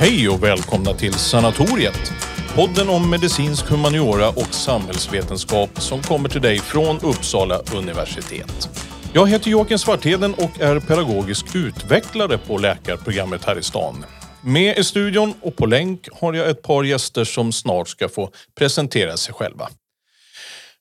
Hej 0.00 0.28
och 0.28 0.42
välkomna 0.42 0.94
till 0.94 1.14
Sanatoriet. 1.14 2.12
Podden 2.54 2.88
om 2.88 3.10
medicinsk 3.10 3.70
humaniora 3.70 4.28
och 4.28 4.54
samhällsvetenskap 4.54 5.80
som 5.80 6.02
kommer 6.02 6.28
till 6.28 6.40
dig 6.40 6.58
från 6.58 6.96
Uppsala 6.96 7.60
universitet. 7.76 8.68
Jag 9.12 9.28
heter 9.28 9.50
Joakim 9.50 9.78
Svartheden 9.78 10.34
och 10.34 10.60
är 10.60 10.80
pedagogisk 10.80 11.54
utvecklare 11.54 12.38
på 12.38 12.58
läkarprogrammet 12.58 13.44
här 13.44 13.58
i 13.58 13.62
stan. 13.62 14.04
Med 14.42 14.78
i 14.78 14.84
studion 14.84 15.34
och 15.40 15.56
på 15.56 15.66
länk 15.66 16.08
har 16.12 16.34
jag 16.34 16.50
ett 16.50 16.62
par 16.62 16.84
gäster 16.84 17.24
som 17.24 17.52
snart 17.52 17.88
ska 17.88 18.08
få 18.08 18.30
presentera 18.58 19.16
sig 19.16 19.34
själva. 19.34 19.68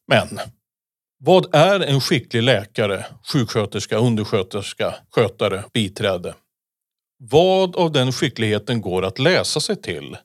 Men 0.08 0.40
vad 1.20 1.56
är 1.56 1.80
en 1.80 2.02
skicklig 2.02 2.44
läkare, 2.44 3.06
sjuksköterska, 3.34 3.98
undersköterska, 3.98 4.96
skötare, 5.12 5.64
biträde? 5.74 6.34
Vad 7.20 7.76
av 7.76 7.92
den 7.92 8.12
skickligheten 8.12 8.82
går 8.82 9.06
att 9.06 9.20
läsa 9.20 9.60
sig 9.60 9.82
till? 9.82 10.18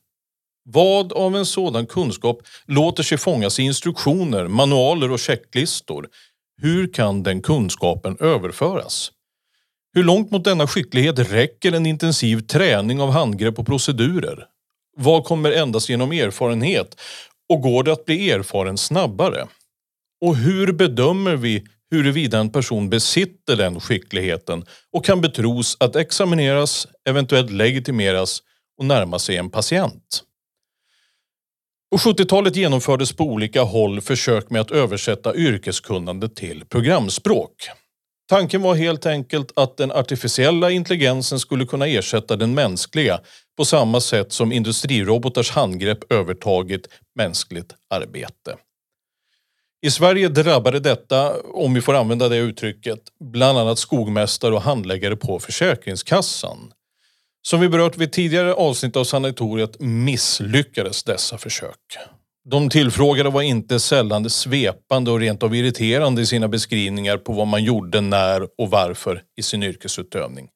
Vad 0.65 1.13
av 1.13 1.37
en 1.37 1.47
sådan 1.47 1.87
kunskap 1.87 2.43
låter 2.67 3.03
sig 3.03 3.19
fångas 3.19 3.59
i 3.59 3.63
instruktioner, 3.63 4.49
manualer 4.49 5.11
och 5.11 5.19
checklistor? 5.19 6.09
Hur 6.63 6.93
kan 6.93 7.23
den 7.23 7.43
kunskapen 7.43 8.17
överföras? 8.21 9.11
Hur 9.95 10.05
långt 10.05 10.31
mot 10.31 10.45
denna 10.45 10.67
skicklighet 10.67 11.19
räcker 11.19 11.73
en 11.73 11.87
intensiv 11.87 12.41
träning 12.41 13.01
av 13.01 13.11
handgrepp 13.11 13.59
och 13.59 13.67
procedurer? 13.67 14.47
Vad 14.97 15.25
kommer 15.25 15.53
endast 15.53 15.89
genom 15.89 16.13
erfarenhet? 16.13 17.01
Och 17.49 17.61
går 17.61 17.83
det 17.83 17.93
att 17.93 18.05
bli 18.05 18.31
erfaren 18.31 18.79
snabbare? 18.79 19.47
Och 20.21 20.37
hur 20.37 20.73
bedömer 20.73 21.37
vi 21.37 21.65
huruvida 21.93 22.39
en 22.39 22.51
person 22.51 22.91
besitter 22.91 23.57
den 23.57 23.81
skickligheten 23.81 24.65
och 24.93 25.05
kan 25.05 25.21
betros 25.21 25.77
att 25.81 25.97
examineras, 25.97 26.87
eventuellt 27.09 27.51
legitimeras 27.51 28.43
och 28.79 28.85
närma 28.85 29.19
sig 29.19 29.37
en 29.37 29.51
patient? 29.51 30.23
På 31.91 31.99
70-talet 31.99 32.57
genomfördes 32.57 33.13
på 33.13 33.25
olika 33.25 33.63
håll 33.63 34.01
försök 34.01 34.51
med 34.51 34.61
att 34.61 34.71
översätta 34.71 35.35
yrkeskunnande 35.35 36.29
till 36.29 36.65
programspråk. 36.65 37.53
Tanken 38.29 38.63
var 38.63 38.75
helt 38.75 39.07
enkelt 39.07 39.53
att 39.57 39.77
den 39.77 39.93
artificiella 39.93 40.71
intelligensen 40.71 41.41
skulle 41.41 41.67
kunna 41.67 41.87
ersätta 41.87 42.37
den 42.37 42.55
mänskliga 42.55 43.21
på 43.57 43.65
samma 43.65 44.01
sätt 44.01 44.33
som 44.33 44.53
industrirobotars 44.53 45.51
handgrepp 45.51 46.13
övertagit 46.13 46.89
mänskligt 47.15 47.75
arbete. 47.91 48.57
I 49.85 49.91
Sverige 49.91 50.29
drabbade 50.29 50.81
detta, 50.81 51.41
om 51.41 51.75
vi 51.75 51.81
får 51.81 51.95
använda 51.95 52.29
det 52.29 52.37
uttrycket, 52.37 53.01
bland 53.21 53.59
annat 53.59 53.79
skogmästare 53.79 54.55
och 54.55 54.63
handläggare 54.63 55.17
på 55.17 55.39
Försäkringskassan. 55.39 56.73
Som 57.43 57.61
vi 57.61 57.69
berört 57.69 57.97
vid 57.97 58.13
tidigare 58.13 58.55
avsnitt 58.55 58.97
av 58.97 59.05
sanatoriet 59.05 59.81
misslyckades 59.81 61.03
dessa 61.05 61.39
försök. 61.39 61.77
De 62.51 62.71
tillfrågade 62.71 63.31
var 63.31 63.43
inte 63.43 63.81
sällan 63.81 64.31
svepande 64.31 65.11
och 65.11 65.21
rent 65.21 65.43
av 65.43 65.55
irriterande 65.55 66.23
i 66.23 66.27
sina 66.27 66.49
beskrivningar 66.49 67.17
på 67.17 67.33
vad 67.33 67.47
man 67.47 67.65
gjorde, 67.65 68.01
när 68.01 68.43
och 68.43 68.71
varför 68.71 69.23
i 69.37 69.43
sin 69.43 69.63
yrkesutövning. 69.63 70.49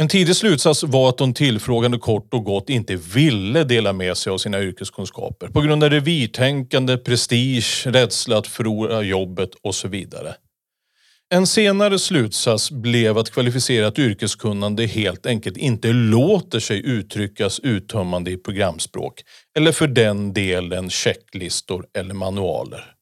En 0.00 0.08
tidig 0.08 0.36
slutsats 0.36 0.82
var 0.82 1.08
att 1.08 1.18
de 1.18 1.34
tillfrågade 1.34 1.98
kort 1.98 2.34
och 2.34 2.44
gott 2.44 2.70
inte 2.70 2.96
ville 2.96 3.64
dela 3.64 3.92
med 3.92 4.16
sig 4.16 4.30
av 4.30 4.38
sina 4.38 4.60
yrkeskunskaper 4.62 5.48
på 5.48 5.60
grund 5.60 5.84
av 5.84 5.90
revirtänkande, 5.90 6.96
prestige, 6.96 7.86
rädsla 7.86 8.38
att 8.38 8.46
förlora 8.46 9.02
jobbet 9.02 9.50
och 9.62 9.74
så 9.74 9.88
vidare. 9.88 10.34
En 11.30 11.46
senare 11.46 11.98
slutsats 11.98 12.70
blev 12.70 13.18
att 13.18 13.30
kvalificerat 13.30 13.98
yrkeskunnande 13.98 14.86
helt 14.86 15.26
enkelt 15.26 15.56
inte 15.56 15.92
låter 15.92 16.60
sig 16.60 16.86
uttryckas 16.86 17.60
uttömmande 17.60 18.30
i 18.30 18.36
programspråk 18.36 19.22
eller 19.56 19.72
för 19.72 19.86
den 19.86 20.32
delen 20.32 20.90
checklistor 20.90 21.86
eller 21.98 22.14
manualer. 22.14 22.97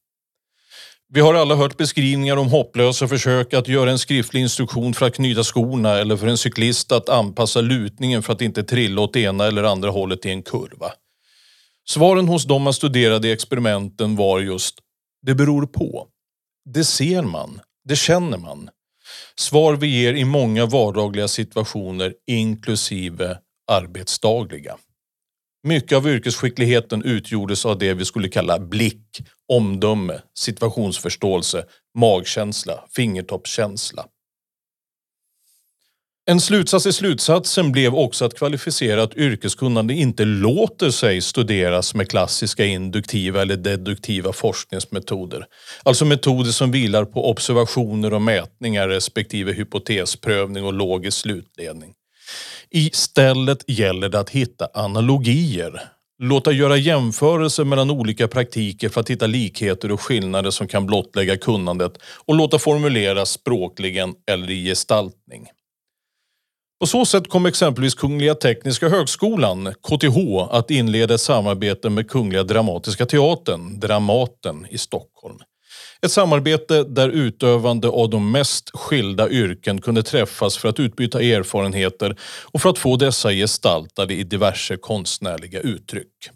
Vi 1.08 1.20
har 1.20 1.34
alla 1.34 1.54
hört 1.54 1.76
beskrivningar 1.76 2.36
om 2.36 2.48
hopplösa 2.48 3.08
försök 3.08 3.54
att 3.54 3.68
göra 3.68 3.90
en 3.90 3.98
skriftlig 3.98 4.40
instruktion 4.40 4.94
för 4.94 5.06
att 5.06 5.14
knyta 5.14 5.44
skorna 5.44 5.98
eller 5.98 6.16
för 6.16 6.26
en 6.26 6.38
cyklist 6.38 6.92
att 6.92 7.08
anpassa 7.08 7.60
lutningen 7.60 8.22
för 8.22 8.32
att 8.32 8.40
inte 8.40 8.62
trilla 8.62 9.00
åt 9.00 9.16
ena 9.16 9.46
eller 9.46 9.64
andra 9.64 9.90
hållet 9.90 10.26
i 10.26 10.30
en 10.30 10.42
kurva. 10.42 10.92
Svaren 11.88 12.28
hos 12.28 12.44
de 12.44 12.62
man 12.62 12.72
studerade 12.72 13.28
i 13.28 13.32
experimenten 13.32 14.16
var 14.16 14.40
just 14.40 14.74
det 15.22 15.34
beror 15.34 15.66
på. 15.66 16.06
Det 16.74 16.84
ser 16.84 17.22
man, 17.22 17.60
det 17.88 17.96
känner 17.96 18.38
man. 18.38 18.68
Svar 19.36 19.74
vi 19.74 19.86
ger 19.86 20.14
i 20.14 20.24
många 20.24 20.66
vardagliga 20.66 21.28
situationer 21.28 22.14
inklusive 22.26 23.38
arbetsdagliga. 23.72 24.76
Mycket 25.66 25.96
av 25.96 26.08
yrkesskickligheten 26.08 27.02
utgjordes 27.02 27.66
av 27.66 27.78
det 27.78 27.94
vi 27.94 28.04
skulle 28.04 28.28
kalla 28.28 28.58
blick, 28.58 29.22
omdöme, 29.48 30.20
situationsförståelse, 30.34 31.64
magkänsla, 31.98 32.84
fingertoppskänsla. 32.96 34.04
En 36.26 36.40
slutsats 36.40 36.86
i 36.86 36.92
slutsatsen 36.92 37.72
blev 37.72 37.94
också 37.94 38.24
att 38.24 38.38
kvalificerat 38.38 39.16
yrkeskunnande 39.16 39.94
inte 39.94 40.24
låter 40.24 40.90
sig 40.90 41.20
studeras 41.20 41.94
med 41.94 42.10
klassiska 42.10 42.64
induktiva 42.64 43.42
eller 43.42 43.56
deduktiva 43.56 44.32
forskningsmetoder. 44.32 45.46
Alltså 45.82 46.04
metoder 46.04 46.50
som 46.50 46.70
vilar 46.70 47.04
på 47.04 47.30
observationer 47.30 48.14
och 48.14 48.22
mätningar 48.22 48.88
respektive 48.88 49.52
hypotesprövning 49.52 50.64
och 50.64 50.72
logisk 50.72 51.18
slutledning. 51.18 51.95
Istället 52.70 53.64
gäller 53.66 54.08
det 54.08 54.20
att 54.20 54.30
hitta 54.30 54.68
analogier. 54.74 55.82
Låta 56.18 56.52
göra 56.52 56.76
jämförelser 56.76 57.64
mellan 57.64 57.90
olika 57.90 58.28
praktiker 58.28 58.88
för 58.88 59.00
att 59.00 59.10
hitta 59.10 59.26
likheter 59.26 59.92
och 59.92 60.00
skillnader 60.00 60.50
som 60.50 60.68
kan 60.68 60.86
blottlägga 60.86 61.36
kunnandet 61.36 61.98
och 62.26 62.34
låta 62.34 62.58
formuleras 62.58 63.30
språkligen 63.30 64.14
eller 64.30 64.50
i 64.50 64.64
gestaltning. 64.64 65.46
På 66.80 66.86
så 66.86 67.04
sätt 67.04 67.28
kom 67.28 67.46
exempelvis 67.46 67.94
Kungliga 67.94 68.34
Tekniska 68.34 68.88
Högskolan, 68.88 69.74
KTH, 69.82 70.18
att 70.50 70.70
inleda 70.70 71.14
ett 71.14 71.20
samarbete 71.20 71.90
med 71.90 72.10
Kungliga 72.10 72.42
Dramatiska 72.42 73.06
Teatern, 73.06 73.80
Dramaten 73.80 74.66
i 74.70 74.78
Stockholm. 74.78 75.38
Ett 76.02 76.12
samarbete 76.12 76.84
där 76.84 77.08
utövande 77.08 77.88
av 77.88 78.10
de 78.10 78.32
mest 78.32 78.70
skilda 78.74 79.30
yrken 79.30 79.80
kunde 79.80 80.02
träffas 80.02 80.56
för 80.56 80.68
att 80.68 80.80
utbyta 80.80 81.22
erfarenheter 81.22 82.16
och 82.44 82.62
för 82.62 82.70
att 82.70 82.78
få 82.78 82.96
dessa 82.96 83.32
gestaltade 83.32 84.14
i 84.14 84.24
diverse 84.24 84.76
konstnärliga 84.76 85.60
uttryck. 85.60 86.30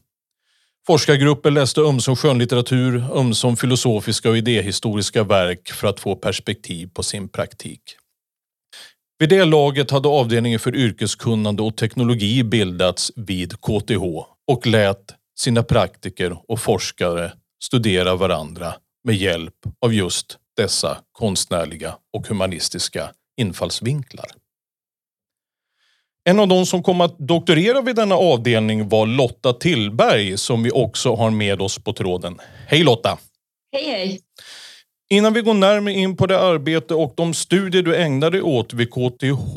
Forskargrupper 0.87 1.50
läste 1.50 1.81
ömsom 1.81 2.16
skönlitteratur, 2.16 3.04
ömsom 3.15 3.56
filosofiska 3.56 4.31
och 4.31 4.37
idéhistoriska 4.37 5.25
verk 5.25 5.69
för 5.72 5.88
att 5.88 6.00
få 6.00 6.16
perspektiv 6.16 6.91
på 6.94 7.03
sin 7.03 7.28
praktik. 7.28 7.82
Vid 9.19 9.28
det 9.28 9.44
laget 9.44 9.91
hade 9.91 10.09
avdelningen 10.09 10.60
för 10.60 10.77
yrkeskunnande 10.77 11.62
och 11.62 11.77
teknologi 11.77 12.42
bildats 12.42 13.12
vid 13.16 13.53
KTH 13.53 14.03
och 14.47 14.66
lät 14.66 15.15
sina 15.38 15.62
praktiker 15.62 16.37
och 16.48 16.60
forskare 16.60 17.32
studera 17.62 18.16
varandra 18.16 18.75
med 19.04 19.14
hjälp 19.14 19.54
av 19.80 19.94
just 19.94 20.38
dessa 20.56 20.98
konstnärliga 21.12 21.96
och 22.12 22.26
humanistiska 22.26 23.10
infallsvinklar. 23.36 24.26
En 26.24 26.40
av 26.40 26.48
de 26.48 26.66
som 26.66 26.82
kom 26.82 27.00
att 27.00 27.18
doktorera 27.18 27.80
vid 27.80 27.96
denna 27.96 28.14
avdelning 28.14 28.88
var 28.88 29.06
Lotta 29.06 29.52
Tillberg 29.52 30.38
som 30.38 30.62
vi 30.62 30.70
också 30.70 31.14
har 31.14 31.30
med 31.30 31.62
oss 31.62 31.78
på 31.78 31.92
tråden. 31.92 32.40
Hej 32.66 32.84
Lotta! 32.84 33.18
Hej 33.72 33.84
hej! 33.84 34.20
Innan 35.10 35.32
vi 35.32 35.41
går 35.41 35.54
närmare 35.54 35.94
in 35.94 36.16
på 36.16 36.26
det 36.26 36.41
arbete 36.41 36.94
och 36.94 37.14
de 37.16 37.34
studier 37.34 37.82
du 37.82 37.96
ägnar 37.96 38.30
dig 38.30 38.42
åt 38.42 38.72
vid 38.72 38.91
KTH 38.91 39.54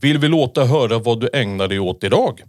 vill 0.00 0.18
vi 0.18 0.28
låta 0.28 0.64
höra 0.64 0.98
vad 0.98 1.20
du 1.20 1.28
ägnar 1.32 1.68
dig 1.68 1.78
åt 1.78 2.04
idag. 2.04 2.42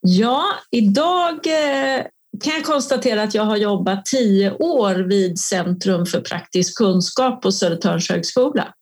Ja, 0.00 0.44
idag 0.70 1.46
eh, 1.46 2.04
kan 2.40 2.54
jag 2.54 2.64
konstatera 2.64 3.22
att 3.22 3.34
jag 3.34 3.42
har 3.42 3.56
jobbat 3.56 4.04
tio 4.04 4.52
år 4.52 4.94
vid 4.94 5.38
Centrum 5.38 6.06
för 6.06 6.20
praktisk 6.20 6.78
kunskap 6.78 7.42
på 7.42 7.52
Södertörns 7.52 8.10
högskola. 8.10 8.74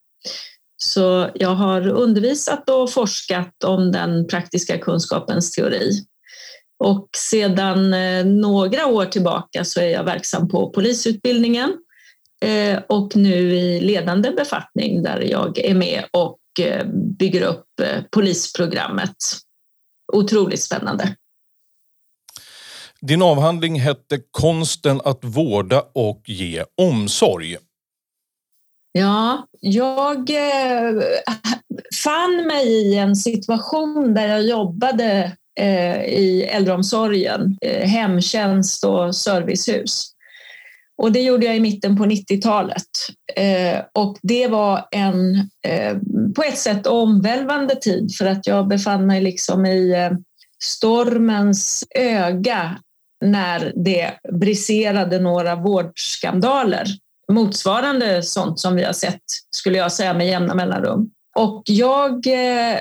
Så 0.83 1.29
jag 1.33 1.49
har 1.49 1.87
undervisat 1.87 2.69
och 2.69 2.91
forskat 2.91 3.63
om 3.63 3.91
den 3.91 4.27
praktiska 4.27 4.77
kunskapens 4.77 5.51
teori. 5.51 5.91
Och 6.83 7.09
sedan 7.17 7.93
eh, 7.93 8.25
några 8.25 8.85
år 8.85 9.05
tillbaka 9.05 9.65
så 9.65 9.79
är 9.79 9.89
jag 9.89 10.03
verksam 10.03 10.49
på 10.49 10.69
polisutbildningen 10.69 11.73
eh, 12.45 12.79
och 12.89 13.15
nu 13.15 13.55
i 13.55 13.79
ledande 13.79 14.31
befattning 14.31 15.03
där 15.03 15.21
jag 15.21 15.59
är 15.59 15.75
med 15.75 16.03
och 16.11 16.39
eh, 16.59 16.85
bygger 17.19 17.41
upp 17.41 17.65
polisprogrammet. 18.11 19.15
Otroligt 20.13 20.63
spännande. 20.63 21.15
Din 23.07 23.21
avhandling 23.21 23.79
hette 23.79 24.19
Konsten 24.31 25.01
att 25.05 25.19
vårda 25.23 25.83
och 25.93 26.21
ge 26.25 26.63
omsorg. 26.81 27.57
Ja, 28.91 29.47
jag 29.59 30.29
eh, 30.29 31.03
fann 32.03 32.47
mig 32.47 32.67
i 32.67 32.97
en 32.97 33.15
situation 33.15 34.13
där 34.13 34.27
jag 34.27 34.43
jobbade 34.43 35.31
eh, 35.59 36.03
i 36.03 36.49
äldreomsorgen, 36.51 37.57
eh, 37.61 37.87
hemtjänst 37.87 38.83
och 38.83 39.15
servicehus. 39.15 40.11
Och 40.97 41.11
det 41.11 41.21
gjorde 41.21 41.45
jag 41.45 41.57
i 41.57 41.59
mitten 41.59 41.97
på 41.97 42.05
90-talet. 42.05 42.87
Och 43.93 44.17
det 44.21 44.47
var 44.47 44.87
en 44.91 45.49
på 46.35 46.43
ett 46.43 46.57
sätt 46.57 46.87
omvälvande 46.87 47.75
tid 47.75 48.15
för 48.17 48.25
att 48.25 48.47
jag 48.47 48.67
befann 48.67 49.05
mig 49.05 49.21
liksom 49.21 49.65
i 49.65 50.09
stormens 50.63 51.83
öga 51.95 52.77
när 53.21 53.73
det 53.75 54.11
briserade 54.39 55.19
några 55.19 55.55
vårdskandaler. 55.55 56.87
Motsvarande 57.31 58.23
sånt 58.23 58.59
som 58.59 58.75
vi 58.75 58.83
har 58.83 58.93
sett, 58.93 59.21
skulle 59.55 59.77
jag 59.77 59.91
säga, 59.91 60.13
med 60.13 60.27
jämna 60.27 60.55
mellanrum. 60.55 61.09
Och 61.35 61.63
jag, 61.65 62.27
eh, 62.27 62.79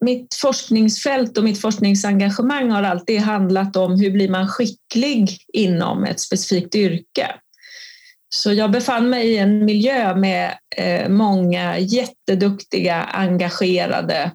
mitt 0.00 0.34
forskningsfält 0.34 1.38
och 1.38 1.44
mitt 1.44 1.60
forskningsengagemang 1.60 2.70
har 2.70 2.82
alltid 2.82 3.20
handlat 3.20 3.76
om 3.76 4.00
hur 4.00 4.10
blir 4.10 4.28
man 4.28 4.48
skicklig 4.48 5.38
inom 5.52 6.04
ett 6.04 6.20
specifikt 6.20 6.74
yrke. 6.74 7.34
Så 8.34 8.52
jag 8.52 8.70
befann 8.70 9.10
mig 9.10 9.28
i 9.28 9.38
en 9.38 9.64
miljö 9.64 10.16
med 10.16 10.54
eh, 10.76 11.08
många 11.08 11.78
jätteduktiga, 11.78 13.02
engagerade 13.02 14.30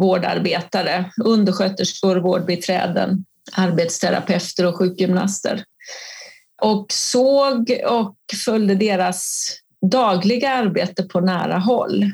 vårdarbetare, 0.00 1.10
undersköterskor, 1.24 2.16
vårdbiträden, 2.16 3.24
arbetsterapeuter 3.52 4.66
och 4.66 4.76
sjukgymnaster. 4.76 5.64
Och 6.62 6.86
såg 6.92 7.80
och 7.88 8.16
följde 8.44 8.74
deras 8.74 9.50
dagliga 9.90 10.50
arbete 10.50 11.02
på 11.02 11.20
nära 11.20 11.58
håll. 11.58 12.10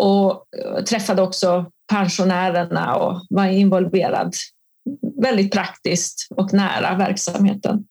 Och 0.00 0.44
träffade 0.88 1.22
också 1.22 1.70
pensionärerna 1.92 2.96
och 2.96 3.26
var 3.30 3.46
involverad 3.46 4.34
väldigt 5.22 5.52
praktiskt 5.52 6.28
och 6.30 6.52
nära 6.52 6.96
verksamheten. 6.96 7.84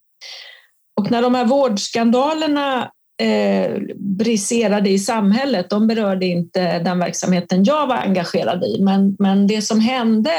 Och 0.99 1.11
när 1.11 1.21
de 1.21 1.35
här 1.35 1.45
vårdskandalerna 1.45 2.91
eh, 3.21 3.81
briserade 3.97 4.89
i 4.89 4.99
samhället, 4.99 5.69
de 5.69 5.87
berörde 5.87 6.25
inte 6.25 6.79
den 6.79 6.99
verksamheten 6.99 7.63
jag 7.63 7.87
var 7.87 7.95
engagerad 7.95 8.63
i, 8.63 8.83
men, 8.83 9.15
men 9.19 9.47
det 9.47 9.61
som 9.61 9.79
hände 9.79 10.31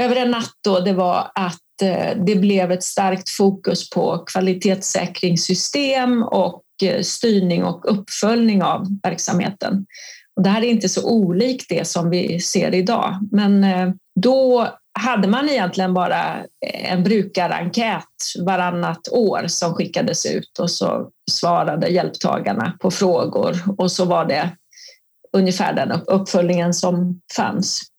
över 0.00 0.16
en 0.16 0.30
natt 0.30 0.54
då, 0.64 0.80
det 0.80 0.92
var 0.92 1.30
att 1.34 1.82
eh, 1.82 2.24
det 2.26 2.36
blev 2.36 2.72
ett 2.72 2.82
starkt 2.82 3.30
fokus 3.30 3.90
på 3.90 4.18
kvalitetssäkringssystem 4.18 6.22
och 6.22 6.62
eh, 6.82 7.02
styrning 7.02 7.64
och 7.64 7.92
uppföljning 7.92 8.62
av 8.62 8.86
verksamheten. 9.02 9.86
Och 10.36 10.42
det 10.42 10.50
här 10.50 10.62
är 10.62 10.68
inte 10.68 10.88
så 10.88 11.10
olikt 11.10 11.68
det 11.68 11.86
som 11.86 12.10
vi 12.10 12.40
ser 12.40 12.74
idag, 12.74 13.18
men 13.32 13.64
eh, 13.64 13.90
då 14.20 14.68
hade 14.98 15.28
man 15.28 15.48
egentligen 15.48 15.94
bara 15.94 16.36
en 16.62 17.04
brukarenkät 17.04 18.04
varannat 18.44 19.08
år 19.10 19.44
som 19.46 19.74
skickades 19.74 20.26
ut 20.26 20.58
och 20.58 20.70
så 20.70 21.10
svarade 21.30 21.88
hjälptagarna 21.88 22.76
på 22.80 22.90
frågor 22.90 23.56
och 23.78 23.92
så 23.92 24.04
var 24.04 24.24
det 24.24 24.50
ungefär 25.32 25.74
den 25.74 26.00
uppföljningen 26.06 26.74
som 26.74 27.20
fanns. 27.36 27.89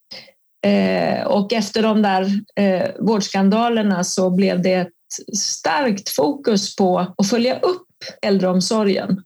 Eh, 0.66 1.26
och 1.26 1.52
efter 1.52 1.82
de 1.82 2.02
där 2.02 2.40
eh, 2.56 2.90
vårdskandalerna 3.00 4.04
så 4.04 4.30
blev 4.30 4.62
det 4.62 4.74
ett 4.74 4.92
starkt 5.36 6.08
fokus 6.08 6.76
på 6.76 7.14
att 7.18 7.28
följa 7.28 7.58
upp 7.58 7.86
äldreomsorgen. 8.22 9.22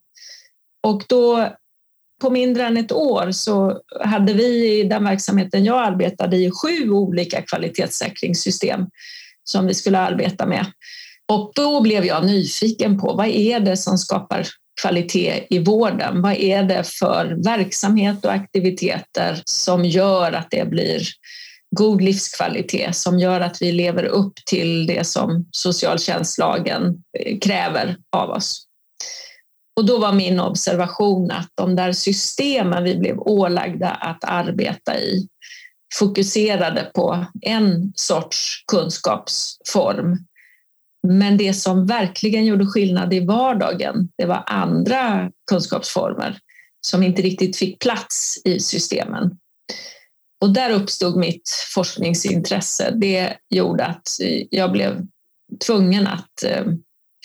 Och 0.83 1.03
då 1.09 1.49
på 2.23 2.31
mindre 2.31 2.67
än 2.67 2.77
ett 2.77 2.93
år 2.93 3.31
så 3.31 3.81
hade 4.01 4.33
vi 4.33 4.81
i 4.81 4.83
den 4.83 5.05
verksamheten 5.05 5.65
jag 5.65 5.87
arbetade 5.87 6.37
i 6.37 6.51
sju 6.51 6.91
olika 6.91 7.43
kvalitetssäkringssystem 7.43 8.87
som 9.45 9.67
vi 9.67 9.75
skulle 9.75 9.99
arbeta 9.99 10.47
med. 10.47 10.67
Och 11.29 11.53
då 11.55 11.81
blev 11.81 12.05
jag 12.05 12.27
nyfiken 12.27 12.99
på 12.99 13.15
vad 13.15 13.27
är 13.27 13.61
det 13.61 13.77
som 13.77 13.99
skapar 13.99 14.47
kvalitet 14.81 15.47
i 15.51 15.59
vården? 15.59 16.23
Vad 16.23 16.33
är 16.33 16.63
det 16.63 16.85
för 16.85 17.45
verksamhet 17.45 18.25
och 18.25 18.33
aktiviteter 18.33 19.43
som 19.45 19.85
gör 19.85 20.33
att 20.33 20.51
det 20.51 20.71
blir 20.71 21.03
god 21.77 22.03
livskvalitet, 22.03 22.97
som 22.97 23.19
gör 23.19 23.41
att 23.41 23.63
vi 23.63 23.73
lever 23.73 24.05
upp 24.05 24.35
till 24.47 24.87
det 24.87 25.07
som 25.07 25.47
socialtjänstlagen 25.51 27.03
eh, 27.19 27.39
kräver 27.39 27.97
av 28.17 28.31
oss? 28.31 28.67
Och 29.77 29.87
då 29.87 29.99
var 29.99 30.13
min 30.13 30.41
observation 30.41 31.31
att 31.31 31.49
de 31.55 31.77
där 31.77 31.93
systemen 31.93 32.85
vi 32.85 32.97
blev 32.97 33.19
ålagda 33.19 33.91
att 33.91 34.25
arbeta 34.25 34.99
i 34.99 35.29
fokuserade 35.99 36.91
på 36.95 37.27
en 37.43 37.93
sorts 37.95 38.65
kunskapsform. 38.67 40.19
Men 41.09 41.37
det 41.37 41.55
som 41.55 41.87
verkligen 41.87 42.45
gjorde 42.45 42.67
skillnad 42.67 43.15
i 43.15 43.21
vardagen, 43.21 44.09
det 44.19 44.27
var 44.27 44.45
andra 44.47 45.31
kunskapsformer 45.51 46.39
som 46.81 47.03
inte 47.03 47.23
riktigt 47.23 47.57
fick 47.57 47.79
plats 47.79 48.43
i 48.45 48.61
systemen. 48.61 49.31
Och 50.41 50.53
där 50.53 50.71
uppstod 50.71 51.17
mitt 51.17 51.51
forskningsintresse. 51.75 52.91
Det 53.01 53.37
gjorde 53.51 53.87
att 53.87 54.09
jag 54.51 54.73
blev 54.73 55.07
tvungen 55.67 56.07
att 56.07 56.43
eh, 56.47 56.65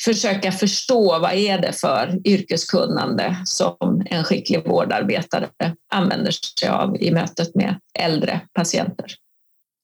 försöka 0.05 0.51
förstå 0.51 1.19
vad 1.19 1.33
är 1.33 1.61
det 1.61 1.73
för 1.73 2.27
yrkeskunnande 2.27 3.37
som 3.45 4.03
en 4.05 4.23
skicklig 4.23 4.67
vårdarbetare 4.67 5.49
använder 5.93 6.31
sig 6.59 6.69
av 6.69 6.97
i 7.01 7.11
mötet 7.11 7.55
med 7.55 7.79
äldre 7.99 8.41
patienter. 8.53 9.05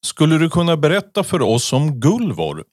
Skulle 0.06 0.38
du 0.38 0.50
kunna 0.50 0.78
berätta 0.78 1.24
för 1.24 1.42
oss 1.42 1.74
om 1.74 2.00
Gulvor? 2.00 2.63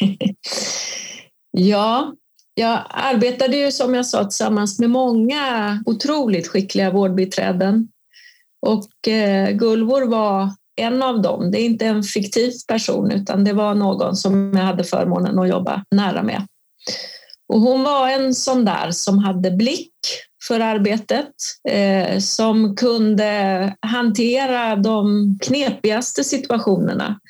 ja, 1.50 2.14
jag 2.54 2.82
arbetade 2.90 3.56
ju 3.56 3.72
som 3.72 3.94
jag 3.94 4.06
sa 4.06 4.24
tillsammans 4.24 4.78
med 4.78 4.90
många 4.90 5.82
otroligt 5.86 6.48
skickliga 6.48 6.90
vårdbiträden 6.90 7.88
och 8.66 9.08
eh, 9.08 9.50
Gulvor 9.50 10.02
var 10.02 10.50
en 10.76 11.02
av 11.02 11.22
dem. 11.22 11.50
Det 11.50 11.60
är 11.60 11.64
inte 11.64 11.86
en 11.86 12.02
fiktiv 12.02 12.52
person 12.68 13.10
utan 13.10 13.44
det 13.44 13.52
var 13.52 13.74
någon 13.74 14.16
som 14.16 14.52
jag 14.54 14.62
hade 14.64 14.84
förmånen 14.84 15.38
att 15.38 15.48
jobba 15.48 15.84
nära 15.90 16.22
med. 16.22 16.46
Och 17.48 17.60
hon 17.60 17.82
var 17.82 18.08
en 18.08 18.34
sån 18.34 18.64
där 18.64 18.90
som 18.90 19.18
hade 19.18 19.50
blick 19.50 19.92
för 20.48 20.60
arbetet, 20.60 21.34
eh, 21.68 22.18
som 22.18 22.76
kunde 22.76 23.74
hantera 23.80 24.76
de 24.76 25.38
knepigaste 25.42 26.24
situationerna 26.24 27.20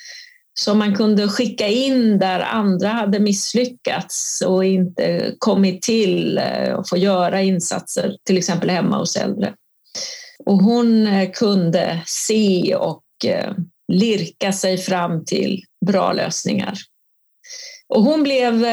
som 0.55 0.79
man 0.79 0.95
kunde 0.95 1.29
skicka 1.29 1.69
in 1.69 2.19
där 2.19 2.41
andra 2.41 2.89
hade 2.89 3.21
misslyckats 3.21 4.43
och 4.47 4.65
inte 4.65 5.35
kommit 5.39 5.83
till 5.83 6.39
eh, 6.39 6.73
och 6.73 6.89
få 6.89 6.97
göra 6.97 7.43
insatser, 7.43 8.17
till 8.27 8.39
exempel 8.39 8.71
hemma 8.71 8.99
hos 8.99 9.17
äldre. 9.17 9.55
Och 10.45 10.57
hon 10.57 11.07
eh, 11.07 11.31
kunde 11.31 12.03
se 12.07 12.75
och 12.75 13.03
eh, 13.27 13.53
lirka 13.93 14.53
sig 14.53 14.79
fram 14.79 15.25
till 15.25 15.63
bra 15.87 16.13
lösningar. 16.13 16.75
Och 17.89 18.03
hon 18.03 18.23
blev 18.23 18.65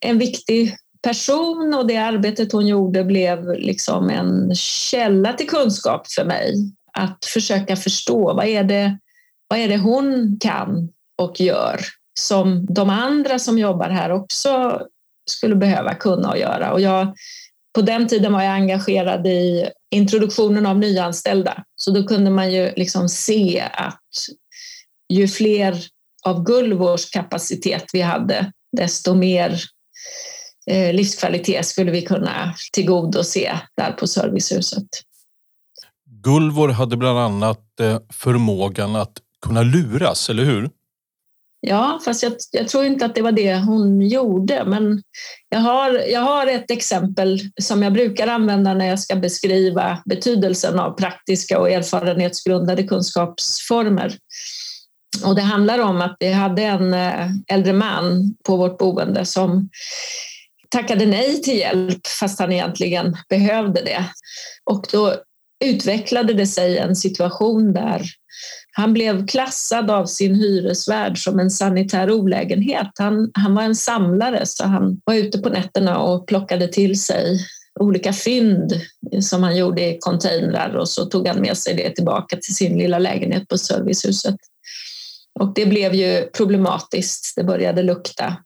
en 0.00 0.18
viktig 0.18 0.76
person 1.02 1.74
och 1.74 1.86
det 1.86 1.96
arbetet 1.96 2.52
hon 2.52 2.66
gjorde 2.66 3.04
blev 3.04 3.58
liksom 3.58 4.10
en 4.10 4.54
källa 4.54 5.32
till 5.32 5.48
kunskap 5.48 6.12
för 6.12 6.24
mig. 6.24 6.54
Att 6.92 7.24
försöka 7.24 7.76
förstå 7.76 8.34
vad 8.34 8.46
är 8.46 8.64
det 8.64 8.98
vad 9.50 9.58
är 9.58 9.68
det 9.68 9.76
hon 9.78 10.38
kan 10.40 10.88
och 11.18 11.40
gör 11.40 11.80
som 12.20 12.66
de 12.66 12.90
andra 12.90 13.38
som 13.38 13.58
jobbar 13.58 13.90
här 13.90 14.10
också 14.10 14.82
skulle 15.30 15.56
behöva 15.56 15.94
kunna 15.94 16.30
och 16.30 16.38
göra? 16.38 16.72
Och 16.72 16.80
jag, 16.80 17.14
på 17.74 17.82
den 17.82 18.08
tiden 18.08 18.32
var 18.32 18.42
jag 18.42 18.54
engagerad 18.54 19.26
i 19.26 19.70
introduktionen 19.90 20.66
av 20.66 20.78
nyanställda, 20.78 21.64
så 21.76 21.90
då 21.90 22.06
kunde 22.06 22.30
man 22.30 22.52
ju 22.52 22.72
liksom 22.76 23.08
se 23.08 23.60
att 23.72 24.00
ju 25.12 25.28
fler 25.28 25.84
av 26.24 26.44
Gulvors 26.44 27.10
kapacitet 27.10 27.84
vi 27.92 28.00
hade, 28.00 28.52
desto 28.76 29.14
mer 29.14 29.60
eh, 30.66 30.94
livskvalitet 30.94 31.66
skulle 31.66 31.90
vi 31.90 32.02
kunna 32.02 32.54
tillgodose 32.72 33.60
där 33.76 33.92
på 33.92 34.06
servicehuset. 34.06 34.88
Gullvor 36.06 36.68
hade 36.68 36.96
bland 36.96 37.18
annat 37.18 37.80
eh, 37.80 37.98
förmågan 38.12 38.96
att 38.96 39.12
kunna 39.46 39.62
luras, 39.62 40.30
eller 40.30 40.44
hur? 40.44 40.70
Ja, 41.62 42.00
fast 42.04 42.22
jag, 42.22 42.32
jag, 42.50 42.68
tror 42.68 42.84
inte 42.84 43.04
att 43.04 43.14
det 43.14 43.22
var 43.22 43.32
det 43.32 43.56
hon 43.56 44.00
gjorde. 44.00 44.64
Men 44.66 45.02
jag 45.48 45.60
har, 45.60 45.90
jag 45.90 46.20
har 46.20 46.46
ett 46.46 46.70
exempel 46.70 47.40
som 47.62 47.82
jag 47.82 47.92
brukar 47.92 48.26
använda 48.26 48.74
när 48.74 48.86
jag 48.86 49.00
ska 49.00 49.16
beskriva 49.16 50.02
betydelsen 50.04 50.78
av 50.78 50.90
praktiska 50.90 51.58
och 51.58 51.70
erfarenhetsgrundade 51.70 52.82
kunskapsformer. 52.82 54.16
Och 55.24 55.34
det 55.34 55.42
handlar 55.42 55.78
om 55.78 56.00
att 56.00 56.16
vi 56.20 56.32
hade 56.32 56.62
en 56.62 56.94
eh, 56.94 57.28
äldre 57.48 57.72
man 57.72 58.34
på 58.44 58.56
vårt 58.56 58.78
boende 58.78 59.26
som 59.26 59.68
tackade 60.68 61.06
nej 61.06 61.42
till 61.42 61.58
hjälp 61.58 62.06
fast 62.06 62.38
han 62.38 62.52
egentligen 62.52 63.16
behövde 63.28 63.82
det. 63.82 64.04
Och 64.70 64.86
då 64.92 65.16
utvecklade 65.64 66.34
det 66.34 66.46
sig 66.46 66.78
en 66.78 66.96
situation 66.96 67.72
där 67.72 68.02
han 68.72 68.92
blev 68.92 69.26
klassad 69.26 69.90
av 69.90 70.06
sin 70.06 70.34
hyresvärd 70.34 71.18
som 71.18 71.38
en 71.38 71.50
sanitär 71.50 72.10
olägenhet. 72.10 72.90
Han, 72.98 73.30
han 73.34 73.54
var 73.54 73.62
en 73.62 73.76
samlare 73.76 74.46
så 74.46 74.64
han 74.64 75.00
var 75.04 75.14
ute 75.14 75.38
på 75.38 75.48
nätterna 75.48 75.98
och 75.98 76.26
plockade 76.26 76.68
till 76.68 77.00
sig 77.00 77.38
olika 77.80 78.12
fynd 78.12 78.72
som 79.20 79.42
han 79.42 79.56
gjorde 79.56 79.82
i 79.82 79.98
containrar 80.00 80.74
och 80.74 80.88
så 80.88 81.04
tog 81.04 81.28
han 81.28 81.40
med 81.40 81.56
sig 81.56 81.74
det 81.74 81.90
tillbaka 81.90 82.36
till 82.36 82.54
sin 82.54 82.78
lilla 82.78 82.98
lägenhet 82.98 83.48
på 83.48 83.58
servicehuset. 83.58 84.36
Och 85.40 85.54
det 85.54 85.66
blev 85.66 85.94
ju 85.94 86.26
problematiskt. 86.36 87.32
Det 87.36 87.44
började 87.44 87.82
lukta. 87.82 88.36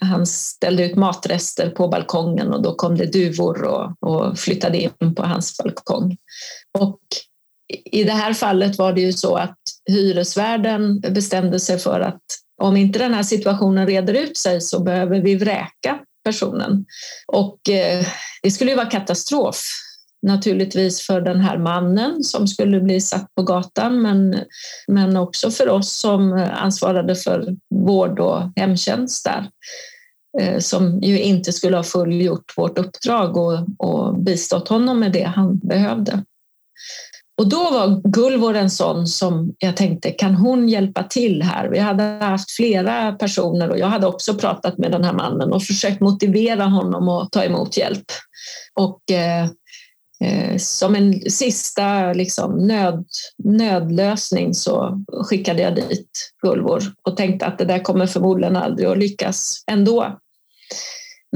Han 0.00 0.26
ställde 0.26 0.84
ut 0.84 0.96
matrester 0.96 1.70
på 1.70 1.88
balkongen 1.88 2.52
och 2.52 2.62
då 2.62 2.74
kom 2.74 2.98
det 2.98 3.12
duvor 3.12 3.62
och, 3.62 3.92
och 4.00 4.38
flyttade 4.38 4.78
in 4.78 5.14
på 5.16 5.22
hans 5.22 5.58
balkong. 5.58 6.16
Och 6.78 7.00
i 7.84 8.04
det 8.04 8.12
här 8.12 8.32
fallet 8.32 8.78
var 8.78 8.92
det 8.92 9.00
ju 9.00 9.12
så 9.12 9.36
att 9.36 9.58
hyresvärden 9.90 11.00
bestämde 11.00 11.60
sig 11.60 11.78
för 11.78 12.00
att 12.00 12.22
om 12.62 12.76
inte 12.76 12.98
den 12.98 13.14
här 13.14 13.22
situationen 13.22 13.86
reder 13.86 14.14
ut 14.14 14.36
sig 14.36 14.60
så 14.60 14.82
behöver 14.82 15.20
vi 15.20 15.36
vräka 15.36 15.98
personen. 16.24 16.84
Och 17.26 17.68
eh, 17.68 18.06
det 18.42 18.50
skulle 18.50 18.70
ju 18.70 18.76
vara 18.76 18.90
katastrof 18.90 19.62
naturligtvis 20.24 21.06
för 21.06 21.20
den 21.20 21.40
här 21.40 21.58
mannen 21.58 22.24
som 22.24 22.48
skulle 22.48 22.80
bli 22.80 23.00
satt 23.00 23.34
på 23.34 23.42
gatan 23.42 24.02
men, 24.02 24.36
men 24.88 25.16
också 25.16 25.50
för 25.50 25.68
oss 25.68 26.00
som 26.00 26.32
ansvarade 26.54 27.14
för 27.14 27.56
vård 27.74 28.20
och 28.20 28.42
hemtjänst 28.56 29.24
där 29.24 29.48
eh, 30.40 30.58
som 30.58 31.00
ju 31.00 31.20
inte 31.20 31.52
skulle 31.52 31.76
ha 31.76 31.84
fullgjort 31.84 32.52
vårt 32.56 32.78
uppdrag 32.78 33.36
och, 33.36 33.58
och 33.78 34.18
bistått 34.18 34.68
honom 34.68 35.00
med 35.00 35.12
det 35.12 35.24
han 35.24 35.58
behövde. 35.58 36.24
Och 37.36 37.48
då 37.48 37.70
var 37.70 38.10
Gulvor 38.10 38.56
en 38.56 38.70
sån 38.70 39.06
som 39.06 39.54
jag 39.58 39.76
tänkte, 39.76 40.10
kan 40.10 40.34
hon 40.34 40.68
hjälpa 40.68 41.02
till 41.02 41.42
här? 41.42 41.68
Vi 41.68 41.78
hade 41.78 42.02
haft 42.02 42.50
flera 42.50 43.12
personer 43.12 43.70
och 43.70 43.78
jag 43.78 43.86
hade 43.86 44.06
också 44.06 44.34
pratat 44.34 44.78
med 44.78 44.92
den 44.92 45.04
här 45.04 45.12
mannen 45.12 45.52
och 45.52 45.62
försökt 45.62 46.00
motivera 46.00 46.64
honom 46.64 47.08
att 47.08 47.32
ta 47.32 47.44
emot 47.44 47.76
hjälp. 47.76 48.04
Och 48.80 49.10
eh, 49.10 49.48
Eh, 50.24 50.56
som 50.58 50.94
en 50.94 51.30
sista 51.30 52.12
liksom, 52.12 52.66
nöd, 52.66 53.04
nödlösning 53.44 54.54
så 54.54 55.04
skickade 55.24 55.62
jag 55.62 55.74
dit 55.74 56.32
Gulvor 56.42 56.82
och 57.02 57.16
tänkte 57.16 57.46
att 57.46 57.58
det 57.58 57.64
där 57.64 57.78
kommer 57.78 58.06
förmodligen 58.06 58.56
aldrig 58.56 58.88
att 58.88 58.98
lyckas 58.98 59.64
ändå. 59.66 60.18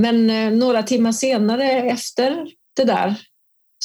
Men 0.00 0.30
eh, 0.30 0.50
några 0.50 0.82
timmar 0.82 1.12
senare 1.12 1.72
efter 1.72 2.46
det 2.76 2.84
där 2.84 3.14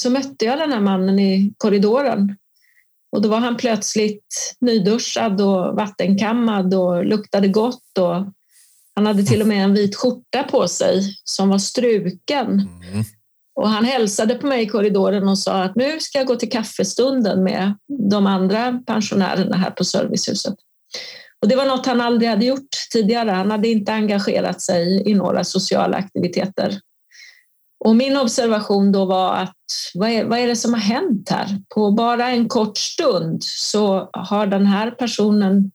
så 0.00 0.10
mötte 0.10 0.44
jag 0.44 0.58
den 0.58 0.72
här 0.72 0.80
mannen 0.80 1.18
i 1.18 1.54
korridoren. 1.56 2.36
Och 3.12 3.22
då 3.22 3.28
var 3.28 3.38
han 3.38 3.56
plötsligt 3.56 4.56
nyduschad 4.60 5.40
och 5.40 5.76
vattenkammad 5.76 6.74
och 6.74 7.04
luktade 7.04 7.48
gott. 7.48 7.98
Och 7.98 8.14
han 8.94 9.06
hade 9.06 9.24
till 9.24 9.40
och 9.40 9.46
med 9.46 9.64
en 9.64 9.74
vit 9.74 9.96
skjorta 9.96 10.42
på 10.42 10.68
sig 10.68 11.02
som 11.24 11.48
var 11.48 11.58
struken. 11.58 12.46
Mm. 12.48 13.04
Och 13.54 13.68
han 13.68 13.84
hälsade 13.84 14.34
på 14.34 14.46
mig 14.46 14.62
i 14.62 14.68
korridoren 14.68 15.28
och 15.28 15.38
sa 15.38 15.62
att 15.62 15.76
nu 15.76 16.00
ska 16.00 16.18
jag 16.18 16.26
gå 16.26 16.36
till 16.36 16.50
kaffestunden 16.50 17.44
med 17.44 17.74
de 18.10 18.26
andra 18.26 18.80
pensionärerna 18.86 19.56
här 19.56 19.70
på 19.70 19.84
servicehuset. 19.84 20.54
Och 21.42 21.48
det 21.48 21.56
var 21.56 21.66
något 21.66 21.86
han 21.86 22.00
aldrig 22.00 22.30
hade 22.30 22.46
gjort 22.46 22.68
tidigare. 22.92 23.30
Han 23.30 23.50
hade 23.50 23.68
inte 23.68 23.92
engagerat 23.92 24.60
sig 24.60 25.10
i 25.10 25.14
några 25.14 25.44
sociala 25.44 25.96
aktiviteter. 25.96 26.80
Och 27.84 27.96
min 27.96 28.16
observation 28.16 28.92
då 28.92 29.04
var 29.04 29.34
att 29.34 29.56
vad 29.94 30.10
är, 30.10 30.24
vad 30.24 30.38
är 30.38 30.46
det 30.46 30.56
som 30.56 30.72
har 30.74 30.80
hänt 30.80 31.28
här? 31.30 31.46
På 31.74 31.90
bara 31.90 32.30
en 32.30 32.48
kort 32.48 32.78
stund 32.78 33.44
så 33.44 34.10
har 34.12 34.46
den 34.46 34.66
här 34.66 34.90
personen 34.90 35.70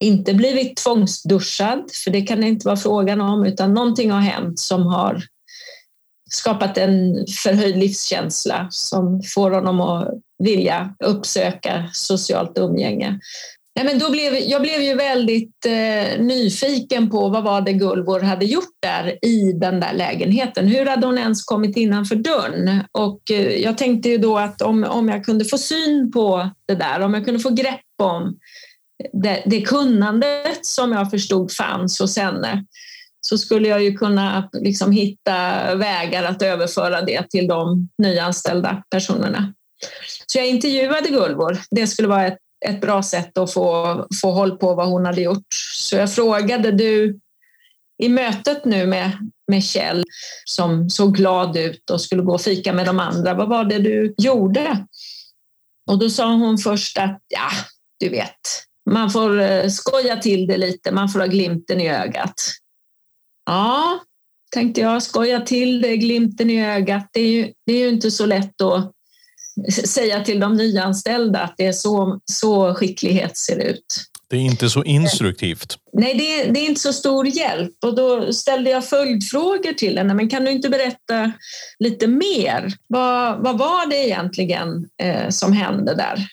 inte 0.00 0.34
blivit 0.34 0.76
tvångsduschad, 0.76 1.90
för 2.04 2.10
det 2.10 2.22
kan 2.22 2.40
det 2.40 2.46
inte 2.46 2.66
vara 2.66 2.76
frågan 2.76 3.20
om, 3.20 3.44
utan 3.44 3.74
någonting 3.74 4.10
har 4.10 4.20
hänt 4.20 4.58
som 4.58 4.86
har 4.86 5.22
skapat 6.30 6.78
en 6.78 7.26
förhöjd 7.42 7.76
livskänsla 7.76 8.66
som 8.70 9.22
får 9.34 9.50
honom 9.50 9.80
att 9.80 10.08
vilja 10.38 10.94
uppsöka 11.04 11.90
socialt 11.92 12.58
umgänge. 12.58 13.18
Nej, 13.76 13.84
men 13.84 13.98
då 13.98 14.10
blev, 14.10 14.34
jag 14.34 14.62
blev 14.62 14.82
ju 14.82 14.94
väldigt 14.94 15.66
eh, 15.66 16.20
nyfiken 16.20 17.10
på 17.10 17.28
vad 17.28 17.44
var 17.44 17.60
det 17.60 17.72
Gulvor 17.72 18.20
hade 18.20 18.44
gjort 18.44 18.76
där 18.82 19.24
i 19.24 19.52
den 19.52 19.80
där 19.80 19.92
lägenheten. 19.92 20.66
Hur 20.66 20.86
hade 20.86 21.06
hon 21.06 21.18
ens 21.18 21.44
kommit 21.44 21.76
innanför 21.76 22.16
dörren? 22.16 22.84
Och 22.92 23.30
eh, 23.30 23.56
jag 23.56 23.78
tänkte 23.78 24.08
ju 24.08 24.18
då 24.18 24.38
att 24.38 24.62
om, 24.62 24.84
om 24.84 25.08
jag 25.08 25.24
kunde 25.24 25.44
få 25.44 25.58
syn 25.58 26.12
på 26.12 26.50
det 26.66 26.74
där, 26.74 27.00
om 27.00 27.14
jag 27.14 27.24
kunde 27.24 27.40
få 27.40 27.50
grepp 27.50 27.80
om 28.02 28.38
det, 29.12 29.42
det 29.46 29.60
kunnandet 29.60 30.66
som 30.66 30.92
jag 30.92 31.10
förstod 31.10 31.52
fanns 31.52 32.00
hos 32.00 32.16
henne 32.16 32.64
så 33.20 33.38
skulle 33.38 33.68
jag 33.68 33.82
ju 33.82 33.96
kunna 33.96 34.50
liksom 34.52 34.92
hitta 34.92 35.34
vägar 35.74 36.24
att 36.24 36.42
överföra 36.42 37.02
det 37.02 37.30
till 37.30 37.48
de 37.48 37.88
nyanställda 38.02 38.82
personerna. 38.90 39.54
Så 40.26 40.38
jag 40.38 40.46
intervjuade 40.46 41.08
Gulvor. 41.08 41.58
Det 41.70 41.86
skulle 41.86 42.08
vara 42.08 42.26
ett 42.26 42.38
ett 42.66 42.80
bra 42.80 43.02
sätt 43.02 43.38
att 43.38 43.52
få, 43.52 44.06
få 44.22 44.30
håll 44.30 44.58
på 44.58 44.74
vad 44.74 44.88
hon 44.88 45.06
hade 45.06 45.20
gjort. 45.20 45.46
Så 45.74 45.96
jag 45.96 46.14
frågade 46.14 46.70
du 46.70 47.20
i 48.02 48.08
mötet 48.08 48.64
nu 48.64 48.86
med, 48.86 49.30
med 49.48 49.64
Kjell 49.64 50.04
som 50.44 50.90
såg 50.90 51.16
glad 51.16 51.56
ut 51.56 51.90
och 51.90 52.00
skulle 52.00 52.22
gå 52.22 52.34
och 52.34 52.40
fika 52.40 52.72
med 52.72 52.86
de 52.86 52.98
andra, 53.00 53.34
vad 53.34 53.48
var 53.48 53.64
det 53.64 53.78
du 53.78 54.14
gjorde? 54.18 54.86
Och 55.90 55.98
då 55.98 56.10
sa 56.10 56.32
hon 56.32 56.58
först 56.58 56.98
att 56.98 57.20
ja, 57.28 57.50
du 57.98 58.08
vet, 58.08 58.40
man 58.90 59.10
får 59.10 59.40
eh, 59.40 59.68
skoja 59.68 60.16
till 60.16 60.46
det 60.46 60.56
lite, 60.56 60.92
man 60.92 61.08
får 61.08 61.20
ha 61.20 61.26
glimten 61.26 61.80
i 61.80 61.88
ögat. 61.88 62.34
Ja, 63.50 64.00
tänkte 64.52 64.80
jag, 64.80 65.02
skoja 65.02 65.40
till 65.40 65.80
det, 65.80 65.96
glimten 65.96 66.50
i 66.50 66.66
ögat, 66.66 67.08
det 67.12 67.20
är 67.20 67.28
ju, 67.28 67.52
det 67.66 67.72
är 67.72 67.78
ju 67.78 67.88
inte 67.88 68.10
så 68.10 68.26
lätt 68.26 68.60
att 68.60 68.92
säga 69.84 70.24
till 70.24 70.40
de 70.40 70.56
nyanställda 70.56 71.40
att 71.40 71.54
det 71.56 71.66
är 71.66 71.72
så, 71.72 72.20
så 72.32 72.74
skicklighet 72.74 73.36
ser 73.36 73.58
ut. 73.58 73.84
Det 74.28 74.36
är 74.36 74.40
inte 74.40 74.70
så 74.70 74.84
instruktivt. 74.84 75.76
Nej, 75.92 76.14
det 76.14 76.40
är, 76.40 76.52
det 76.52 76.60
är 76.60 76.68
inte 76.68 76.80
så 76.80 76.92
stor 76.92 77.26
hjälp. 77.26 77.74
Och 77.84 77.96
då 77.96 78.32
ställde 78.32 78.70
jag 78.70 78.88
följdfrågor 78.88 79.72
till 79.72 79.98
henne. 79.98 80.14
Men 80.14 80.28
kan 80.28 80.44
du 80.44 80.50
inte 80.50 80.68
berätta 80.68 81.32
lite 81.78 82.06
mer? 82.06 82.72
Vad, 82.86 83.42
vad 83.44 83.58
var 83.58 83.86
det 83.86 83.96
egentligen 83.96 84.88
eh, 85.02 85.28
som 85.28 85.52
hände 85.52 85.94
där? 85.94 86.26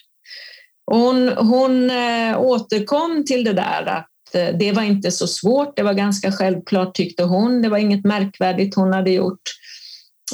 Hon 0.92 1.30
hon 1.30 1.90
eh, 1.90 2.40
återkom 2.40 3.26
till 3.26 3.44
det 3.44 3.54
där 3.54 3.86
att 3.86 4.08
det 4.32 4.72
var 4.72 4.84
inte 4.84 5.12
så 5.12 5.28
svårt. 5.28 5.76
Det 5.76 5.84
var 5.84 5.94
ganska 5.94 6.32
självklart 6.32 6.96
tyckte 6.96 7.24
hon. 7.24 7.62
Det 7.62 7.70
var 7.70 7.78
inget 7.78 8.06
märkvärdigt 8.06 8.76
hon 8.76 8.94
hade 8.94 9.12
gjort. 9.12 9.42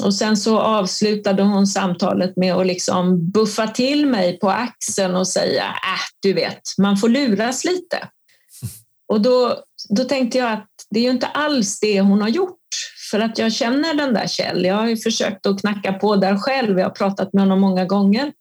Och 0.02 0.14
sen 0.14 0.36
så 0.36 0.58
avslutade 0.58 1.42
hon 1.42 1.66
samtalet 1.66 2.36
med 2.36 2.54
att 2.54 2.66
liksom 2.66 3.30
buffa 3.30 3.66
till 3.66 4.06
mig 4.06 4.38
på 4.38 4.50
axeln 4.50 5.16
och 5.16 5.28
säga, 5.28 5.62
äh, 5.62 6.00
du 6.22 6.32
vet, 6.32 6.60
man 6.78 6.96
får 6.96 7.08
luras 7.08 7.64
lite. 7.64 7.98
Och 9.08 9.20
då, 9.20 9.58
då 9.88 10.04
tänkte 10.04 10.38
jag 10.38 10.52
att 10.52 10.68
det 10.90 10.98
är 10.98 11.02
ju 11.04 11.10
inte 11.10 11.26
alls 11.26 11.80
det 11.80 12.00
hon 12.00 12.20
har 12.20 12.28
gjort. 12.28 12.58
För 13.10 13.20
att 13.20 13.38
jag 13.38 13.52
känner 13.52 13.94
den 13.94 14.14
där 14.14 14.26
Kjell. 14.26 14.64
Jag 14.64 14.74
har 14.74 14.86
ju 14.86 14.96
försökt 14.96 15.46
att 15.46 15.60
knacka 15.60 15.92
på 15.92 16.16
där 16.16 16.36
själv. 16.36 16.78
Jag 16.78 16.86
har 16.86 16.94
pratat 16.94 17.32
med 17.32 17.42
honom 17.42 17.60
många 17.60 17.84
gånger. 17.84 18.32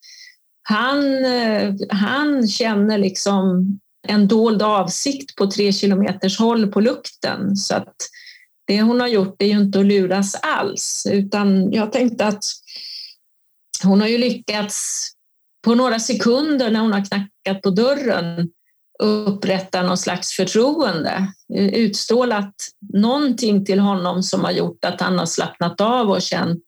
Han, 0.63 1.25
eh, 1.25 1.73
han 1.89 2.47
känner 2.47 2.97
liksom 2.97 3.67
en 4.07 4.27
dold 4.27 4.61
avsikt 4.61 5.35
på 5.35 5.47
tre 5.47 5.71
kilometers 5.71 6.39
håll 6.39 6.67
på 6.67 6.81
lukten. 6.81 7.55
Så 7.55 7.75
att 7.75 7.95
det 8.67 8.81
hon 8.81 8.99
har 8.99 9.07
gjort 9.07 9.41
är 9.41 9.45
ju 9.45 9.59
inte 9.59 9.79
att 9.79 9.85
luras 9.85 10.35
alls, 10.35 11.07
utan 11.11 11.71
jag 11.71 11.91
tänkte 11.91 12.25
att 12.25 12.43
hon 13.83 14.01
har 14.01 14.07
ju 14.07 14.17
lyckats 14.17 15.09
på 15.65 15.75
några 15.75 15.99
sekunder 15.99 16.71
när 16.71 16.79
hon 16.79 16.93
har 16.93 17.05
knackat 17.05 17.61
på 17.61 17.69
dörren 17.69 18.49
upprätta 19.03 19.81
någon 19.81 19.97
slags 19.97 20.31
förtroende, 20.31 21.27
utstrålat 21.73 22.53
någonting 22.93 23.65
till 23.65 23.79
honom 23.79 24.23
som 24.23 24.43
har 24.43 24.51
gjort 24.51 24.85
att 24.85 25.01
han 25.01 25.19
har 25.19 25.25
slappnat 25.25 25.81
av 25.81 26.09
och 26.09 26.21
känt 26.21 26.63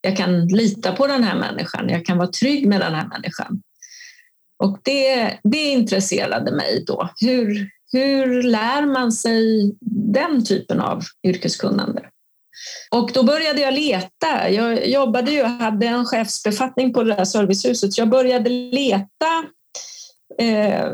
jag 0.00 0.16
kan 0.16 0.46
lita 0.46 0.92
på 0.92 1.06
den 1.06 1.24
här 1.24 1.36
människan, 1.36 1.88
jag 1.88 2.06
kan 2.06 2.18
vara 2.18 2.28
trygg 2.28 2.68
med 2.68 2.80
den 2.80 2.94
här 2.94 3.08
människan. 3.08 3.62
Och 4.58 4.78
det, 4.82 5.38
det 5.42 5.64
intresserade 5.64 6.52
mig 6.52 6.84
då. 6.86 7.08
Hur, 7.20 7.68
hur 7.92 8.42
lär 8.42 8.86
man 8.86 9.12
sig 9.12 9.72
den 10.14 10.44
typen 10.44 10.80
av 10.80 11.02
yrkeskunnande? 11.26 12.02
Och 12.90 13.10
då 13.14 13.22
började 13.22 13.60
jag 13.60 13.74
leta. 13.74 14.50
Jag 14.50 14.88
jobbade 14.88 15.30
ju, 15.30 15.42
hade 15.42 15.86
en 15.86 16.06
chefsbefattning 16.06 16.92
på 16.92 17.02
det 17.02 17.14
där 17.14 17.24
servicehuset. 17.24 17.98
Jag 17.98 18.08
började 18.08 18.50
leta 18.50 19.44
eh, 20.38 20.88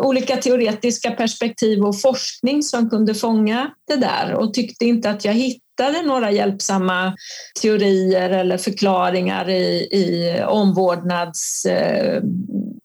olika 0.00 0.36
teoretiska 0.36 1.10
perspektiv 1.10 1.84
och 1.84 2.00
forskning 2.00 2.62
som 2.62 2.90
kunde 2.90 3.14
fånga 3.14 3.70
det 3.88 3.96
där 3.96 4.34
och 4.34 4.54
tyckte 4.54 4.84
inte 4.84 5.10
att 5.10 5.24
jag 5.24 5.32
hittade 5.32 6.02
några 6.02 6.30
hjälpsamma 6.30 7.14
teorier 7.62 8.30
eller 8.30 8.58
förklaringar 8.58 9.50
i, 9.50 9.88
i 9.92 10.34
eh, 10.38 10.48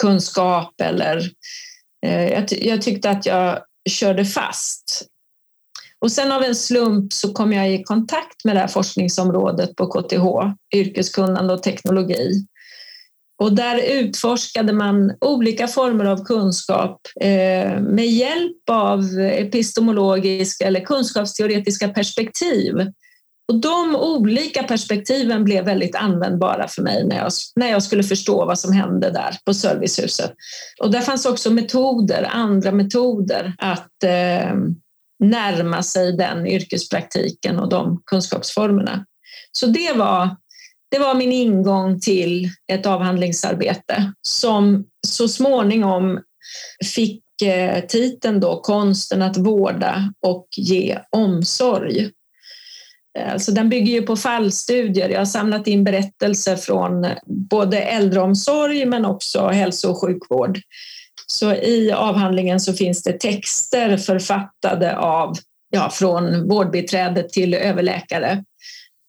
kunskap 0.04 0.82
eller 0.82 1.32
eh, 2.06 2.28
jag, 2.28 2.46
jag 2.52 2.82
tyckte 2.82 3.10
att 3.10 3.26
jag 3.26 3.60
körde 3.90 4.26
fast. 4.26 5.08
Och 6.00 6.12
sen 6.12 6.32
av 6.32 6.44
en 6.44 6.56
slump 6.56 7.14
så 7.14 7.34
kom 7.34 7.54
jag 7.54 7.74
i 7.74 7.84
kontakt 7.84 8.46
med 8.46 8.56
det 8.56 8.60
här 8.60 8.68
forskningsområdet 8.68 9.76
på 9.76 9.88
KTH, 9.88 10.26
yrkeskunnande 10.76 11.54
och 11.54 11.64
teknologi. 11.64 12.46
Och 13.42 13.56
där 13.56 14.00
utforskade 14.00 14.74
man 14.74 15.14
olika 15.22 15.68
former 15.68 16.06
av 16.06 16.26
kunskap 16.26 17.02
eh, 17.22 17.80
med 17.82 18.08
hjälp 18.08 18.70
av 18.72 19.20
epistemologiska 19.20 20.68
eller 20.68 20.80
kunskapsteoretiska 20.80 21.90
perspektiv. 21.90 22.74
Och 23.48 23.60
de 23.60 23.96
olika 23.96 24.64
perspektiven 24.64 25.44
blev 25.44 25.66
väldigt 25.66 25.96
användbara 25.96 26.68
för 26.68 26.82
mig 26.82 27.08
när 27.08 27.16
jag, 27.16 27.32
när 27.56 27.72
jag 27.72 27.84
skulle 27.84 28.04
förstå 28.04 28.46
vad 28.46 28.60
som 28.60 28.74
hände 28.74 29.10
där 29.10 29.38
på 29.46 29.54
servicehuset. 29.54 30.34
Och 30.82 30.92
där 30.92 31.02
fanns 31.02 31.26
också 31.26 31.52
metoder, 31.52 32.30
andra 32.32 32.72
metoder 32.72 33.56
att 33.58 34.04
eh, 34.04 34.54
närma 35.24 35.84
sig 35.84 36.18
den 36.18 36.48
yrkespraktiken 36.48 37.60
och 37.60 37.70
de 37.70 38.02
kunskapsformerna. 38.06 39.06
Så 39.52 39.66
det 39.66 39.94
var, 39.94 40.36
det 40.92 41.00
var 41.00 41.16
min 41.16 41.32
ingång 41.32 42.00
till 42.00 42.50
ett 42.72 42.86
avhandlingsarbete 42.86 44.14
som 44.22 44.86
så 45.08 45.28
småningom 45.28 46.20
fick 46.96 47.42
eh, 47.42 47.86
titeln 47.86 48.40
då 48.40 48.62
Konsten 48.62 49.22
att 49.22 49.38
vårda 49.38 50.14
och 50.26 50.48
ge 50.58 51.00
omsorg. 51.12 52.12
Alltså 53.20 53.52
den 53.52 53.70
bygger 53.70 53.94
ju 53.94 54.02
på 54.02 54.16
fallstudier. 54.16 55.10
Jag 55.10 55.20
har 55.20 55.26
samlat 55.26 55.68
in 55.68 55.84
berättelser 55.84 56.56
från 56.56 57.08
både 57.26 57.80
äldreomsorg 57.80 58.86
men 58.86 59.06
också 59.06 59.48
hälso 59.48 59.90
och 59.90 60.02
sjukvård 60.02 60.60
så 61.28 61.54
i 61.54 61.92
avhandlingen 61.92 62.60
så 62.60 62.74
finns 62.74 63.04
det 63.04 63.20
texter 63.20 63.98
författade 63.98 64.98
av, 64.98 65.38
ja, 65.70 65.90
från 65.90 66.48
vårdbiträde 66.48 67.30
till 67.30 67.54
överläkare 67.54 68.44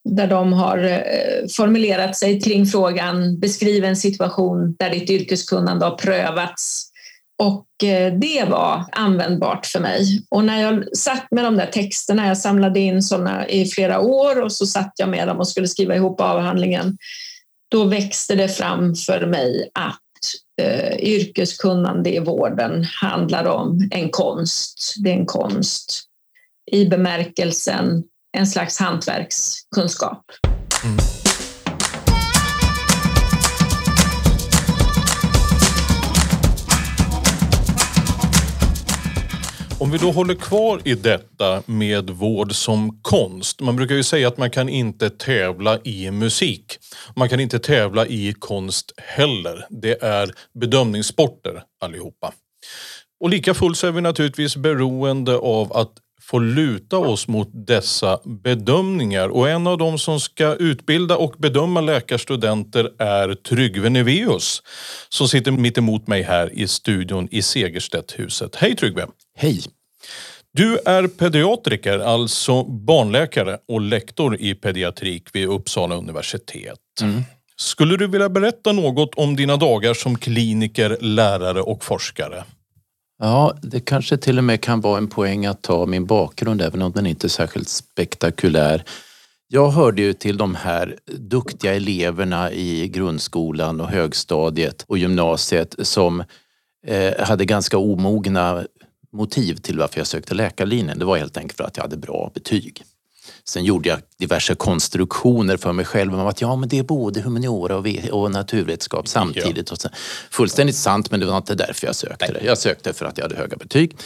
där 0.08 0.26
de 0.26 0.52
har 0.52 0.78
eh, 0.78 1.46
formulerat 1.56 2.16
sig 2.16 2.40
kring 2.40 2.66
frågan 2.66 3.40
beskriv 3.40 3.84
en 3.84 3.96
situation 3.96 4.76
där 4.78 4.90
ditt 4.90 5.10
yrkeskunnande 5.10 5.84
har 5.84 5.96
prövats. 5.96 6.90
Och 7.38 7.88
eh, 7.88 8.12
det 8.12 8.44
var 8.48 8.84
användbart 8.92 9.66
för 9.66 9.80
mig. 9.80 10.26
Och 10.30 10.44
när 10.44 10.62
jag 10.62 10.96
satt 10.96 11.26
med 11.30 11.44
de 11.44 11.56
där 11.56 11.66
texterna, 11.66 12.28
jag 12.28 12.38
samlade 12.38 12.80
in 12.80 13.02
sådana 13.02 13.48
i 13.48 13.66
flera 13.66 14.00
år 14.00 14.40
och 14.40 14.52
så 14.52 14.66
satt 14.66 14.92
jag 14.96 15.08
med 15.08 15.28
dem 15.28 15.38
och 15.38 15.48
skulle 15.48 15.68
skriva 15.68 15.96
ihop 15.96 16.20
avhandlingen, 16.20 16.96
då 17.70 17.84
växte 17.84 18.34
det 18.34 18.48
fram 18.48 18.94
för 18.94 19.26
mig 19.26 19.70
att 19.74 20.00
eh, 20.62 20.96
yrkeskunnande 20.96 22.14
i 22.14 22.18
vården 22.18 22.84
handlar 22.84 23.44
om 23.44 23.88
en 23.90 24.10
konst. 24.10 24.94
Det 25.04 25.10
är 25.10 25.14
en 25.14 25.26
konst 25.26 26.02
i 26.72 26.86
bemärkelsen 26.86 28.02
en 28.36 28.46
slags 28.46 28.78
hantverkskunskap. 28.78 30.24
Mm. 30.84 31.23
Om 39.84 39.90
vi 39.90 39.98
då 39.98 40.10
håller 40.10 40.34
kvar 40.34 40.80
i 40.84 40.94
detta 40.94 41.62
med 41.66 42.10
vård 42.10 42.54
som 42.54 42.98
konst. 43.02 43.60
Man 43.60 43.76
brukar 43.76 43.94
ju 43.94 44.02
säga 44.02 44.28
att 44.28 44.38
man 44.38 44.50
kan 44.50 44.68
inte 44.68 45.10
tävla 45.10 45.78
i 45.84 46.10
musik. 46.10 46.78
Man 47.16 47.28
kan 47.28 47.40
inte 47.40 47.58
tävla 47.58 48.06
i 48.06 48.34
konst 48.38 48.92
heller. 48.96 49.66
Det 49.70 50.02
är 50.02 50.30
bedömningssporter 50.60 51.62
allihopa. 51.80 52.32
Och 53.20 53.30
lika 53.30 53.54
fullt 53.54 53.78
så 53.78 53.86
är 53.86 53.92
vi 53.92 54.00
naturligtvis 54.00 54.56
beroende 54.56 55.36
av 55.36 55.72
att 55.72 55.92
få 56.22 56.38
luta 56.38 56.98
oss 56.98 57.28
mot 57.28 57.48
dessa 57.66 58.20
bedömningar. 58.24 59.28
Och 59.28 59.48
en 59.48 59.66
av 59.66 59.78
dem 59.78 59.98
som 59.98 60.20
ska 60.20 60.54
utbilda 60.54 61.16
och 61.16 61.34
bedöma 61.38 61.80
läkarstudenter 61.80 62.90
är 62.98 63.34
Tryggve 63.34 63.90
Neveus 63.90 64.62
som 65.08 65.28
sitter 65.28 65.50
mitt 65.50 65.78
emot 65.78 66.06
mig 66.06 66.22
här 66.22 66.58
i 66.58 66.68
studion 66.68 67.28
i 67.30 67.42
Segerstedthuset. 67.42 68.56
Hej 68.56 68.76
Tryggve! 68.76 69.06
Hej! 69.36 69.64
Du 70.56 70.78
är 70.84 71.06
pediatriker, 71.06 71.98
alltså 71.98 72.64
barnläkare 72.64 73.58
och 73.68 73.80
lektor 73.80 74.36
i 74.40 74.54
pediatrik 74.54 75.28
vid 75.32 75.48
Uppsala 75.48 75.94
universitet. 75.94 76.78
Mm. 77.02 77.22
Skulle 77.56 77.96
du 77.96 78.06
vilja 78.06 78.28
berätta 78.28 78.72
något 78.72 79.14
om 79.14 79.36
dina 79.36 79.56
dagar 79.56 79.94
som 79.94 80.18
kliniker, 80.18 80.98
lärare 81.00 81.62
och 81.62 81.84
forskare? 81.84 82.44
Ja, 83.18 83.54
det 83.62 83.80
kanske 83.80 84.16
till 84.16 84.38
och 84.38 84.44
med 84.44 84.60
kan 84.60 84.80
vara 84.80 84.98
en 84.98 85.08
poäng 85.08 85.46
att 85.46 85.62
ta 85.62 85.86
min 85.86 86.06
bakgrund 86.06 86.62
även 86.62 86.82
om 86.82 86.92
den 86.92 87.06
inte 87.06 87.26
är 87.26 87.28
särskilt 87.28 87.68
spektakulär. 87.68 88.84
Jag 89.48 89.70
hörde 89.70 90.02
ju 90.02 90.12
till 90.12 90.36
de 90.36 90.54
här 90.54 90.96
duktiga 91.06 91.74
eleverna 91.74 92.52
i 92.52 92.88
grundskolan 92.88 93.80
och 93.80 93.88
högstadiet 93.88 94.84
och 94.88 94.98
gymnasiet 94.98 95.74
som 95.78 96.24
eh, 96.86 97.26
hade 97.26 97.44
ganska 97.44 97.78
omogna 97.78 98.64
motiv 99.14 99.54
till 99.54 99.78
varför 99.78 100.00
jag 100.00 100.06
sökte 100.06 100.34
läkarlinjen. 100.34 100.98
Det 100.98 101.04
var 101.04 101.16
helt 101.16 101.36
enkelt 101.36 101.56
för 101.56 101.64
att 101.64 101.76
jag 101.76 101.84
hade 101.84 101.96
bra 101.96 102.30
betyg. 102.34 102.84
Sen 103.44 103.64
gjorde 103.64 103.88
jag 103.88 103.98
diverse 104.18 104.54
konstruktioner 104.54 105.56
för 105.56 105.72
mig 105.72 105.84
själv 105.84 106.14
om 106.14 106.26
att 106.26 106.40
ja, 106.40 106.56
men 106.56 106.68
det 106.68 106.78
är 106.78 106.82
både 106.82 107.20
humaniora 107.20 107.76
och, 107.76 107.86
och 108.10 108.30
naturvetenskap 108.30 109.08
samtidigt. 109.08 109.70
Ja. 109.84 109.90
fullständigt 110.30 110.76
sant, 110.76 111.10
men 111.10 111.20
det 111.20 111.26
var 111.26 111.36
inte 111.36 111.54
därför 111.54 111.86
jag 111.86 111.96
sökte 111.96 112.32
det. 112.32 112.44
Jag 112.44 112.58
sökte 112.58 112.92
för 112.92 113.06
att 113.06 113.18
jag 113.18 113.24
hade 113.24 113.36
höga 113.36 113.56
betyg. 113.56 113.96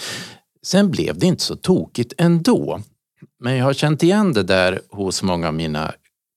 Sen 0.62 0.90
blev 0.90 1.18
det 1.18 1.26
inte 1.26 1.42
så 1.42 1.56
tokigt 1.56 2.12
ändå. 2.18 2.80
Men 3.40 3.56
jag 3.56 3.64
har 3.64 3.72
känt 3.72 4.02
igen 4.02 4.32
det 4.32 4.42
där 4.42 4.80
hos 4.90 5.22
många 5.22 5.48
av 5.48 5.54
mina 5.54 5.92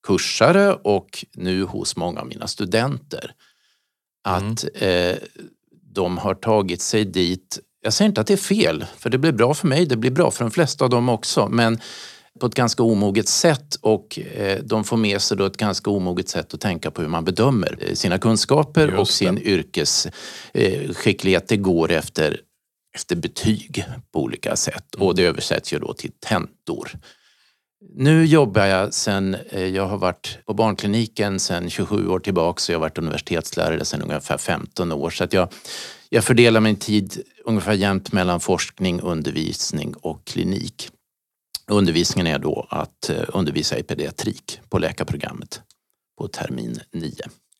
kursare 0.07 0.73
och 0.73 1.25
nu 1.35 1.63
hos 1.63 1.95
många 1.95 2.19
av 2.19 2.27
mina 2.27 2.47
studenter. 2.47 3.33
Att 4.23 4.65
mm. 4.75 5.11
eh, 5.11 5.17
de 5.93 6.17
har 6.17 6.35
tagit 6.35 6.81
sig 6.81 7.05
dit 7.05 7.59
jag 7.81 7.93
säger 7.93 8.09
inte 8.09 8.21
att 8.21 8.27
det 8.27 8.33
är 8.33 8.37
fel, 8.37 8.85
för 8.97 9.09
det 9.09 9.17
blir 9.17 9.31
bra 9.31 9.53
för 9.53 9.67
mig, 9.67 9.85
det 9.85 9.97
blir 9.97 10.11
bra 10.11 10.31
för 10.31 10.45
de 10.45 10.51
flesta 10.51 10.83
av 10.83 10.89
dem 10.89 11.09
också, 11.09 11.47
men 11.49 11.79
på 12.39 12.45
ett 12.45 12.55
ganska 12.55 12.83
omoget 12.83 13.27
sätt 13.27 13.75
och 13.81 14.19
eh, 14.19 14.59
de 14.63 14.83
får 14.83 14.97
med 14.97 15.21
sig 15.21 15.37
då 15.37 15.45
ett 15.45 15.57
ganska 15.57 15.91
omoget 15.91 16.29
sätt 16.29 16.53
att 16.53 16.61
tänka 16.61 16.91
på 16.91 17.01
hur 17.01 17.09
man 17.09 17.25
bedömer 17.25 17.77
eh, 17.81 17.93
sina 17.93 18.17
kunskaper 18.17 18.95
och 18.95 19.09
sin 19.09 19.37
yrkesskicklighet. 19.37 21.47
Det 21.47 21.57
går 21.57 21.91
efter, 21.91 22.39
efter 22.95 23.15
betyg 23.15 23.85
på 24.13 24.19
olika 24.19 24.55
sätt 24.55 24.95
och 24.95 25.15
det 25.15 25.23
översätts 25.23 25.73
ju 25.73 25.79
då 25.79 25.93
till 25.93 26.11
tentor. 26.11 26.91
Nu 27.95 28.25
jobbar 28.25 28.65
jag 28.65 28.93
sen, 28.93 29.35
eh, 29.49 29.65
jag 29.65 29.87
har 29.87 29.97
varit 29.97 30.37
på 30.45 30.53
barnkliniken 30.53 31.39
sen 31.39 31.69
27 31.69 32.07
år 32.07 32.19
tillbaka 32.19 32.59
och 32.59 32.69
jag 32.69 32.75
har 32.75 32.81
varit 32.81 32.97
universitetslärare 32.97 33.85
sen 33.85 34.01
ungefär 34.01 34.37
15 34.37 34.91
år. 34.91 35.09
Så 35.09 35.23
att 35.23 35.33
jag, 35.33 35.49
jag 36.13 36.23
fördelar 36.23 36.61
min 36.61 36.75
tid 36.75 37.23
ungefär 37.45 37.73
jämnt 37.73 38.11
mellan 38.11 38.39
forskning, 38.39 39.01
undervisning 39.01 39.93
och 39.95 40.25
klinik. 40.25 40.89
Undervisningen 41.67 42.27
är 42.27 42.39
då 42.39 42.67
att 42.69 43.09
eh, 43.09 43.23
undervisa 43.27 43.77
i 43.77 43.83
pediatrik 43.83 44.59
på 44.69 44.79
läkarprogrammet 44.79 45.61
på 46.17 46.27
termin 46.27 46.79
9. 46.93 47.11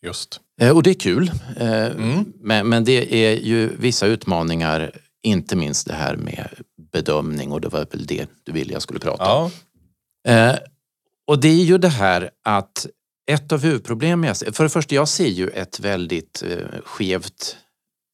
Just. 0.06 0.40
Eh, 0.62 0.76
och 0.76 0.84
det 0.84 0.90
är 0.90 1.00
kul. 1.00 1.32
Mm. 1.58 2.34
Men, 2.36 2.70
men 2.70 2.84
det 2.84 3.16
är 3.16 3.40
ju 3.40 3.76
vissa 3.78 4.06
utmaningar, 4.06 4.92
inte 5.24 5.56
minst 5.56 5.88
det 5.88 5.94
här 5.94 6.16
med 6.16 6.50
bedömning 6.92 7.52
och 7.52 7.62
det 7.62 7.70
var 7.70 7.88
väl 7.92 8.06
det 8.06 8.30
du 8.44 8.52
ville 8.52 8.74
jag 8.74 8.82
skulle 8.82 9.00
prata 9.00 9.24
ja. 9.24 9.44
om. 9.44 9.52
Eh, 10.32 10.56
och 11.28 11.40
det 11.42 11.50
är 11.50 11.64
ju 11.64 11.78
det 11.78 11.90
här 11.90 12.30
att 12.44 12.88
ett 13.32 13.52
av 13.52 13.62
huvudproblemen 13.62 14.28
jag 14.28 14.38
ser, 14.38 14.52
för 14.52 14.64
det 14.64 14.70
första 14.70 14.96
jag 14.96 15.08
ser 15.08 15.28
ju 15.28 15.48
ett 15.48 15.80
väldigt 15.80 16.44
eh, 16.44 16.82
skevt 16.84 17.58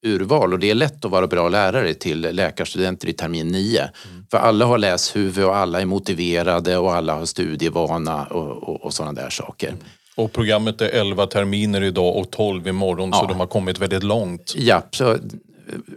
urval 0.06 0.52
och 0.52 0.58
det 0.58 0.70
är 0.70 0.74
lätt 0.74 1.04
att 1.04 1.10
vara 1.10 1.26
bra 1.26 1.48
lärare 1.48 1.94
till 1.94 2.20
läkarstudenter 2.20 3.08
i 3.08 3.12
termin 3.12 3.48
9. 3.48 3.80
Mm. 3.80 4.26
För 4.30 4.38
alla 4.38 4.64
har 4.64 4.78
läshuvud 4.78 5.44
och 5.44 5.56
alla 5.56 5.80
är 5.80 5.86
motiverade 5.86 6.76
och 6.76 6.94
alla 6.94 7.14
har 7.14 7.24
studievana 7.26 8.24
och, 8.26 8.68
och, 8.68 8.84
och 8.84 8.94
sådana 8.94 9.12
där 9.22 9.30
saker. 9.30 9.68
Mm. 9.68 9.80
Och 10.16 10.32
programmet 10.32 10.80
är 10.80 10.88
11 10.88 11.26
terminer 11.26 11.82
idag 11.82 12.16
och 12.16 12.30
12 12.30 12.68
imorgon 12.68 13.10
ja. 13.12 13.20
så 13.20 13.26
de 13.26 13.40
har 13.40 13.46
kommit 13.46 13.78
väldigt 13.78 14.02
långt. 14.02 14.54
Ja, 14.56 14.82
så, 14.90 15.18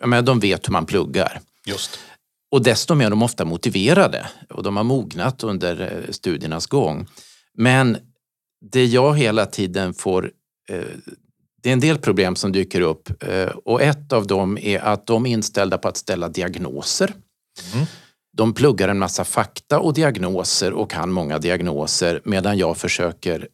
men 0.06 0.26
de 0.26 0.40
vet 0.40 0.68
hur 0.68 0.72
man 0.72 0.86
pluggar. 0.86 1.40
Just. 1.66 2.00
Och 2.52 2.64
desto 2.64 2.96
mer 2.96 3.06
är 3.06 3.10
de 3.10 3.24
ofta 3.24 3.46
motiverade 3.46 4.28
och 4.50 4.64
de 4.64 4.78
har 4.78 4.84
mognat 4.84 5.44
under 5.44 5.82
eh, 5.82 6.12
studiernas 6.12 6.68
gång. 6.68 7.08
Men 7.58 7.98
det 8.72 8.86
jag 8.86 9.18
hela 9.18 9.46
tiden 9.46 9.94
får 9.94 10.32
eh, 10.70 10.80
det 11.62 11.70
är 11.70 11.74
en 11.74 11.80
del 11.80 11.98
problem 11.98 12.36
som 12.36 12.52
dyker 12.52 12.82
upp 12.82 13.24
eh, 13.24 13.50
och 13.66 13.82
ett 13.82 14.14
av 14.14 14.28
dem 14.28 14.58
är 14.58 14.80
att 14.80 15.08
de 15.08 15.26
är 15.26 15.32
inställda 15.32 15.78
på 15.78 15.88
att 15.88 15.98
ställa 15.98 16.30
diagnoser. 16.30 17.14
Mm. 17.74 17.86
De 18.38 18.54
pluggar 18.54 18.90
en 18.90 19.00
massa 19.00 19.24
fakta 19.24 19.80
och 19.80 19.94
diagnoser 19.94 20.74
och 20.74 20.92
kan 20.92 21.12
många 21.12 21.40
diagnoser 21.40 22.22
medan 22.24 22.58
jag 22.58 22.78
försöker 22.78 23.48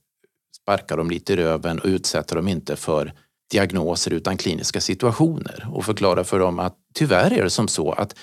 sparka 0.62 0.96
dem 0.96 1.10
lite 1.10 1.34
i 1.34 1.36
röven 1.36 1.80
och 1.80 1.88
utsätta 1.88 2.36
dem 2.36 2.48
inte 2.48 2.76
för 2.76 3.14
diagnoser 3.52 4.14
utan 4.14 4.38
kliniska 4.38 4.82
situationer 4.82 5.68
och 5.74 5.86
förklara 5.86 6.24
för 6.24 6.40
dem 6.40 6.60
att 6.60 6.76
tyvärr 6.94 7.34
är 7.34 7.44
det 7.44 7.50
som 7.50 7.68
så 7.68 7.92
att 7.92 8.16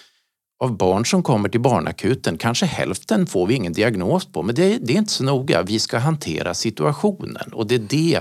av 0.65 0.77
barn 0.77 1.07
som 1.07 1.23
kommer 1.23 1.49
till 1.49 1.61
barnakuten, 1.61 2.39
kanske 2.39 2.67
hälften 2.67 3.27
får 3.27 3.47
vi 3.47 3.55
ingen 3.55 3.73
diagnos 3.73 4.33
på, 4.33 4.43
men 4.43 4.55
det, 4.55 4.79
det 4.79 4.93
är 4.93 4.99
inte 4.99 5.13
så 5.13 5.25
noga. 5.25 5.63
Vi 5.63 5.79
ska 5.79 5.99
hantera 5.99 6.55
situationen 6.55 7.53
och 7.53 7.67
det 7.67 7.75
är 7.75 7.79
det 7.79 8.21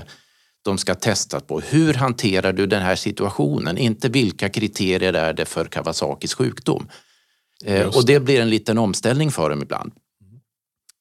de 0.64 0.78
ska 0.78 0.94
testas 0.94 1.42
på. 1.42 1.60
Hur 1.60 1.94
hanterar 1.94 2.52
du 2.52 2.66
den 2.66 2.82
här 2.82 2.96
situationen? 2.96 3.78
Inte 3.78 4.08
vilka 4.08 4.48
kriterier 4.48 5.12
är 5.12 5.32
det 5.32 5.44
för 5.44 5.64
Kawasakis 5.64 6.34
sjukdom? 6.34 6.88
Eh, 7.64 7.96
och 7.96 8.06
det 8.06 8.20
blir 8.20 8.40
en 8.40 8.50
liten 8.50 8.78
omställning 8.78 9.30
för 9.30 9.50
dem 9.50 9.62
ibland. 9.62 9.92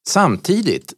Samtidigt 0.07 0.93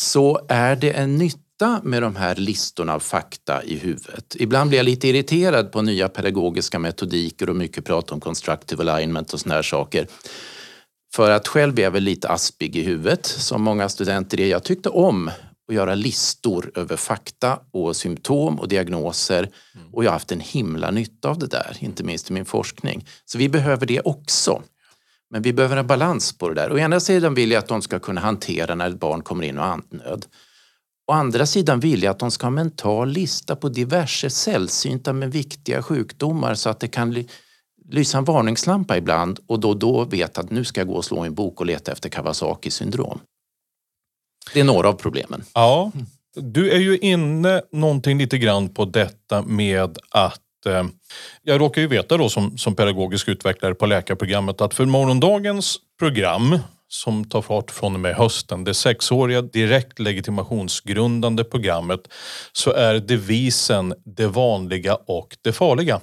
så 0.00 0.46
är 0.48 0.76
det 0.76 0.90
en 0.90 1.16
nytta 1.16 1.80
med 1.82 2.02
de 2.02 2.16
här 2.16 2.34
listorna 2.34 2.94
av 2.94 3.00
fakta 3.00 3.64
i 3.64 3.78
huvudet. 3.78 4.36
Ibland 4.38 4.68
blir 4.68 4.78
jag 4.78 4.84
lite 4.84 5.08
irriterad 5.08 5.72
på 5.72 5.82
nya 5.82 6.08
pedagogiska 6.08 6.78
metodiker 6.78 7.50
och 7.50 7.56
mycket 7.56 7.84
prat 7.84 8.10
om 8.10 8.20
constructive 8.20 8.92
alignment 8.92 9.32
och 9.32 9.40
såna 9.40 9.54
här 9.54 9.62
saker. 9.62 10.06
För 11.14 11.30
att 11.30 11.48
själv 11.48 11.78
är 11.78 11.82
jag 11.82 11.90
väl 11.90 12.02
lite 12.02 12.28
aspig 12.28 12.76
i 12.76 12.82
huvudet, 12.82 13.26
som 13.26 13.62
många 13.62 13.88
studenter 13.88 14.40
är. 14.40 14.46
Jag 14.46 14.64
tyckte 14.64 14.88
om 14.88 15.30
att 15.68 15.74
göra 15.74 15.94
listor 15.94 16.72
över 16.74 16.96
fakta 16.96 17.60
och 17.70 17.96
symptom 17.96 18.60
och 18.60 18.68
diagnoser 18.68 19.38
mm. 19.74 19.94
och 19.94 20.04
jag 20.04 20.10
har 20.10 20.12
haft 20.12 20.32
en 20.32 20.40
himla 20.40 20.90
nytta 20.90 21.28
av 21.28 21.38
det 21.38 21.46
där, 21.46 21.76
inte 21.80 22.04
minst 22.04 22.30
i 22.30 22.32
min 22.32 22.44
forskning. 22.44 23.06
Så 23.24 23.38
vi 23.38 23.48
behöver 23.48 23.86
det 23.86 24.00
också. 24.00 24.62
Men 25.30 25.42
vi 25.42 25.52
behöver 25.52 25.76
en 25.76 25.86
balans 25.86 26.38
på 26.38 26.48
det 26.48 26.54
där. 26.54 26.72
Å 26.72 26.78
ena 26.78 27.00
sidan 27.00 27.34
vill 27.34 27.50
jag 27.50 27.58
att 27.58 27.68
de 27.68 27.82
ska 27.82 27.98
kunna 27.98 28.20
hantera 28.20 28.74
när 28.74 28.90
ett 28.90 29.00
barn 29.00 29.22
kommer 29.22 29.44
in 29.44 29.58
och 29.58 29.64
andnöd. 29.64 30.26
Å 31.10 31.12
andra 31.12 31.46
sidan 31.46 31.80
vill 31.80 32.02
jag 32.02 32.10
att 32.10 32.18
de 32.18 32.30
ska 32.30 32.46
ha 32.46 32.48
en 32.48 32.54
mental 32.54 33.08
lista 33.08 33.56
på 33.56 33.68
diverse 33.68 34.30
sällsynta 34.30 35.12
men 35.12 35.30
viktiga 35.30 35.82
sjukdomar 35.82 36.54
så 36.54 36.70
att 36.70 36.80
det 36.80 36.88
kan 36.88 37.24
lysa 37.88 38.18
en 38.18 38.24
varningslampa 38.24 38.96
ibland 38.96 39.40
och 39.46 39.60
då 39.60 39.74
då 39.74 40.04
vet 40.04 40.38
att 40.38 40.50
nu 40.50 40.64
ska 40.64 40.80
jag 40.80 40.88
gå 40.88 40.94
och 40.94 41.04
slå 41.04 41.18
en 41.18 41.34
bok 41.34 41.60
och 41.60 41.66
leta 41.66 41.92
efter 41.92 42.08
Kawasaki 42.08 42.70
syndrom. 42.70 43.20
Det 44.54 44.60
är 44.60 44.64
några 44.64 44.88
av 44.88 44.92
problemen. 44.92 45.44
Ja, 45.54 45.92
du 46.34 46.70
är 46.70 46.78
ju 46.78 46.98
inne 46.98 47.62
någonting 47.72 48.18
lite 48.18 48.38
grann 48.38 48.68
på 48.68 48.84
detta 48.84 49.42
med 49.42 49.98
att 50.10 50.66
eh, 50.66 50.84
jag 51.42 51.60
råkar 51.60 51.82
ju 51.82 51.88
veta 51.88 52.16
då 52.16 52.28
som, 52.28 52.58
som 52.58 52.74
pedagogisk 52.74 53.28
utvecklare 53.28 53.74
på 53.74 53.86
läkarprogrammet 53.86 54.60
att 54.60 54.74
för 54.74 54.84
morgondagens 54.84 55.76
program 55.98 56.58
som 56.88 57.24
tar 57.24 57.42
fart 57.42 57.70
från 57.70 57.94
och 57.94 58.00
med 58.00 58.14
hösten, 58.14 58.64
det 58.64 58.74
sexåriga 58.74 59.42
direkt 59.42 59.98
legitimationsgrundande 59.98 61.44
programmet, 61.44 62.00
så 62.52 62.72
är 62.72 62.94
devisen 62.94 63.94
det 64.04 64.26
vanliga 64.26 64.94
och 64.94 65.36
det 65.42 65.52
farliga. 65.52 66.00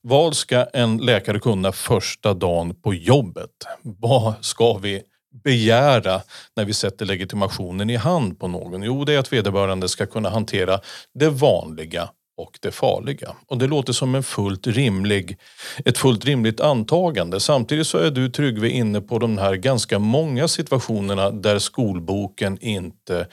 Vad 0.00 0.36
ska 0.36 0.64
en 0.64 0.98
läkare 0.98 1.40
kunna 1.40 1.72
första 1.72 2.34
dagen 2.34 2.74
på 2.82 2.94
jobbet? 2.94 3.50
Vad 3.82 4.34
ska 4.40 4.78
vi 4.78 5.02
begära 5.44 6.20
när 6.56 6.64
vi 6.64 6.72
sätter 6.72 7.06
legitimationen 7.06 7.90
i 7.90 7.96
hand 7.96 8.40
på 8.40 8.48
någon? 8.48 8.82
Jo, 8.82 9.04
det 9.04 9.14
är 9.14 9.18
att 9.18 9.32
vederbörande 9.32 9.88
ska 9.88 10.06
kunna 10.06 10.30
hantera 10.30 10.80
det 11.14 11.28
vanliga 11.28 12.08
och 12.38 12.58
det 12.60 12.70
farliga. 12.70 13.36
Och 13.46 13.58
det 13.58 13.66
låter 13.66 13.92
som 13.92 14.14
en 14.14 14.22
fullt 14.22 14.66
rimlig, 14.66 15.38
ett 15.84 15.98
fullt 15.98 16.24
rimligt 16.24 16.60
antagande. 16.60 17.40
Samtidigt 17.40 17.86
så 17.86 17.98
är 17.98 18.10
du 18.10 18.30
Tryggve 18.30 18.68
inne 18.68 19.00
på 19.00 19.18
de 19.18 19.38
här 19.38 19.54
ganska 19.54 19.98
många 19.98 20.48
situationerna 20.48 21.30
där 21.30 21.58
skolboken 21.58 22.58
inte 22.60 23.26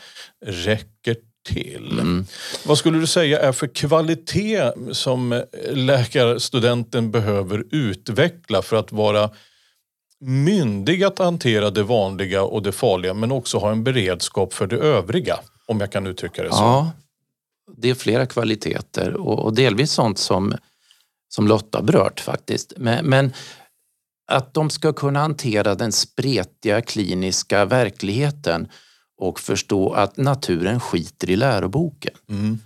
räcker 0.45 1.15
till. 1.45 1.91
Mm. 1.91 2.25
Vad 2.65 2.77
skulle 2.77 2.99
du 2.99 3.07
säga 3.07 3.39
är 3.39 3.51
för 3.51 3.67
kvalitet 3.67 4.71
som 4.91 5.43
läkarstudenten 5.71 7.11
behöver 7.11 7.63
utveckla 7.71 8.61
för 8.61 8.75
att 8.75 8.91
vara 8.91 9.29
myndig 10.21 11.03
att 11.03 11.19
hantera 11.19 11.69
det 11.69 11.83
vanliga 11.83 12.43
och 12.43 12.63
det 12.63 12.71
farliga 12.71 13.13
men 13.13 13.31
också 13.31 13.57
ha 13.57 13.71
en 13.71 13.83
beredskap 13.83 14.53
för 14.53 14.67
det 14.67 14.77
övriga? 14.77 15.39
Om 15.67 15.79
jag 15.79 15.91
kan 15.91 16.07
uttrycka 16.07 16.43
det 16.43 16.49
så. 16.49 16.55
Ja, 16.55 16.91
det 17.77 17.89
är 17.89 17.95
flera 17.95 18.25
kvaliteter 18.25 19.13
och, 19.13 19.53
delvis 19.55 19.91
sånt 19.91 20.17
som, 20.17 20.55
som 21.29 21.47
Lotta 21.47 21.81
berört 21.81 22.19
faktiskt. 22.19 22.73
Men, 22.77 23.05
men, 23.05 23.33
att 24.27 24.53
de 24.53 24.69
ska 24.69 24.93
kunna 24.93 25.19
hantera 25.19 25.75
den 25.75 25.91
spretiga 25.91 26.81
kliniska 26.81 27.65
verkligheten 27.65 28.67
och 29.17 29.39
förstå 29.39 29.93
att 29.93 30.17
naturen 30.17 30.79
skiter 30.79 31.29
i 31.29 31.35
läroboken. 31.35 32.13
Mm. 32.29 32.59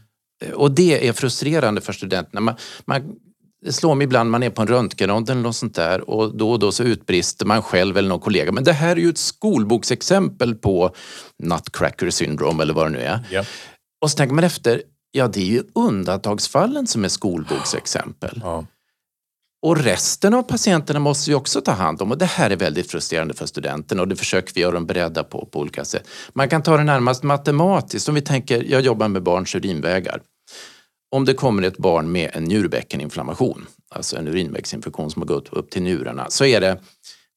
Och 0.53 0.71
det 0.71 1.07
är 1.07 1.13
frustrerande 1.13 1.81
för 1.81 1.93
studenterna. 1.93 2.41
Man, 2.41 2.55
man, 2.85 3.15
det 3.65 3.73
slår 3.73 3.95
mig 3.95 4.05
ibland 4.05 4.29
man 4.29 4.43
är 4.43 4.49
på 4.49 4.61
en 4.61 4.67
röntgenrond 4.67 5.29
eller 5.29 5.41
något 5.41 5.55
sånt 5.55 5.75
där 5.75 6.09
och 6.09 6.37
då 6.37 6.51
och 6.51 6.59
då 6.59 6.71
så 6.71 6.83
utbrister 6.83 7.45
man 7.45 7.61
själv 7.61 7.97
eller 7.97 8.09
någon 8.09 8.19
kollega. 8.19 8.51
Men 8.51 8.63
det 8.63 8.73
här 8.73 8.91
är 8.91 8.99
ju 8.99 9.09
ett 9.09 9.17
skolboksexempel 9.17 10.55
på 10.55 10.95
nutcracker 11.43 12.09
syndrome 12.09 12.63
eller 12.63 12.73
vad 12.73 12.85
det 12.85 12.89
nu 12.89 12.99
är. 12.99 13.19
Yeah. 13.31 13.45
Och 14.01 14.11
så 14.11 14.17
tänker 14.17 14.35
man 14.35 14.43
efter, 14.43 14.81
ja 15.11 15.27
det 15.27 15.39
är 15.39 15.45
ju 15.45 15.63
undantagsfallen 15.75 16.87
som 16.87 17.03
är 17.03 17.09
skolboksexempel. 17.09 18.41
Ja. 18.43 18.65
Och 19.61 19.77
resten 19.77 20.33
av 20.33 20.43
patienterna 20.43 20.99
måste 20.99 21.31
vi 21.31 21.35
också 21.35 21.61
ta 21.61 21.71
hand 21.71 22.01
om 22.01 22.11
och 22.11 22.17
det 22.17 22.25
här 22.25 22.49
är 22.49 22.55
väldigt 22.55 22.91
frustrerande 22.91 23.33
för 23.33 23.45
studenterna 23.45 24.01
och 24.01 24.07
det 24.07 24.15
försöker 24.15 24.53
vi 24.53 24.61
göra 24.61 24.71
dem 24.71 24.85
beredda 24.85 25.23
på 25.23 25.45
på 25.45 25.59
olika 25.59 25.85
sätt. 25.85 26.07
Man 26.33 26.49
kan 26.49 26.63
ta 26.63 26.77
det 26.77 26.83
närmast 26.83 27.23
matematiskt. 27.23 28.09
Om 28.09 28.15
vi 28.15 28.21
tänker, 28.21 28.63
jag 28.63 28.81
jobbar 28.81 29.07
med 29.07 29.23
barns 29.23 29.55
urinvägar. 29.55 30.21
Om 31.11 31.25
det 31.25 31.33
kommer 31.33 31.63
ett 31.63 31.77
barn 31.77 32.11
med 32.11 32.29
en 32.33 32.43
njurbäckeninflammation, 32.43 33.67
alltså 33.89 34.17
en 34.17 34.27
urinvägsinfektion 34.27 35.11
som 35.11 35.21
har 35.21 35.27
gått 35.27 35.53
upp 35.53 35.69
till 35.69 35.81
njurarna, 35.81 36.29
så 36.29 36.45
är 36.45 36.61
det 36.61 36.79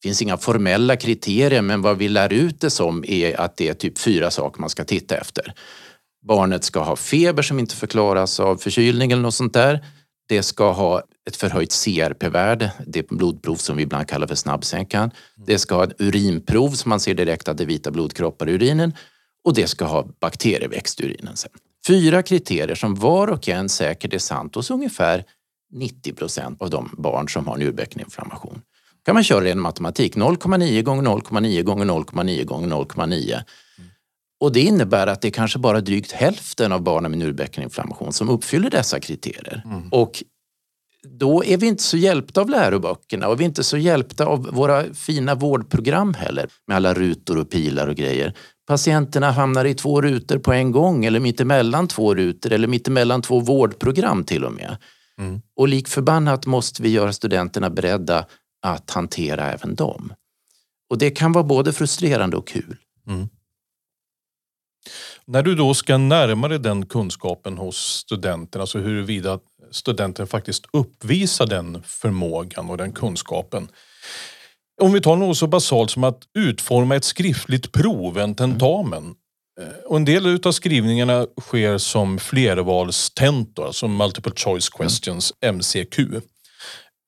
finns 0.02 0.22
inga 0.22 0.36
formella 0.36 0.96
kriterier 0.96 1.62
men 1.62 1.82
vad 1.82 1.98
vi 1.98 2.08
lär 2.08 2.32
ut 2.32 2.60
det 2.60 2.70
som 2.70 3.04
är 3.08 3.40
att 3.40 3.56
det 3.56 3.68
är 3.68 3.74
typ 3.74 3.98
fyra 3.98 4.30
saker 4.30 4.60
man 4.60 4.70
ska 4.70 4.84
titta 4.84 5.16
efter. 5.16 5.54
Barnet 6.26 6.64
ska 6.64 6.80
ha 6.80 6.96
feber 6.96 7.42
som 7.42 7.58
inte 7.58 7.76
förklaras 7.76 8.40
av 8.40 8.56
förkylning 8.56 9.12
eller 9.12 9.22
något 9.22 9.34
sånt 9.34 9.52
där. 9.54 9.84
Det 10.28 10.42
ska 10.42 10.72
ha 10.72 11.02
ett 11.28 11.36
förhöjt 11.36 11.72
CRP-värde, 11.84 12.72
det 12.86 13.08
blodprov 13.08 13.56
som 13.56 13.76
vi 13.76 13.82
ibland 13.82 14.08
kallar 14.08 14.26
för 14.26 14.34
snabbsänkan. 14.34 15.10
Det 15.46 15.58
ska 15.58 15.74
ha 15.74 15.84
ett 15.84 16.00
urinprov 16.00 16.70
som 16.70 16.88
man 16.88 17.00
ser 17.00 17.14
direkt 17.14 17.48
att 17.48 17.56
det 17.58 17.64
är 17.64 17.66
vita 17.66 17.90
blodkroppar 17.90 18.48
i 18.48 18.52
urinen 18.52 18.94
och 19.44 19.54
det 19.54 19.66
ska 19.66 19.84
ha 19.84 20.06
bakterieväxt 20.20 21.00
i 21.00 21.04
urinen 21.04 21.36
sen. 21.36 21.50
Fyra 21.86 22.22
kriterier 22.22 22.74
som 22.74 22.94
var 22.94 23.28
och 23.28 23.48
en 23.48 23.68
säkert 23.68 24.14
är 24.14 24.18
sant 24.18 24.54
hos 24.54 24.70
ungefär 24.70 25.24
90 25.72 26.12
procent 26.12 26.62
av 26.62 26.70
de 26.70 26.94
barn 26.98 27.28
som 27.28 27.46
har 27.46 27.56
njurbäckeninflammation. 27.56 28.62
kan 29.04 29.14
man 29.14 29.24
köra 29.24 29.48
i 29.48 29.54
matematik. 29.54 30.16
0,9 30.16 30.82
gånger 30.82 31.02
0,9 31.02 31.62
gånger 31.62 31.84
0,9 31.84 32.44
gånger 32.44 32.68
0,9 32.68 33.42
och 34.42 34.52
det 34.52 34.60
innebär 34.60 35.06
att 35.06 35.20
det 35.20 35.28
är 35.28 35.32
kanske 35.32 35.58
bara 35.58 35.80
drygt 35.80 36.12
hälften 36.12 36.72
av 36.72 36.82
barnen 36.82 37.10
med 37.10 37.18
njurbäckeninflammation 37.18 38.12
som 38.12 38.28
uppfyller 38.28 38.70
dessa 38.70 39.00
kriterier. 39.00 39.62
Mm. 39.64 39.88
Och 39.88 40.22
då 41.08 41.44
är 41.44 41.56
vi 41.56 41.66
inte 41.66 41.82
så 41.82 41.96
hjälpta 41.96 42.40
av 42.40 42.50
läroböckerna 42.50 43.28
och 43.28 43.40
vi 43.40 43.44
är 43.44 43.48
inte 43.48 43.64
så 43.64 43.76
hjälpta 43.76 44.26
av 44.26 44.42
våra 44.52 44.94
fina 44.94 45.34
vårdprogram 45.34 46.14
heller 46.14 46.48
med 46.66 46.76
alla 46.76 46.94
rutor 46.94 47.38
och 47.38 47.50
pilar 47.50 47.86
och 47.86 47.96
grejer. 47.96 48.34
Patienterna 48.66 49.30
hamnar 49.30 49.64
i 49.64 49.74
två 49.74 50.00
rutor 50.00 50.38
på 50.38 50.52
en 50.52 50.72
gång 50.72 51.04
eller 51.04 51.20
mittemellan 51.20 51.88
två 51.88 52.14
rutor 52.14 52.52
eller 52.52 52.68
mittemellan 52.68 53.22
två 53.22 53.40
vårdprogram 53.40 54.24
till 54.24 54.44
och 54.44 54.52
med. 54.52 54.76
Mm. 55.18 55.40
Och 55.56 55.68
lik 55.68 55.88
förbannat 55.88 56.46
måste 56.46 56.82
vi 56.82 56.88
göra 56.88 57.12
studenterna 57.12 57.70
beredda 57.70 58.26
att 58.62 58.90
hantera 58.90 59.52
även 59.52 59.74
dem. 59.74 60.12
Och 60.90 60.98
det 60.98 61.10
kan 61.10 61.32
vara 61.32 61.44
både 61.44 61.72
frustrerande 61.72 62.36
och 62.36 62.48
kul. 62.48 62.76
Mm. 63.08 63.28
När 65.24 65.42
du 65.42 65.54
då 65.54 65.74
ska 65.74 65.98
närma 65.98 66.48
dig 66.48 66.58
den 66.58 66.86
kunskapen 66.86 67.58
hos 67.58 67.76
studenten, 67.76 68.60
alltså 68.60 68.78
huruvida 68.78 69.38
studenten 69.72 70.26
faktiskt 70.26 70.66
uppvisar 70.72 71.46
den 71.46 71.82
förmågan 71.86 72.70
och 72.70 72.76
den 72.76 72.92
kunskapen. 72.92 73.68
Om 74.80 74.92
vi 74.92 75.00
tar 75.00 75.16
något 75.16 75.36
så 75.36 75.46
basalt 75.46 75.90
som 75.90 76.04
att 76.04 76.22
utforma 76.38 76.96
ett 76.96 77.04
skriftligt 77.04 77.72
prov, 77.72 78.18
en 78.18 78.34
tentamen. 78.34 79.14
Eh, 79.60 79.84
och 79.86 79.96
en 79.96 80.04
del 80.04 80.40
av 80.44 80.52
skrivningarna 80.52 81.26
sker 81.40 81.78
som 81.78 82.18
flervalstentor, 82.18 83.66
alltså 83.66 83.88
multiple 83.88 84.32
choice 84.36 84.68
questions, 84.68 85.32
MCQ. 85.52 85.98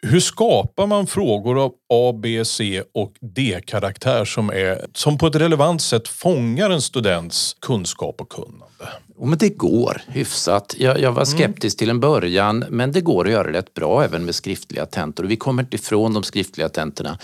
Hur 0.03 0.21
skapar 0.21 0.87
man 0.87 1.07
frågor 1.07 1.65
av 1.65 1.73
A, 1.93 2.13
B, 2.23 2.45
C 2.45 2.83
och 2.95 3.13
D-karaktär 3.21 4.25
som, 4.25 4.77
som 4.95 5.19
på 5.19 5.27
ett 5.27 5.35
relevant 5.35 5.83
sätt 5.83 6.09
fångar 6.09 6.71
en 6.71 6.83
students 6.83 7.57
kunskap 7.61 8.21
och 8.21 8.29
kunnande? 8.29 8.89
Oh, 9.17 9.29
men 9.29 9.39
det 9.39 9.49
går 9.49 10.03
hyfsat. 10.07 10.75
Jag, 10.79 11.01
jag 11.01 11.13
var 11.13 11.23
mm. 11.23 11.27
skeptisk 11.27 11.75
mm. 11.75 11.79
till 11.79 11.91
en 11.91 12.01
början 12.01 12.65
men 12.71 12.93
det 12.93 13.01
går 13.01 13.25
att 13.25 13.33
göra 13.33 13.53
rätt 13.53 13.75
bra 13.75 14.05
även 14.05 14.25
med 14.25 14.35
skriftliga 14.35 14.87
tentor. 14.87 15.25
Vi 15.25 15.37
kommer 15.37 15.63
inte 15.63 15.77
ifrån 15.77 16.15
de 16.15 16.23
skriftliga 16.23 16.69
tentorna. 16.69 17.19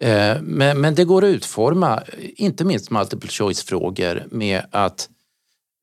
Eh, 0.00 0.42
men, 0.42 0.80
men 0.80 0.94
det 0.94 1.04
går 1.04 1.24
att 1.24 1.28
utforma, 1.28 2.02
inte 2.18 2.64
minst 2.64 2.90
multiple 2.90 3.30
choice-frågor 3.30 4.24
med 4.30 4.62
att 4.70 5.08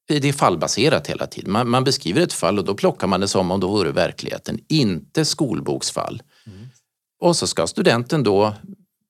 det 0.07 0.27
är 0.29 0.33
fallbaserat 0.33 1.07
hela 1.07 1.27
tiden. 1.27 1.51
Man, 1.51 1.69
man, 1.69 1.83
beskriver 1.83 2.21
ett 2.21 2.33
fall 2.33 2.59
och 2.59 2.65
då 2.65 2.73
plockar 2.73 3.07
man 3.07 3.19
det 3.19 3.27
som 3.27 3.51
om 3.51 3.59
det 3.59 3.65
vore 3.65 3.91
verkligheten, 3.91 4.59
inte 4.67 5.25
skolboksfall. 5.25 6.21
Mm. 6.47 6.67
Och 7.19 7.35
så 7.35 7.47
ska 7.47 7.67
studenten 7.67 8.23
då 8.23 8.53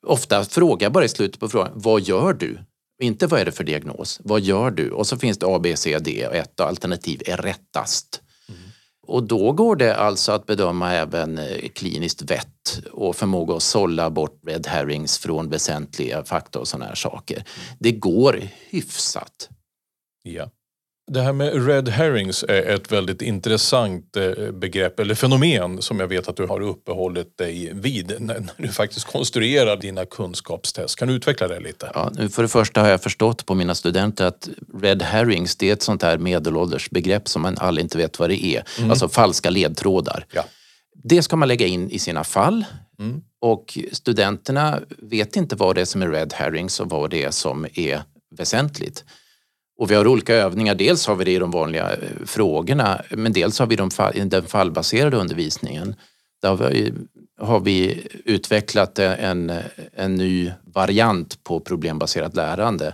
ofta 0.08 0.44
fråga 0.44 0.90
bara 0.90 1.06
i 1.06 1.10
slutet 1.10 1.40
på 1.40 1.50
frågan, 1.50 1.72
vad 1.76 2.02
gör 2.02 2.34
du? 2.34 2.58
Inte 3.02 3.28
vad 3.28 3.40
är 3.40 3.46
det 3.46 3.52
för 3.52 3.64
diagnos, 3.64 4.20
vad 4.24 4.42
gör 4.42 4.72
du? 4.72 4.90
Och 4.92 5.08
så 5.08 5.18
finns 5.18 5.38
det 5.38 5.46
A, 5.46 5.60
B, 5.60 5.76
C, 5.76 6.00
D 6.00 6.28
och 6.28 6.36
ett 6.36 6.60
alternativ 6.60 7.22
är 7.26 7.38
rättast. 7.38 8.22
Mm. 8.50 8.62
Och 9.08 9.24
då 9.24 9.52
går 9.52 9.76
det 9.76 9.96
alltså 9.96 10.32
att 10.32 10.46
bedöma 10.46 10.94
även 10.94 11.38
eh, 11.38 11.70
kliniskt 11.70 12.22
vett 12.22 12.82
och 12.92 13.16
förmåga 13.16 13.56
att 13.56 13.64
sålla 13.64 14.10
bort 14.10 14.40
red 14.48 14.68
herrings 14.68 15.18
från 15.18 15.50
väsentliga 15.50 16.24
fakta 16.24 16.60
och 16.60 16.68
sådana 16.68 16.86
här 16.86 16.96
saker. 16.96 17.36
Mm. 17.36 17.78
Det 17.80 17.92
går 17.92 18.42
hyfsat. 18.70 19.50
Ja. 20.24 20.50
Det 21.08 21.22
här 21.22 21.34
med 21.34 21.68
red 21.68 21.90
herrings 21.90 22.44
är 22.48 22.70
ett 22.70 22.92
väldigt 22.92 23.22
intressant 23.22 24.18
eh, 24.18 24.52
begrepp 24.52 25.00
eller 25.00 25.16
fenomen 25.16 25.82
som 25.82 26.00
jag 26.00 26.08
vet 26.08 26.28
att 26.28 26.36
du 26.36 26.46
har 26.46 26.62
uppehållit 26.62 27.38
dig 27.38 27.72
vid 27.74 28.14
när 28.20 28.44
du 28.58 28.68
faktiskt 28.68 29.06
konstruerar 29.06 29.78
dina 29.78 30.06
kunskapstest. 30.06 30.96
Kan 30.96 31.08
du 31.08 31.14
utveckla 31.14 31.48
det 31.48 31.60
lite? 31.60 31.92
Ja, 31.94 32.12
för 32.32 32.42
det 32.42 32.48
första 32.48 32.82
har 32.82 32.90
jag 32.90 33.04
förstått 33.04 33.46
på 33.46 33.56
mina 33.56 33.76
studenter 33.76 34.26
att 34.26 34.50
red 34.82 35.02
herrings 35.02 35.56
det 35.56 35.70
är 35.70 35.74
ett 35.74 35.82
sånt 35.82 36.04
här 36.04 36.18
medelålders 36.18 36.90
begrepp 36.90 37.28
som 37.28 37.42
man 37.42 37.58
alla 37.58 37.82
inte 37.82 37.98
vet 37.98 38.20
vad 38.20 38.30
det 38.30 38.46
är. 38.46 38.64
Mm. 38.78 38.92
Alltså 38.92 39.10
falska 39.10 39.50
ledtrådar. 39.50 40.26
Ja. 40.32 40.46
Det 41.04 41.22
ska 41.22 41.36
man 41.36 41.48
lägga 41.48 41.68
in 41.68 41.90
i 41.90 42.00
sina 42.00 42.24
fall 42.24 42.66
mm. 43.00 43.22
och 43.40 43.78
studenterna 43.92 44.80
vet 44.98 45.36
inte 45.36 45.56
vad 45.56 45.76
det 45.76 45.82
är 45.82 45.86
som 45.86 46.02
är 46.02 46.08
red 46.08 46.34
herrings 46.34 46.80
och 46.80 46.90
vad 46.90 47.10
det 47.10 47.24
är 47.24 47.32
som 47.32 47.68
är 47.74 48.02
väsentligt. 48.38 49.04
Och 49.82 49.92
vi 49.92 49.96
har 49.96 50.08
olika 50.08 50.36
övningar. 50.36 50.76
Dels 50.76 51.08
har 51.08 51.16
vi 51.16 51.26
det 51.26 51.32
i 51.32 51.40
de 51.40 51.52
vanliga 51.52 51.90
eh, 51.90 52.26
frågorna 52.26 53.02
men 53.10 53.34
dels 53.34 53.60
har 53.60 53.68
vi 53.68 53.76
de 53.76 53.92
fall, 53.92 54.30
den 54.30 54.48
fallbaserade 54.48 55.18
undervisningen. 55.18 55.96
Där 56.42 56.50
har 56.50 56.58
vi, 56.70 56.94
har 57.42 57.60
vi 57.60 58.08
utvecklat 58.26 59.00
eh, 59.00 59.24
en, 59.24 59.52
en 59.94 60.16
ny 60.16 60.52
variant 60.64 61.44
på 61.44 61.60
problembaserat 61.60 62.36
lärande 62.36 62.94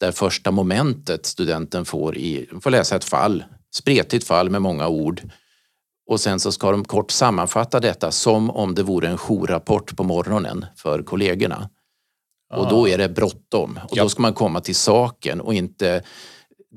där 0.00 0.12
första 0.12 0.50
momentet 0.50 1.26
studenten 1.26 1.84
får, 1.84 2.16
i, 2.16 2.48
får 2.60 2.70
läsa 2.70 2.96
ett 2.96 3.04
fall, 3.04 3.44
spretigt 3.74 4.26
fall 4.26 4.50
med 4.50 4.62
många 4.62 4.88
ord 4.88 5.22
och 6.10 6.20
sen 6.20 6.40
så 6.40 6.52
ska 6.52 6.70
de 6.70 6.84
kort 6.84 7.10
sammanfatta 7.10 7.80
detta 7.80 8.10
som 8.10 8.50
om 8.50 8.74
det 8.74 8.82
vore 8.82 9.08
en 9.08 9.18
jourrapport 9.18 9.96
på 9.96 10.04
morgonen 10.04 10.66
för 10.76 11.02
kollegorna. 11.02 11.68
Och 12.54 12.68
då 12.68 12.88
är 12.88 12.98
det 12.98 13.08
bråttom 13.08 13.80
och 13.90 13.96
då 13.96 14.08
ska 14.08 14.22
man 14.22 14.34
komma 14.34 14.60
till 14.60 14.76
saken 14.76 15.40
och 15.40 15.54
inte 15.54 16.02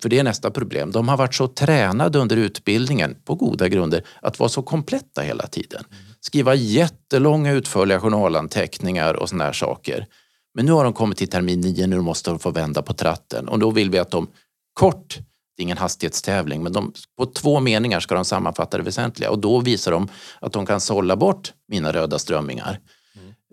för 0.01 0.09
det 0.09 0.19
är 0.19 0.23
nästa 0.23 0.51
problem. 0.51 0.91
De 0.91 1.07
har 1.07 1.17
varit 1.17 1.35
så 1.35 1.47
tränade 1.47 2.19
under 2.19 2.37
utbildningen, 2.37 3.15
på 3.25 3.35
goda 3.35 3.67
grunder, 3.67 4.03
att 4.21 4.39
vara 4.39 4.49
så 4.49 4.61
kompletta 4.61 5.21
hela 5.21 5.47
tiden. 5.47 5.83
Skriva 6.19 6.55
jättelånga 6.55 7.51
utförliga 7.51 7.99
journalanteckningar 7.99 9.13
och 9.13 9.29
såna 9.29 9.43
här 9.43 9.53
saker. 9.53 10.07
Men 10.53 10.65
nu 10.65 10.71
har 10.71 10.83
de 10.83 10.93
kommit 10.93 11.17
till 11.17 11.27
termin 11.27 11.61
nio, 11.61 11.87
nu 11.87 12.01
måste 12.01 12.29
de 12.29 12.39
få 12.39 12.51
vända 12.51 12.81
på 12.81 12.93
tratten 12.93 13.47
och 13.47 13.59
då 13.59 13.71
vill 13.71 13.89
vi 13.89 13.99
att 13.99 14.11
de 14.11 14.27
kort, 14.73 15.17
det 15.57 15.61
är 15.61 15.63
ingen 15.63 15.77
hastighetstävling, 15.77 16.63
men 16.63 16.73
de, 16.73 16.93
på 17.17 17.25
två 17.25 17.59
meningar 17.59 17.99
ska 17.99 18.15
de 18.15 18.25
sammanfatta 18.25 18.77
det 18.77 18.83
väsentliga 18.83 19.31
och 19.31 19.39
då 19.39 19.59
visar 19.59 19.91
de 19.91 20.07
att 20.39 20.53
de 20.53 20.65
kan 20.65 20.81
sålla 20.81 21.15
bort 21.15 21.53
mina 21.67 21.93
röda 21.93 22.19
strömmingar 22.19 22.79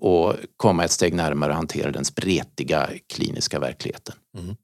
och 0.01 0.35
komma 0.57 0.85
ett 0.85 0.91
steg 0.91 1.15
närmare 1.15 1.51
att 1.51 1.57
hantera 1.57 1.91
den 1.91 2.05
spretiga 2.05 2.91
kliniska 3.13 3.59
verkligheten. 3.59 4.15
Mm. 4.39 4.57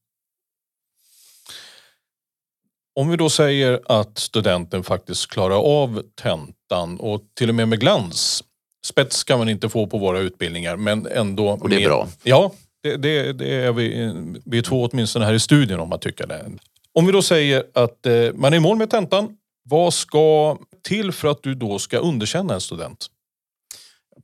Om 3.00 3.08
vi 3.08 3.16
då 3.16 3.30
säger 3.30 3.80
att 3.86 4.18
studenten 4.18 4.82
faktiskt 4.82 5.26
klarar 5.26 5.56
av 5.56 6.02
tentan 6.22 7.00
och 7.00 7.20
till 7.34 7.48
och 7.48 7.54
med 7.54 7.68
med 7.68 7.80
glans. 7.80 8.44
Spets 8.86 9.24
kan 9.24 9.38
man 9.38 9.48
inte 9.48 9.68
få 9.68 9.86
på 9.86 9.98
våra 9.98 10.18
utbildningar 10.18 10.76
men 10.76 11.06
ändå. 11.06 11.48
Och 11.48 11.68
det 11.68 11.76
är 11.76 11.80
med, 11.80 11.88
bra. 11.88 12.08
Ja, 12.22 12.52
det, 12.82 12.96
det, 12.96 13.32
det, 13.32 13.54
är 13.54 13.72
vi, 13.72 14.12
vi 14.44 14.58
är 14.58 14.62
två 14.62 14.84
åtminstone 14.84 15.24
här 15.24 15.34
i 15.34 15.40
studion 15.40 15.80
om 15.80 15.92
att 15.92 16.02
tycka 16.02 16.26
det. 16.26 16.50
Om 16.92 17.06
vi 17.06 17.12
då 17.12 17.22
säger 17.22 17.64
att 17.74 18.06
eh, 18.06 18.12
man 18.34 18.52
är 18.52 18.56
i 18.56 18.60
mål 18.60 18.76
med 18.76 18.90
tentan. 18.90 19.36
Vad 19.68 19.94
ska 19.94 20.58
till 20.82 21.12
för 21.12 21.28
att 21.28 21.42
du 21.42 21.54
då 21.54 21.78
ska 21.78 21.98
underkänna 21.98 22.54
en 22.54 22.60
student? 22.60 23.06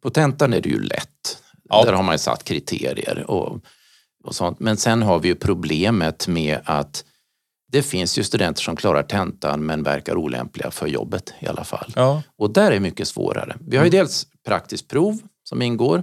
På 0.00 0.10
tentan 0.10 0.52
är 0.52 0.60
det 0.60 0.68
ju 0.68 0.82
lätt. 0.82 1.42
Ja. 1.68 1.84
Där 1.84 1.92
har 1.92 2.02
man 2.02 2.14
ju 2.14 2.18
satt 2.18 2.44
kriterier 2.44 3.24
och, 3.30 3.60
och 4.24 4.34
sånt. 4.34 4.60
Men 4.60 4.76
sen 4.76 5.02
har 5.02 5.18
vi 5.18 5.28
ju 5.28 5.34
problemet 5.34 6.28
med 6.28 6.60
att 6.64 7.04
det 7.72 7.82
finns 7.82 8.18
ju 8.18 8.24
studenter 8.24 8.62
som 8.62 8.76
klarar 8.76 9.02
tentan 9.02 9.66
men 9.66 9.82
verkar 9.82 10.16
olämpliga 10.16 10.70
för 10.70 10.86
jobbet 10.86 11.32
i 11.40 11.46
alla 11.46 11.64
fall. 11.64 11.92
Ja. 11.96 12.22
Och 12.36 12.52
där 12.52 12.72
är 12.72 12.80
mycket 12.80 13.08
svårare. 13.08 13.56
Vi 13.60 13.76
har 13.76 13.84
ju 13.84 13.88
mm. 13.88 13.98
dels 13.98 14.26
praktiskt 14.46 14.88
prov 14.88 15.18
som 15.44 15.62
ingår. 15.62 16.02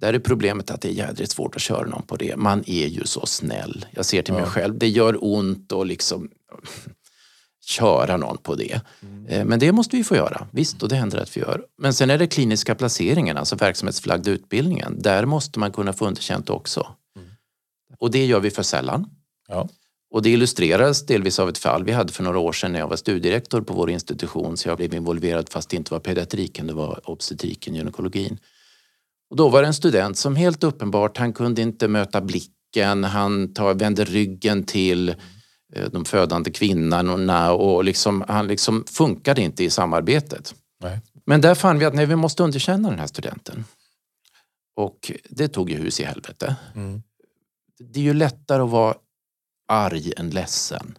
Där 0.00 0.12
är 0.12 0.18
problemet 0.18 0.70
att 0.70 0.80
det 0.80 0.88
är 0.88 0.92
jädrigt 0.92 1.32
svårt 1.32 1.56
att 1.56 1.62
köra 1.62 1.86
någon 1.86 2.02
på 2.02 2.16
det. 2.16 2.36
Man 2.36 2.64
är 2.66 2.86
ju 2.86 3.04
så 3.04 3.26
snäll. 3.26 3.86
Jag 3.90 4.04
ser 4.04 4.22
till 4.22 4.34
ja. 4.34 4.40
mig 4.40 4.50
själv, 4.50 4.78
det 4.78 4.88
gör 4.88 5.18
ont 5.20 5.72
att 5.72 5.86
liksom 5.86 6.30
köra 7.66 8.16
någon 8.16 8.38
på 8.38 8.54
det. 8.54 8.80
Mm. 9.02 9.48
Men 9.48 9.58
det 9.58 9.72
måste 9.72 9.96
vi 9.96 10.04
få 10.04 10.16
göra, 10.16 10.46
visst, 10.50 10.82
och 10.82 10.88
det 10.88 10.96
händer 10.96 11.18
att 11.18 11.36
vi 11.36 11.40
gör. 11.40 11.62
Men 11.78 11.94
sen 11.94 12.10
är 12.10 12.18
det 12.18 12.26
kliniska 12.26 12.74
placeringen, 12.74 13.36
alltså 13.36 13.56
verksamhetsförlagda 13.56 14.30
utbildningen. 14.30 15.02
Där 15.02 15.24
måste 15.24 15.58
man 15.58 15.72
kunna 15.72 15.92
få 15.92 16.06
underkänt 16.06 16.50
också. 16.50 16.86
Mm. 17.16 17.28
Och 17.98 18.10
det 18.10 18.26
gör 18.26 18.40
vi 18.40 18.50
för 18.50 18.62
sällan. 18.62 19.10
Ja. 19.48 19.68
Och 20.10 20.22
det 20.22 20.30
illustrerades 20.30 21.06
delvis 21.06 21.38
av 21.38 21.48
ett 21.48 21.58
fall 21.58 21.84
vi 21.84 21.92
hade 21.92 22.12
för 22.12 22.22
några 22.22 22.38
år 22.38 22.52
sedan 22.52 22.72
när 22.72 22.78
jag 22.78 22.88
var 22.88 22.96
studierektor 22.96 23.60
på 23.60 23.74
vår 23.74 23.90
institution 23.90 24.56
så 24.56 24.68
jag 24.68 24.76
blev 24.76 24.94
involverad 24.94 25.48
fast 25.48 25.70
det 25.70 25.76
inte 25.76 25.92
var 25.92 26.00
pediatriken, 26.00 26.66
det 26.66 26.72
var 26.72 27.10
obstetriken, 27.10 27.74
gynekologin. 27.74 28.38
Och 29.30 29.36
då 29.36 29.48
var 29.48 29.62
det 29.62 29.68
en 29.68 29.74
student 29.74 30.18
som 30.18 30.36
helt 30.36 30.64
uppenbart, 30.64 31.18
han 31.18 31.32
kunde 31.32 31.62
inte 31.62 31.88
möta 31.88 32.20
blicken, 32.20 33.04
han 33.04 33.54
tar, 33.54 33.74
vände 33.74 34.04
ryggen 34.04 34.64
till 34.64 35.14
de 35.92 36.04
födande 36.04 36.50
kvinnorna 36.50 37.52
och 37.52 37.84
liksom, 37.84 38.24
han 38.28 38.46
liksom 38.46 38.84
funkade 38.86 39.42
inte 39.42 39.64
i 39.64 39.70
samarbetet. 39.70 40.54
Nej. 40.82 41.00
Men 41.24 41.40
där 41.40 41.54
fann 41.54 41.78
vi 41.78 41.84
att 41.84 41.94
nej, 41.94 42.06
vi 42.06 42.16
måste 42.16 42.42
underkänna 42.42 42.90
den 42.90 42.98
här 42.98 43.06
studenten. 43.06 43.64
Och 44.76 45.12
det 45.28 45.48
tog 45.48 45.70
ju 45.70 45.76
hus 45.76 46.00
i 46.00 46.04
helvete. 46.04 46.56
Mm. 46.74 47.02
Det 47.78 48.00
är 48.00 48.04
ju 48.04 48.14
lättare 48.14 48.62
att 48.62 48.70
vara 48.70 48.94
arg 49.68 50.12
än 50.16 50.30
ledsen. 50.30 50.98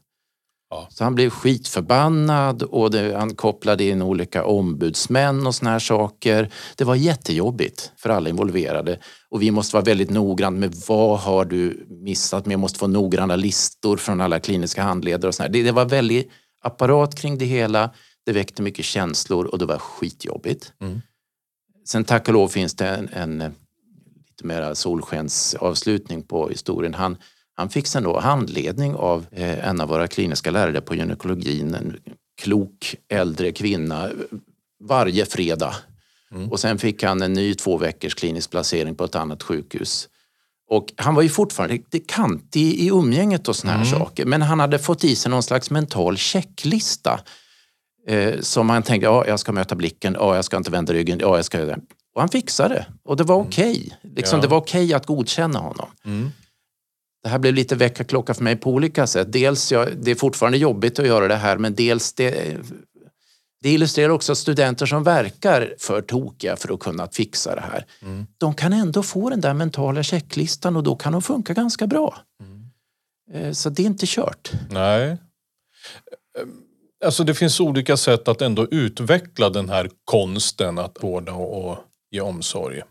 Ja. 0.69 0.87
Så 0.89 1.03
han 1.03 1.15
blev 1.15 1.29
skitförbannad 1.29 2.63
och 2.63 2.91
det, 2.91 3.17
han 3.17 3.35
kopplade 3.35 3.83
in 3.83 4.01
olika 4.01 4.45
ombudsmän 4.45 5.47
och 5.47 5.55
såna 5.55 5.71
här 5.71 5.79
saker. 5.79 6.51
Det 6.75 6.83
var 6.83 6.95
jättejobbigt 6.95 7.91
för 7.97 8.09
alla 8.09 8.29
involverade 8.29 8.99
och 9.29 9.41
vi 9.41 9.51
måste 9.51 9.75
vara 9.75 9.83
väldigt 9.83 10.09
noggranna 10.09 10.59
med 10.59 10.75
vad 10.87 11.19
har 11.19 11.45
du 11.45 11.87
missat? 11.89 12.45
Men 12.45 12.51
jag 12.51 12.59
måste 12.59 12.79
få 12.79 12.87
noggranna 12.87 13.35
listor 13.35 13.97
från 13.97 14.21
alla 14.21 14.39
kliniska 14.39 14.83
handledare 14.83 15.27
och 15.27 15.35
såna 15.35 15.49
det, 15.49 15.63
det 15.63 15.71
var 15.71 15.85
väldigt 15.85 16.31
apparat 16.61 17.15
kring 17.15 17.37
det 17.37 17.45
hela. 17.45 17.89
Det 18.25 18.31
väckte 18.31 18.61
mycket 18.61 18.85
känslor 18.85 19.45
och 19.45 19.59
det 19.59 19.65
var 19.65 19.77
skitjobbigt. 19.77 20.73
Mm. 20.81 21.01
Sen 21.87 22.03
tack 22.03 22.27
och 22.27 22.33
lov 22.33 22.47
finns 22.47 22.75
det 22.75 22.87
en, 22.87 23.09
en 23.13 23.37
lite 24.27 24.47
mera 24.47 24.75
solskensavslutning 24.75 26.23
på 26.23 26.49
historien. 26.49 26.93
Han, 26.93 27.17
han 27.57 27.69
fick 27.69 27.87
sen 27.87 28.03
då 28.03 28.19
handledning 28.19 28.95
av 28.95 29.25
eh, 29.31 29.67
en 29.67 29.81
av 29.81 29.89
våra 29.89 30.07
kliniska 30.07 30.51
lärare 30.51 30.81
på 30.81 30.95
gynekologin, 30.95 31.75
en 31.75 31.97
klok 32.41 32.95
äldre 33.09 33.51
kvinna, 33.51 34.09
varje 34.83 35.25
fredag. 35.25 35.75
Mm. 36.31 36.51
Och 36.51 36.59
sen 36.59 36.77
fick 36.77 37.03
han 37.03 37.21
en 37.21 37.33
ny 37.33 37.53
två 37.53 37.77
veckors 37.77 38.15
klinisk 38.15 38.51
placering 38.51 38.95
på 38.95 39.03
ett 39.03 39.15
annat 39.15 39.43
sjukhus. 39.43 40.09
Och 40.69 40.93
han 40.95 41.15
var 41.15 41.21
ju 41.21 41.29
fortfarande 41.29 41.75
lite 41.75 41.99
kantig 41.99 42.73
i 42.73 42.87
umgänget 42.87 43.47
och 43.47 43.55
såna 43.55 43.73
här 43.73 43.85
mm. 43.85 43.99
saker. 43.99 44.25
Men 44.25 44.41
han 44.41 44.59
hade 44.59 44.79
fått 44.79 45.03
i 45.03 45.15
sig 45.15 45.31
någon 45.31 45.43
slags 45.43 45.69
mental 45.69 46.17
checklista. 46.17 47.19
Eh, 48.07 48.39
som 48.39 48.69
han 48.69 48.83
tänkte, 48.83 49.05
ja 49.05 49.27
jag 49.27 49.39
ska 49.39 49.51
möta 49.51 49.75
blicken, 49.75 50.15
ja 50.19 50.35
jag 50.35 50.45
ska 50.45 50.57
inte 50.57 50.71
vända 50.71 50.93
ryggen, 50.93 51.19
ja 51.19 51.35
jag 51.35 51.45
ska. 51.45 51.75
Och 52.13 52.21
han 52.21 52.29
fixade 52.29 52.73
det. 52.73 52.85
Och 53.03 53.17
det 53.17 53.23
var 53.23 53.35
mm. 53.35 53.47
okej. 53.47 53.71
Okay. 53.71 54.11
Liksom, 54.15 54.37
ja. 54.37 54.41
Det 54.41 54.47
var 54.47 54.57
okej 54.57 54.85
okay 54.85 54.93
att 54.93 55.05
godkänna 55.05 55.59
honom. 55.59 55.89
Mm. 56.05 56.31
Det 57.23 57.29
här 57.29 57.39
blev 57.39 57.53
lite 57.53 57.75
väckarklocka 57.75 58.33
för 58.33 58.43
mig 58.43 58.55
på 58.55 58.71
olika 58.71 59.07
sätt. 59.07 59.31
Dels, 59.31 59.71
jag, 59.71 59.97
det 59.97 60.11
är 60.11 60.15
fortfarande 60.15 60.57
jobbigt 60.57 60.99
att 60.99 61.07
göra 61.07 61.27
det 61.27 61.35
här, 61.35 61.57
men 61.57 61.75
dels 61.75 62.13
det, 62.13 62.57
det 63.61 63.69
illustrerar 63.69 64.09
också 64.09 64.31
att 64.31 64.37
studenter 64.37 64.85
som 64.85 65.03
verkar 65.03 65.75
för 65.79 66.01
tokiga 66.01 66.55
för 66.55 66.73
att 66.73 66.79
kunna 66.79 67.07
fixa 67.07 67.55
det 67.55 67.61
här, 67.61 67.85
mm. 68.01 68.27
de 68.37 68.53
kan 68.53 68.73
ändå 68.73 69.03
få 69.03 69.29
den 69.29 69.41
där 69.41 69.53
mentala 69.53 70.03
checklistan 70.03 70.75
och 70.75 70.83
då 70.83 70.95
kan 70.95 71.11
de 71.11 71.21
funka 71.21 71.53
ganska 71.53 71.87
bra. 71.87 72.17
Mm. 72.41 72.69
Eh, 73.33 73.53
så 73.53 73.69
det 73.69 73.81
är 73.81 73.85
inte 73.85 74.05
kört. 74.07 74.51
Nej. 74.69 75.17
Alltså 77.05 77.23
det 77.23 77.33
finns 77.33 77.59
olika 77.59 77.97
sätt 77.97 78.27
att 78.27 78.41
ändå 78.41 78.67
utveckla 78.71 79.49
den 79.49 79.69
här 79.69 79.89
konsten 80.05 80.79
att 80.79 81.03
vårda 81.03 81.33
och 81.33 81.77
ge 82.11 82.21
omsorg. 82.21 82.81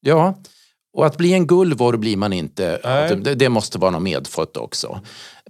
Ja, 0.00 0.34
och 0.96 1.06
att 1.06 1.16
bli 1.16 1.32
en 1.32 1.46
gullvor 1.46 1.96
blir 1.96 2.16
man 2.16 2.32
inte. 2.32 2.78
Det, 3.16 3.34
det, 3.34 3.48
måste 3.48 3.78
vara 3.78 3.90
något 3.90 4.02
medfött 4.02 4.56
också. 4.56 5.00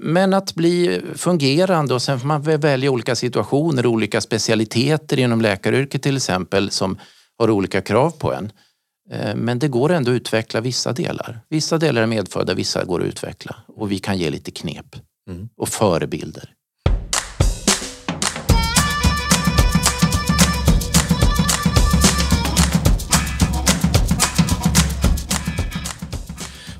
Men 0.00 0.34
att 0.34 0.54
bli 0.54 1.00
fungerande 1.14 1.94
och 1.94 2.02
sen 2.02 2.20
får 2.20 2.26
man 2.26 2.42
välja 2.42 2.90
olika 2.90 3.16
situationer, 3.16 3.86
olika 3.86 4.20
specialiteter 4.20 5.18
inom 5.18 5.40
läkaryrket 5.40 6.02
till 6.02 6.16
exempel 6.16 6.70
som 6.70 6.98
har 7.38 7.50
olika 7.50 7.80
krav 7.80 8.10
på 8.10 8.32
en. 8.32 8.52
Eh, 9.10 9.34
men 9.34 9.58
det 9.58 9.68
går 9.68 9.92
ändå 9.92 10.10
att 10.10 10.14
utveckla 10.14 10.60
vissa 10.60 10.92
delar. 10.92 11.40
Vissa 11.48 11.78
delar 11.78 12.02
är 12.02 12.06
medfödda, 12.06 12.54
vissa 12.54 12.84
går 12.84 13.00
att 13.00 13.06
utveckla. 13.06 13.56
Och 13.68 13.92
vi 13.92 13.98
kan 13.98 14.18
ge 14.18 14.30
lite 14.30 14.50
knep 14.50 14.96
mm. 15.30 15.48
och 15.56 15.68
förebilder. 15.68 16.55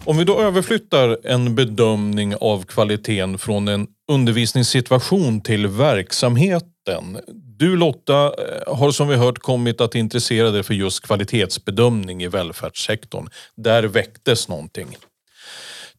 Om 0.06 0.18
vi 0.18 0.24
då 0.24 0.40
överflyttar 0.40 1.18
en 1.24 1.54
bedömning 1.54 2.34
av 2.36 2.62
kvaliteten 2.62 3.38
från 3.38 3.68
en 3.68 3.86
undervisningssituation 4.12 5.40
till 5.40 5.66
verksamheten. 5.66 7.18
Du 7.58 7.76
Lotta 7.76 8.24
eh, 8.24 8.76
har 8.76 8.90
som 8.90 9.08
vi 9.08 9.16
hört 9.16 9.38
kommit 9.38 9.80
att 9.80 9.94
intressera 9.94 10.50
dig 10.50 10.62
för 10.62 10.74
just 10.74 11.06
kvalitetsbedömning 11.06 12.22
i 12.22 12.28
välfärdssektorn. 12.28 13.28
Där 13.56 13.82
väcktes 13.82 14.48
någonting. 14.48 14.96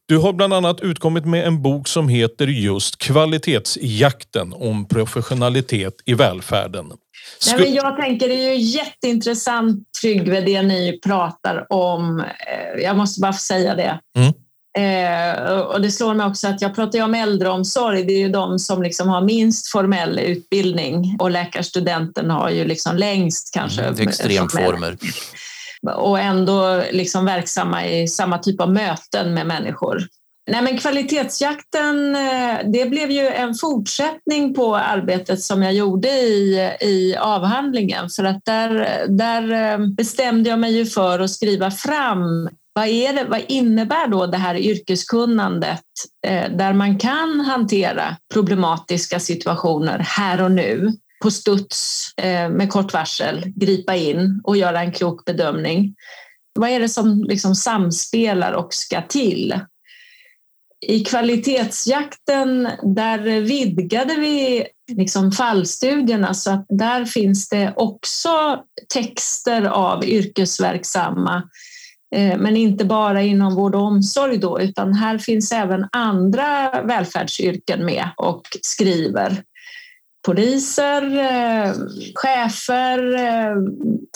Du 0.08 0.18
har 0.18 0.32
bland 0.32 0.54
annat 0.54 0.80
utkommit 0.80 1.24
med 1.24 1.46
en 1.46 1.62
bok 1.62 1.88
som 1.88 2.08
heter 2.08 2.46
just 2.46 2.98
Kvalitetsjakten 2.98 4.52
om 4.52 4.88
professionalitet 4.88 5.94
i 6.04 6.14
välfärden. 6.14 6.92
Nej, 7.46 7.60
men 7.60 7.74
jag 7.74 7.96
tänker 7.96 8.28
det 8.28 8.34
är 8.34 8.54
ju 8.54 8.60
jätteintressant 8.60 9.84
Tryggve 10.00 10.40
det 10.40 10.62
ni 10.62 11.00
pratar 11.04 11.66
om. 11.72 12.20
Eh, 12.20 12.82
jag 12.82 12.96
måste 12.96 13.20
bara 13.20 13.32
få 13.32 13.38
säga 13.38 13.74
det. 13.74 14.00
Mm. 14.16 14.32
Eh, 14.78 15.60
och 15.60 15.80
det 15.80 15.90
slår 15.90 16.14
mig 16.14 16.26
också 16.26 16.48
att 16.48 16.62
jag 16.62 16.74
pratar 16.74 16.98
ju 16.98 17.04
om 17.04 17.14
äldreomsorg. 17.14 18.04
Det 18.04 18.12
är 18.12 18.18
ju 18.18 18.28
de 18.28 18.58
som 18.58 18.82
liksom 18.82 19.08
har 19.08 19.20
minst 19.20 19.68
formell 19.68 20.18
utbildning 20.18 21.16
och 21.18 21.30
läkarstudenten 21.30 22.30
har 22.30 22.50
ju 22.50 22.64
liksom 22.64 22.96
längst 22.96 23.54
kanske. 23.54 23.82
Mm, 23.82 24.08
extremformer. 24.08 24.96
Och 25.96 26.20
ändå 26.20 26.82
liksom 26.90 27.24
verksamma 27.24 27.86
i 27.86 28.08
samma 28.08 28.38
typ 28.38 28.60
av 28.60 28.72
möten 28.72 29.34
med 29.34 29.46
människor. 29.46 30.08
Nej, 30.50 30.62
men 30.62 30.78
kvalitetsjakten 30.78 32.16
eh, 32.16 32.58
det 32.64 32.90
blev 32.90 33.10
ju 33.10 33.26
en 33.28 33.54
fortsättning 33.54 34.54
på 34.54 34.76
arbetet 34.76 35.40
som 35.40 35.62
jag 35.62 35.72
gjorde 35.72 36.08
i, 36.08 36.70
i 36.80 37.16
avhandlingen 37.16 38.10
för 38.10 38.24
att 38.24 38.44
där, 38.44 39.04
där 39.08 39.72
eh, 39.72 39.86
bestämde 39.86 40.50
jag 40.50 40.58
mig 40.58 40.76
ju 40.76 40.86
för 40.86 41.20
att 41.20 41.30
skriva 41.30 41.70
fram 41.70 42.48
vad, 42.72 42.86
är 42.86 43.12
det, 43.12 43.24
vad 43.24 43.40
innebär 43.48 44.08
då 44.08 44.26
det 44.26 44.36
här 44.36 44.54
yrkeskunnandet 44.54 45.84
eh, 46.26 46.50
där 46.50 46.72
man 46.72 46.98
kan 46.98 47.40
hantera 47.40 48.16
problematiska 48.34 49.20
situationer 49.20 49.98
här 49.98 50.42
och 50.42 50.52
nu 50.52 50.92
på 51.22 51.30
studs 51.30 52.10
eh, 52.16 52.50
med 52.50 52.70
kort 52.70 52.92
varsel, 52.92 53.44
gripa 53.56 53.96
in 53.96 54.40
och 54.44 54.56
göra 54.56 54.80
en 54.80 54.92
klok 54.92 55.24
bedömning. 55.24 55.94
Vad 56.54 56.70
är 56.70 56.80
det 56.80 56.88
som 56.88 57.24
liksom 57.24 57.54
samspelar 57.54 58.52
och 58.52 58.74
ska 58.74 59.02
till? 59.02 59.54
i 60.86 61.04
kvalitetsjakten 61.04 62.68
där 62.82 63.40
vidgade 63.40 64.14
vi 64.14 64.66
liksom 64.92 65.32
fallstudierna 65.32 66.34
så 66.34 66.50
att 66.50 66.66
där 66.68 67.04
finns 67.04 67.48
det 67.48 67.72
också 67.76 68.62
texter 68.94 69.62
av 69.62 70.04
yrkesverksamma 70.04 71.42
eh, 72.14 72.38
men 72.38 72.56
inte 72.56 72.84
bara 72.84 73.22
inom 73.22 73.54
vård 73.54 73.74
och 73.74 73.82
omsorg 73.82 74.38
då, 74.38 74.60
utan 74.60 74.92
här 74.92 75.18
finns 75.18 75.52
även 75.52 75.86
andra 75.92 76.82
välfärdsyrken 76.82 77.84
med 77.84 78.08
och 78.16 78.42
skriver. 78.62 79.42
Poliser, 80.26 81.18
eh, 81.18 81.74
chefer, 82.14 83.14
eh, 83.14 83.56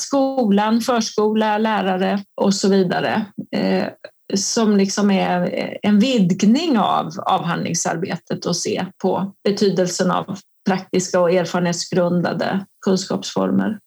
skolan, 0.00 0.80
förskola, 0.80 1.58
lärare 1.58 2.24
och 2.40 2.54
så 2.54 2.68
vidare 2.68 3.26
eh, 3.56 3.88
som 4.34 4.76
liksom 4.76 5.10
är 5.10 5.78
en 5.82 5.98
vidgning 5.98 6.78
av 6.78 7.10
avhandlingsarbetet 7.26 8.46
och 8.46 8.56
se 8.56 8.86
på 9.02 9.34
betydelsen 9.44 10.10
av 10.10 10.38
praktiska 10.68 11.20
och 11.20 11.30
erfarenhetsgrundade 11.30 12.66
kunskapsformer. 12.86 13.78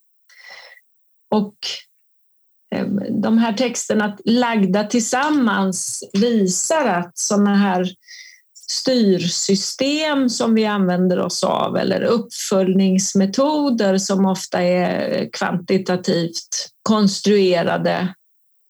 Och 1.36 1.56
de 3.10 3.38
här 3.38 3.54
texterna 3.54 4.18
lagda 4.26 4.84
tillsammans 4.84 6.10
visar 6.14 6.86
att 6.86 7.18
sådana 7.18 7.56
här 7.56 7.90
styrsystem 8.68 10.30
som 10.30 10.56
vi 10.56 10.66
använder 10.66 11.20
oss 11.20 11.44
av 11.44 11.78
eller 11.78 12.02
uppföljningsmetoder 12.02 13.98
som 13.98 14.26
ofta 14.26 14.62
är 14.62 15.30
kvantitativt 15.34 16.70
konstruerade 16.90 18.14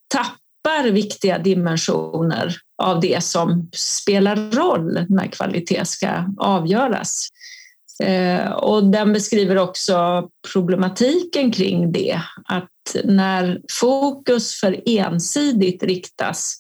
tappar 0.08 0.92
viktiga 0.92 1.38
dimensioner 1.38 2.56
av 2.84 3.00
det 3.00 3.24
som 3.24 3.70
spelar 3.74 4.36
roll 4.36 5.06
när 5.10 5.28
kvalitet 5.28 5.86
ska 5.86 6.10
avgöras. 6.38 7.30
Eh, 8.04 8.52
och 8.52 8.84
den 8.84 9.14
beskriver 9.14 9.58
också 9.58 10.30
problematiken 10.54 11.52
kring 11.52 11.92
det, 11.92 12.22
att 12.46 12.96
när 13.04 13.62
fokus 13.80 14.60
för 14.60 14.82
ensidigt 14.86 15.84
riktas 15.84 16.60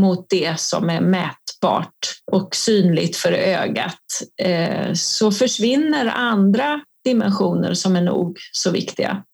mot 0.00 0.26
det 0.28 0.60
som 0.60 0.90
är 0.90 1.00
mätbart 1.00 2.20
och 2.32 2.54
synligt 2.54 3.16
för 3.16 3.32
ögat 3.32 4.00
eh, 4.42 4.92
så 4.92 5.32
försvinner 5.32 6.06
andra 6.06 6.80
dimensioner 7.04 7.74
som 7.74 7.96
är 7.96 8.02
nog 8.02 8.38
så 8.52 8.70
viktiga. 8.70 9.24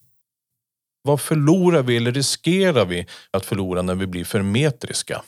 Vad 1.03 1.21
förlorar 1.21 1.83
vi 1.83 1.97
eller 1.97 2.13
riskerar 2.13 2.85
vi 2.85 3.07
att 3.31 3.47
förlora 3.47 3.83
när 3.83 3.95
vi 3.95 4.07
blir 4.07 4.25
för 4.25 4.43
metriska? 4.43 5.23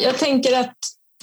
Jag 0.00 0.18
tänker 0.18 0.60
att 0.60 0.76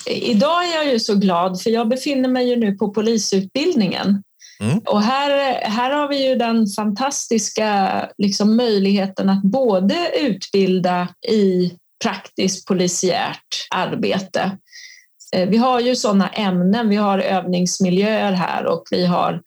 idag 0.05 0.67
är 0.67 0.75
jag 0.75 0.93
ju 0.93 0.99
så 0.99 1.15
glad 1.15 1.61
för 1.61 1.69
jag 1.69 1.89
befinner 1.89 2.29
mig 2.29 2.49
ju 2.49 2.55
nu 2.55 2.71
på 2.71 2.93
polisutbildningen. 2.93 4.23
Mm. 4.59 4.79
Och 4.79 5.01
här, 5.01 5.53
här 5.61 5.91
har 5.91 6.07
vi 6.07 6.27
ju 6.27 6.35
den 6.35 6.67
fantastiska 6.67 8.09
liksom, 8.17 8.55
möjligheten 8.55 9.29
att 9.29 9.41
både 9.41 10.11
utbilda 10.19 11.07
i 11.27 11.71
praktiskt 12.01 12.67
polisiärt 12.67 13.67
arbete. 13.69 14.57
Eh, 15.35 15.49
vi 15.49 15.57
har 15.57 15.79
ju 15.79 15.95
sådana 15.95 16.29
ämnen, 16.29 16.89
vi 16.89 16.95
har 16.95 17.19
övningsmiljöer 17.19 18.31
här 18.31 18.65
och 18.65 18.83
vi 18.91 19.05
har 19.05 19.41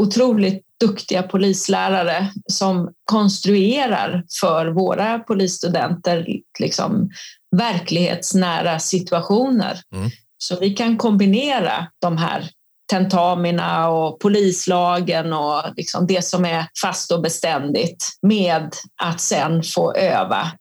otroligt 0.00 0.64
duktiga 0.80 1.22
polislärare 1.22 2.32
som 2.46 2.92
konstruerar 3.04 4.24
för 4.40 4.66
våra 4.66 5.18
polisstudenter 5.18 6.26
liksom 6.58 7.10
verklighetsnära 7.56 8.78
situationer. 8.78 9.80
Mm. 9.94 10.10
Så 10.38 10.60
vi 10.60 10.70
kan 10.70 10.96
kombinera 10.96 11.86
de 11.98 12.18
här 12.18 12.50
tentamina 12.90 13.88
och 13.88 14.20
polislagen 14.20 15.32
och 15.32 15.62
liksom 15.76 16.06
det 16.06 16.24
som 16.24 16.44
är 16.44 16.66
fast 16.82 17.12
och 17.12 17.22
beständigt 17.22 18.08
med 18.22 18.74
att 19.02 19.20
sen 19.20 19.62
få 19.62 19.94
öva 19.94 20.52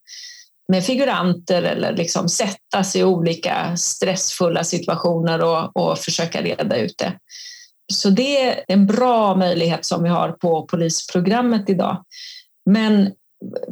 med 0.70 0.86
figuranter 0.86 1.64
eller 1.64 1.96
liksom 1.96 2.30
sättas 2.30 2.96
i 2.96 3.04
olika 3.04 3.78
stressfulla 3.78 4.64
situationer 4.64 5.44
och, 5.44 5.78
och 5.78 6.00
försöka 6.00 6.42
reda 6.42 6.78
ut 6.78 6.98
det. 6.98 7.14
Så 7.94 8.10
det 8.10 8.42
är 8.42 8.64
en 8.68 8.88
bra 8.88 9.36
möjlighet 9.36 9.86
som 9.86 10.04
vi 10.04 10.10
har 10.10 10.32
på 10.32 10.66
polisprogrammet 10.66 11.70
idag. 11.70 12.04
Men 12.70 13.12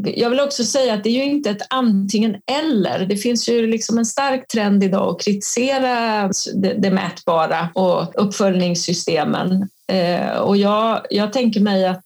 jag 0.04 0.30
vill 0.30 0.40
också 0.40 0.64
säga 0.64 0.94
att 0.94 1.04
det 1.04 1.10
är 1.10 1.14
ju 1.14 1.24
inte 1.24 1.50
ett 1.50 1.68
antingen 1.70 2.36
eller. 2.52 3.06
Det 3.06 3.18
finns 3.18 3.50
ju 3.50 3.68
liksom 3.68 3.98
en 3.98 4.06
stark 4.06 4.48
trend 4.48 4.84
idag 4.84 5.16
att 5.16 5.22
kritisera 5.22 6.30
det, 6.56 6.74
det 6.74 6.92
mätbara 6.92 7.70
och 7.76 8.24
uppföljningssystemen. 8.24 9.70
Eh, 9.92 10.38
och 10.38 10.58
jag, 10.58 11.06
jag 11.10 11.34
tänker 11.34 11.60
mig 11.60 11.86
att 11.86 12.06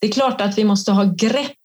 det 0.00 0.06
är 0.06 0.12
klart 0.12 0.40
att 0.40 0.58
vi 0.58 0.64
måste 0.64 0.92
ha 0.92 1.04
grepp 1.04 1.56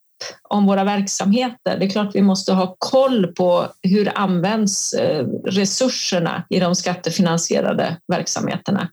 om 0.50 0.66
våra 0.66 0.84
verksamheter. 0.84 1.78
Det 1.80 1.86
är 1.86 1.90
klart 1.90 2.16
vi 2.16 2.22
måste 2.22 2.54
ha 2.54 2.76
koll 2.80 3.28
på 3.28 3.68
hur 3.82 4.12
används 4.16 4.94
eh, 4.94 5.26
resurserna 5.46 6.44
i 6.50 6.60
de 6.60 6.76
skattefinansierade 6.76 7.98
verksamheterna. 8.08 8.90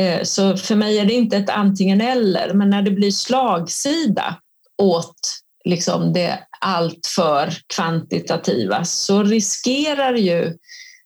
Eh, 0.00 0.22
så 0.22 0.56
för 0.56 0.74
mig 0.74 0.98
är 0.98 1.04
det 1.04 1.14
inte 1.14 1.36
ett 1.36 1.50
antingen 1.50 2.00
eller, 2.00 2.54
men 2.54 2.70
när 2.70 2.82
det 2.82 2.90
blir 2.90 3.10
slagsida 3.10 4.36
åt 4.82 5.20
liksom 5.64 6.12
det 6.12 6.38
alltför 6.60 7.54
kvantitativa 7.74 8.84
så 8.84 9.22
riskerar 9.22 10.14
ju, 10.14 10.56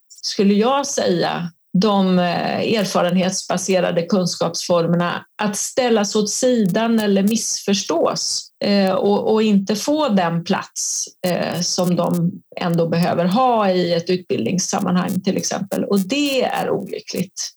skulle 0.08 0.54
jag 0.54 0.86
säga, 0.86 1.50
de 1.78 2.18
eh, 2.18 2.78
erfarenhetsbaserade 2.78 4.02
kunskapsformerna 4.02 5.26
att 5.42 5.56
ställas 5.56 6.16
åt 6.16 6.30
sidan 6.30 7.00
eller 7.00 7.22
missförstås 7.22 8.51
Eh, 8.62 8.92
och, 8.92 9.32
och, 9.32 9.42
inte 9.42 9.76
få 9.76 10.08
den 10.08 10.44
plats 10.44 11.06
eh, 11.26 11.60
som 11.60 11.96
de 11.96 12.32
ändå 12.60 12.88
behöver 12.88 13.24
ha 13.24 13.70
i 13.70 13.92
ett 13.92 14.10
utbildningssammanhang 14.10 15.20
till 15.20 15.36
exempel. 15.36 15.84
Och 15.84 16.00
det 16.00 16.42
är 16.42 16.70
olyckligt. 16.70 17.50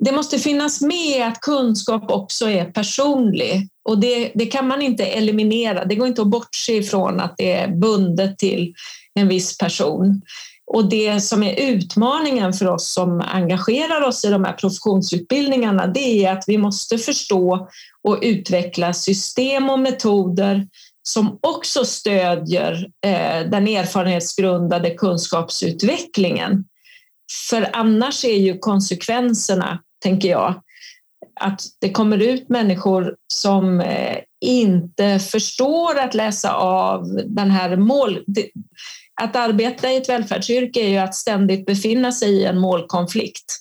Det 0.00 0.12
måste 0.12 0.38
finnas 0.38 0.80
med 0.80 1.26
att 1.26 1.40
kunskap 1.40 2.10
också 2.10 2.48
är 2.48 2.64
personlig 2.64 3.68
och 3.88 3.98
det, 3.98 4.32
det 4.34 4.46
kan 4.46 4.68
man 4.68 4.82
inte 4.82 5.06
eliminera. 5.06 5.84
Det 5.84 5.94
går 5.94 6.08
inte 6.08 6.22
att 6.22 6.30
bortse 6.30 6.72
ifrån 6.72 7.20
att 7.20 7.34
det 7.36 7.52
är 7.52 7.68
bundet 7.68 8.38
till 8.38 8.74
en 9.14 9.28
viss 9.28 9.58
person. 9.58 10.22
Och 10.70 10.88
det 10.88 11.20
som 11.20 11.42
är 11.42 11.60
utmaningen 11.60 12.52
för 12.52 12.68
oss 12.68 12.92
som 12.92 13.20
engagerar 13.20 14.02
oss 14.02 14.24
i 14.24 14.28
de 14.28 14.44
här 14.44 14.52
professionsutbildningarna, 14.52 15.86
det 15.86 16.24
är 16.24 16.32
att 16.32 16.44
vi 16.46 16.58
måste 16.58 16.98
förstå 16.98 17.68
och 18.02 18.18
utveckla 18.22 18.92
system 18.92 19.70
och 19.70 19.78
metoder 19.78 20.66
som 21.02 21.38
också 21.42 21.84
stödjer 21.84 22.86
eh, 23.06 23.50
den 23.50 23.68
erfarenhetsgrundade 23.68 24.90
kunskapsutvecklingen. 24.90 26.64
För 27.50 27.70
annars 27.72 28.24
är 28.24 28.38
ju 28.38 28.58
konsekvenserna, 28.58 29.78
tänker 30.02 30.28
jag, 30.28 30.62
att 31.40 31.62
det 31.80 31.90
kommer 31.90 32.18
ut 32.18 32.48
människor 32.48 33.14
som 33.34 33.80
eh, 33.80 34.16
inte 34.40 35.18
förstår 35.18 35.98
att 35.98 36.14
läsa 36.14 36.52
av 36.54 37.22
den 37.26 37.50
här 37.50 37.76
mål 37.76 38.24
att 39.18 39.36
arbeta 39.36 39.90
i 39.90 39.96
ett 39.96 40.08
välfärdsyrke 40.08 40.80
är 40.80 40.88
ju 40.88 40.96
att 40.96 41.14
ständigt 41.14 41.66
befinna 41.66 42.12
sig 42.12 42.30
i 42.30 42.44
en 42.44 42.58
målkonflikt. 42.58 43.54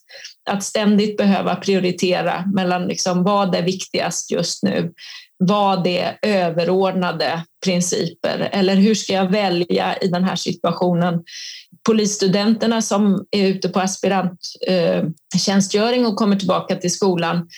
Att 0.50 0.64
ständigt 0.64 1.18
behöva 1.18 1.56
prioritera 1.56 2.44
mellan 2.54 2.88
liksom 2.88 3.24
vad 3.24 3.56
är 3.56 3.62
viktigast 3.62 4.32
just 4.32 4.64
nu? 4.64 4.94
Vad 5.38 5.88
är 5.88 6.18
överordnade 6.22 7.44
principer? 7.66 8.50
Eller 8.52 8.76
hur 8.76 8.96
ska 8.96 9.14
jag 9.14 9.32
välja 9.32 9.98
i 9.98 10.08
den 10.08 10.24
här 10.24 10.36
situationen? 10.36 11.24
Polisstudenterna 11.86 12.82
som 12.82 13.26
är 13.32 13.48
ute 13.48 13.70
på 13.70 13.80
aspiranttjänstgöring 13.80 16.02
eh, 16.02 16.08
och 16.08 16.16
kommer 16.16 16.36
tillbaka 16.36 16.76
till 16.76 16.92
skolan 16.92 17.50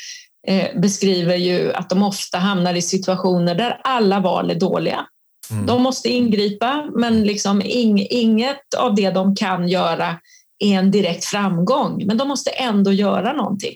eh, 0.47 0.79
beskriver 0.81 1.35
ju 1.35 1.73
att 1.73 1.89
de 1.89 2.03
ofta 2.03 2.37
hamnar 2.37 2.73
i 2.73 2.81
situationer 2.81 3.55
där 3.55 3.81
alla 3.83 4.19
val 4.19 4.51
är 4.51 4.55
dåliga. 4.55 5.05
Mm. 5.51 5.65
De 5.65 5.81
måste 5.81 6.09
ingripa, 6.09 6.89
men 6.95 7.23
liksom 7.23 7.61
ing, 7.61 8.07
inget 8.09 8.73
av 8.77 8.95
det 8.95 9.09
de 9.09 9.35
kan 9.35 9.67
göra 9.69 10.19
är 10.59 10.73
en 10.73 10.91
direkt 10.91 11.25
framgång. 11.25 12.05
Men 12.05 12.17
de 12.17 12.27
måste 12.27 12.49
ändå 12.49 12.91
göra 12.91 13.33
någonting. 13.33 13.75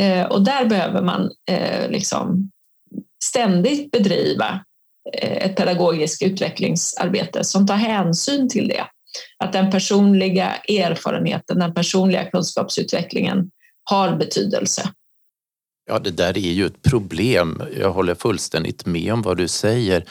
Eh, 0.00 0.26
och 0.26 0.44
där 0.44 0.64
behöver 0.64 1.02
man 1.02 1.30
eh, 1.50 1.90
liksom 1.90 2.50
ständigt 3.24 3.90
bedriva 3.90 4.64
eh, 5.12 5.36
ett 5.36 5.56
pedagogiskt 5.56 6.22
utvecklingsarbete 6.22 7.44
som 7.44 7.66
tar 7.66 7.76
hänsyn 7.76 8.48
till 8.48 8.68
det. 8.68 8.86
Att 9.44 9.52
den 9.52 9.70
personliga 9.70 10.54
erfarenheten, 10.54 11.58
den 11.58 11.74
personliga 11.74 12.30
kunskapsutvecklingen 12.30 13.50
har 13.90 14.16
betydelse. 14.16 14.92
Ja, 15.86 15.98
det 15.98 16.10
där 16.10 16.38
är 16.38 16.52
ju 16.52 16.66
ett 16.66 16.82
problem. 16.82 17.62
Jag 17.78 17.92
håller 17.92 18.14
fullständigt 18.14 18.86
med 18.86 19.12
om 19.12 19.22
vad 19.22 19.36
du 19.36 19.48
säger. 19.48 20.04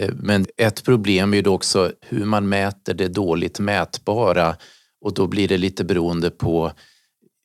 Eh, 0.00 0.10
men 0.14 0.46
ett 0.56 0.84
problem 0.84 1.34
är 1.34 1.42
ju 1.42 1.48
också 1.48 1.92
hur 2.00 2.24
man 2.24 2.48
mäter 2.48 2.94
det 2.94 3.08
dåligt 3.08 3.58
mätbara 3.58 4.56
och 5.04 5.14
då 5.14 5.26
blir 5.26 5.48
det 5.48 5.58
lite 5.58 5.84
beroende 5.84 6.30
på 6.30 6.72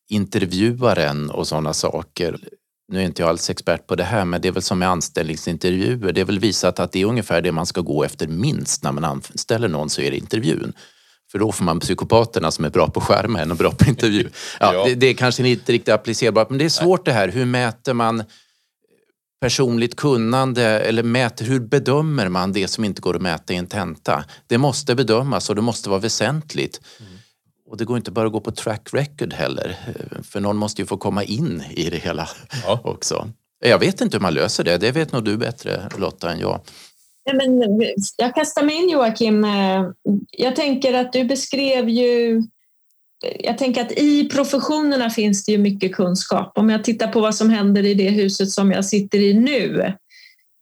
intervjuaren 0.10 1.30
och 1.30 1.48
sådana 1.48 1.74
saker. 1.74 2.38
Nu 2.92 3.00
är 3.00 3.06
inte 3.06 3.22
jag 3.22 3.30
alls 3.30 3.50
expert 3.50 3.88
på 3.88 3.96
det 3.96 4.04
här, 4.04 4.26
men 4.26 4.42
det 4.42 4.48
är 4.48 4.52
väl 4.52 4.62
som 4.62 4.80
med 4.80 4.90
anställningsintervjuer. 4.90 6.12
Det 6.12 6.22
är 6.22 6.26
väl 6.26 6.40
visat 6.40 6.80
att 6.80 6.92
det 6.92 7.02
är 7.02 7.06
ungefär 7.06 7.42
det 7.42 7.52
man 7.52 7.66
ska 7.66 7.82
gå 7.82 8.04
efter 8.04 8.28
minst 8.28 8.84
när 8.84 8.92
man 8.92 9.06
anställer 9.06 9.68
någon 9.68 9.90
så 9.90 10.02
är 10.02 10.12
det 10.12 10.18
intervjun. 10.18 10.74
För 11.32 11.40
då 11.40 11.52
får 11.52 11.64
man 11.64 11.80
psykopaterna 11.80 12.52
som 12.52 12.66
är 12.66 12.70
bra 12.70 12.90
på 12.90 13.02
skärmen 13.02 13.52
och 13.52 13.58
bra 13.58 13.72
på 13.72 13.90
intervju. 13.90 14.30
Ja, 14.60 14.74
ja. 14.74 14.86
Det, 14.86 14.96
det, 14.96 15.08
är 15.08 15.14
kanske 15.14 15.48
inte 15.48 15.72
riktigt 15.72 15.94
applicerbart, 15.94 16.50
men 16.50 16.60
det 16.60 16.66
är 16.66 16.70
svårt 16.70 17.06
det 17.06 17.12
här. 17.12 17.28
Hur 17.28 17.46
mäter 17.46 17.94
man 17.94 18.24
personligt 19.42 19.96
kunnande 19.96 20.64
eller 20.64 21.04
mäter, 21.04 21.46
hur 21.46 21.60
bedömer 21.60 22.30
man 22.30 22.52
det 22.52 22.68
som 22.68 22.84
inte 22.84 23.02
går 23.02 23.16
att 23.16 23.22
mäta 23.22 23.54
i 23.54 23.56
en 23.56 23.68
tenta? 23.68 24.26
Det 24.48 24.58
måste 24.58 24.96
bedömas 24.96 25.50
och 25.50 25.56
det 25.56 25.62
måste 25.62 25.90
vara 25.90 26.00
väsentligt. 26.00 26.82
Mm. 27.00 27.12
Och 27.68 27.78
det 27.78 27.86
går 27.86 27.98
inte 27.98 28.12
bara 28.12 28.26
att 28.26 28.32
gå 28.32 28.42
på 28.42 28.52
track 28.52 28.90
record 28.94 29.34
heller, 29.34 29.76
för 30.24 30.40
någon 30.40 30.58
måste 30.58 30.82
ju 30.82 30.86
få 30.86 30.98
komma 30.98 31.24
in 31.24 31.64
i 31.72 31.90
det 31.90 31.98
hela 31.98 32.30
ja. 32.66 32.80
också. 32.84 33.30
Jag 33.60 33.80
vet 33.80 34.02
inte 34.02 34.18
hur 34.18 34.22
man 34.22 34.34
löser 34.34 34.64
det, 34.64 34.78
det 34.78 34.92
vet 34.92 35.12
nog 35.12 35.24
du 35.24 35.38
bättre 35.38 35.90
Lotta 35.98 36.32
än 36.32 36.40
jag. 36.40 36.62
Men 37.34 37.64
jag 38.18 38.36
kastar 38.36 38.64
mig 38.64 38.76
in 38.76 38.90
Joakim. 38.90 39.46
Jag 40.32 40.56
tänker 40.56 40.94
att 40.94 41.14
du 41.14 41.24
beskrev 41.24 41.90
ju 41.90 42.44
jag 43.40 43.58
tänker 43.58 43.82
att 43.82 43.92
i 43.92 44.30
professionerna 44.30 45.10
finns 45.10 45.46
det 45.46 45.52
ju 45.52 45.58
mycket 45.58 45.96
kunskap. 45.96 46.52
Om 46.56 46.70
jag 46.70 46.84
tittar 46.84 47.08
på 47.08 47.20
vad 47.20 47.36
som 47.36 47.50
händer 47.50 47.86
i 47.86 47.94
det 47.94 48.10
huset 48.10 48.50
som 48.50 48.72
jag 48.72 48.86
sitter 48.86 49.20
i 49.20 49.34
nu, 49.34 49.94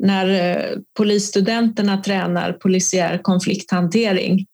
när 0.04 0.28
eh, 0.28 0.78
polisstudenterna 0.98 1.98
tränar 1.98 2.54
polisiär 2.54 3.18
konflikthantering, 3.22 4.46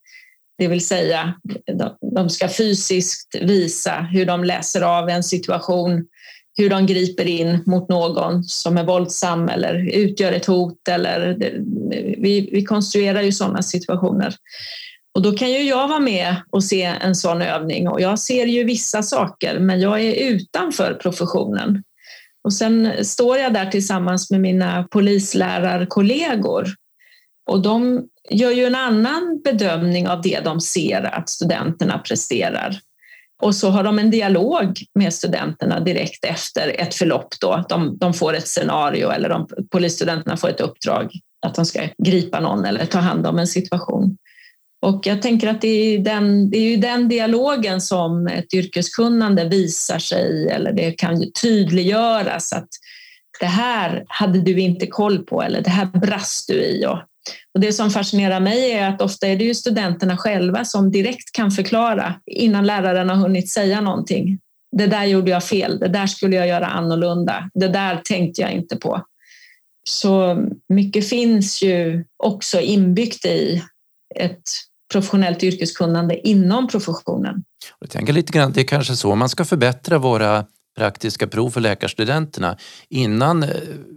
det 0.58 0.68
vill 0.68 0.86
säga 0.86 1.34
de 2.16 2.30
ska 2.30 2.48
fysiskt 2.50 3.36
visa 3.42 4.08
hur 4.12 4.26
de 4.26 4.44
läser 4.44 4.82
av 4.82 5.10
en 5.10 5.24
situation, 5.24 6.06
hur 6.58 6.70
de 6.70 6.86
griper 6.86 7.26
in 7.26 7.64
mot 7.66 7.90
någon 7.90 8.44
som 8.44 8.78
är 8.78 8.84
våldsam 8.84 9.50
eller 9.50 9.96
utgör 9.96 10.32
ett 10.32 10.46
hot. 10.46 10.88
Eller 10.88 11.38
vi, 12.18 12.50
vi 12.52 12.64
konstruerar 12.64 13.22
ju 13.22 13.32
sådana 13.32 13.62
situationer. 13.62 14.36
Och 15.16 15.22
då 15.22 15.32
kan 15.32 15.52
ju 15.52 15.64
jag 15.64 15.88
vara 15.88 16.00
med 16.00 16.36
och 16.50 16.64
se 16.64 16.84
en 16.84 17.16
sån 17.16 17.42
övning 17.42 17.88
och 17.88 18.02
jag 18.02 18.20
ser 18.20 18.46
ju 18.46 18.64
vissa 18.64 19.04
saker 19.04 19.60
men 19.60 19.82
jag 19.82 20.02
är 20.02 20.14
utanför 20.14 20.94
professionen. 20.94 21.84
Och 22.44 22.54
sen 22.54 23.06
står 23.06 23.38
jag 23.38 23.54
där 23.54 23.66
tillsammans 23.66 24.32
med 24.32 24.42
mina 24.42 24.88
polislärarkollegor 24.92 26.68
och 27.50 27.62
de 27.62 28.06
gör 28.30 28.52
ju 28.52 28.66
en 28.66 28.76
annan 28.76 29.42
bedömning 29.44 30.08
av 30.08 30.22
det 30.22 30.40
de 30.40 30.62
ser 30.62 31.16
att 31.16 31.30
studenterna 31.30 32.00
presterar. 32.00 32.80
Och 33.42 33.56
så 33.56 33.70
har 33.70 33.84
de 33.84 34.00
en 34.00 34.12
dialog 34.12 34.80
med 34.94 35.14
studenterna 35.14 35.80
direkt 35.80 36.26
efter 36.26 36.82
ett 36.82 36.96
förlopp. 36.96 37.28
Då. 37.42 37.66
De, 37.70 37.98
de 37.98 38.14
får 38.14 38.34
ett 38.34 38.48
scenario 38.48 39.10
eller 39.10 39.30
de, 39.30 39.48
polisstudenterna 39.72 40.38
får 40.38 40.50
ett 40.50 40.62
uppdrag 40.62 41.12
att 41.46 41.56
de 41.56 41.66
ska 41.66 41.82
gripa 42.04 42.40
någon 42.40 42.66
eller 42.66 42.86
ta 42.86 43.00
hand 43.00 43.28
om 43.28 43.40
en 43.40 43.48
situation. 43.48 44.18
Och 44.82 45.08
jag 45.08 45.22
tänker 45.22 45.48
att 45.48 45.62
det 45.62 45.68
är, 45.68 46.00
den, 46.00 46.50
det 46.50 46.58
är 46.58 46.70
ju 46.70 46.78
den 46.78 47.08
dialogen 47.08 47.82
som 47.82 48.28
ett 48.28 48.54
yrkeskunnande 48.54 49.46
visar 49.46 50.00
sig 50.00 50.50
eller 50.50 50.74
det 50.74 50.92
kan 50.92 51.22
ju 51.22 51.32
tydliggöras 51.42 52.54
att 52.54 52.70
det 53.40 53.46
här 53.46 54.06
hade 54.08 54.42
du 54.42 54.60
inte 54.60 54.88
koll 54.88 55.26
på 55.26 55.42
eller 55.44 55.62
det 55.62 55.70
här 55.70 55.86
brast 55.86 56.48
du 56.48 56.54
i. 56.54 56.86
Och, 56.86 56.98
och 57.54 57.60
det 57.60 57.74
som 57.74 57.92
fascinerar 57.92 58.40
mig 58.40 58.72
är 58.72 58.90
att 58.90 59.02
ofta 59.02 59.28
är 59.28 59.36
det 59.36 59.44
ju 59.44 59.56
studenterna 59.56 60.18
själva 60.18 60.66
som 60.66 60.92
direkt 60.92 61.32
kan 61.32 61.52
förklara 61.52 62.16
innan 62.26 62.66
läraren 62.66 63.10
har 63.10 63.16
hunnit 63.16 63.50
säga 63.50 63.82
någonting. 63.82 64.40
Det 64.78 64.88
där 64.88 65.06
gjorde 65.06 65.32
jag 65.32 65.44
fel, 65.44 65.80
det 65.80 65.88
där 65.88 66.08
skulle 66.08 66.36
jag 66.36 66.48
göra 66.48 66.68
annorlunda, 66.68 67.50
det 67.54 67.68
där 67.68 68.02
tänkte 68.04 68.42
jag 68.42 68.52
inte 68.52 68.76
på. 68.76 69.06
Så 69.84 70.44
mycket 70.70 71.10
finns 71.10 71.64
ju 71.64 72.06
också 72.24 72.60
inbyggt 72.60 73.26
i 73.26 73.64
ett 74.16 74.44
professionellt 74.92 75.44
yrkeskunnande 75.44 76.28
inom 76.28 76.68
professionen. 76.68 77.44
Jag 77.80 77.90
tänker 77.90 78.14
lite 78.14 78.34
grann, 78.34 78.52
det 78.52 78.62
är 78.62 78.66
kanske 78.66 78.96
så 78.96 79.16
man 79.16 79.30
ska 79.30 79.46
förbättra 79.46 79.98
våra 79.98 80.46
praktiska 80.78 81.28
prov 81.28 81.50
för 81.50 81.62
läkarstudenterna 81.62 82.58
innan 82.90 83.44
eh, 83.44 83.50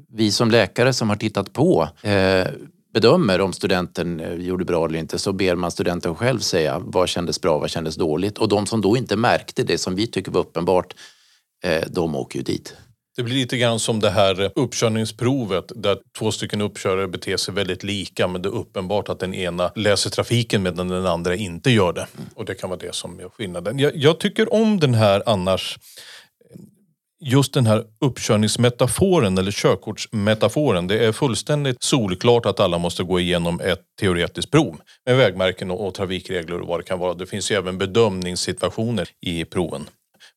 vi 0.09 0.32
som 0.32 0.51
läkare 0.51 0.93
som 0.93 1.09
har 1.09 1.16
tittat 1.16 1.53
på 1.53 1.88
eh, 2.03 2.47
bedömer 2.95 3.40
om 3.40 3.53
studenten 3.53 4.20
eh, 4.20 4.32
gjorde 4.32 4.64
bra 4.64 4.86
eller 4.86 4.99
inte 4.99 5.18
så 5.18 5.32
ber 5.32 5.57
man 5.57 5.70
studenten 5.70 6.14
själv 6.14 6.38
säga 6.38 6.78
vad 6.78 7.09
kändes 7.09 7.40
bra, 7.40 7.59
vad 7.59 7.70
kändes 7.70 7.97
dåligt 7.97 8.38
och 8.38 8.49
de 8.49 8.66
som 8.66 8.80
då 8.80 8.97
inte 8.97 9.16
märkte 9.16 9.62
det 9.62 9.78
som 9.78 9.95
vi 9.95 10.07
tycker 10.07 10.32
var 10.32 10.40
uppenbart, 10.40 10.95
eh, 11.64 11.84
de 11.90 12.16
åker 12.16 12.38
ju 12.38 12.43
dit. 12.43 12.76
Det 13.16 13.22
blir 13.22 13.34
lite 13.34 13.56
grann 13.56 13.78
som 13.78 14.00
det 14.00 14.10
här 14.10 14.50
uppkörningsprovet 14.54 15.72
där 15.76 15.98
två 16.18 16.32
stycken 16.32 16.60
uppkörare 16.60 17.08
beter 17.08 17.36
sig 17.36 17.54
väldigt 17.54 17.82
lika 17.82 18.28
men 18.28 18.42
det 18.42 18.48
är 18.48 18.54
uppenbart 18.54 19.08
att 19.08 19.18
den 19.18 19.34
ena 19.34 19.72
läser 19.74 20.10
trafiken 20.10 20.62
medan 20.62 20.88
den 20.88 21.06
andra 21.06 21.34
inte 21.34 21.70
gör 21.70 21.92
det. 21.92 22.06
Och 22.34 22.44
det 22.44 22.54
kan 22.54 22.70
vara 22.70 22.80
det 22.80 22.94
som 22.94 23.20
är 23.20 23.28
skillnaden. 23.28 23.78
Jag, 23.78 23.96
jag 23.96 24.20
tycker 24.20 24.54
om 24.54 24.80
den 24.80 24.94
här 24.94 25.22
annars 25.26 25.78
just 27.24 27.54
den 27.54 27.66
här 27.66 27.84
uppkörningsmetaforen 28.00 29.38
eller 29.38 29.50
körkortsmetaforen. 29.50 30.86
Det 30.86 31.04
är 31.06 31.12
fullständigt 31.12 31.82
solklart 31.82 32.46
att 32.46 32.60
alla 32.60 32.78
måste 32.78 33.02
gå 33.02 33.20
igenom 33.20 33.60
ett 33.60 33.82
teoretiskt 34.00 34.50
prov 34.50 34.80
med 35.06 35.16
vägmärken 35.16 35.70
och, 35.70 35.86
och 35.86 35.94
trafikregler 35.94 36.60
och 36.60 36.68
vad 36.68 36.80
det 36.80 36.84
kan 36.84 36.98
vara. 36.98 37.14
Det 37.14 37.26
finns 37.26 37.50
ju 37.50 37.56
även 37.56 37.78
bedömningssituationer 37.78 39.08
i 39.20 39.44
proven. 39.44 39.86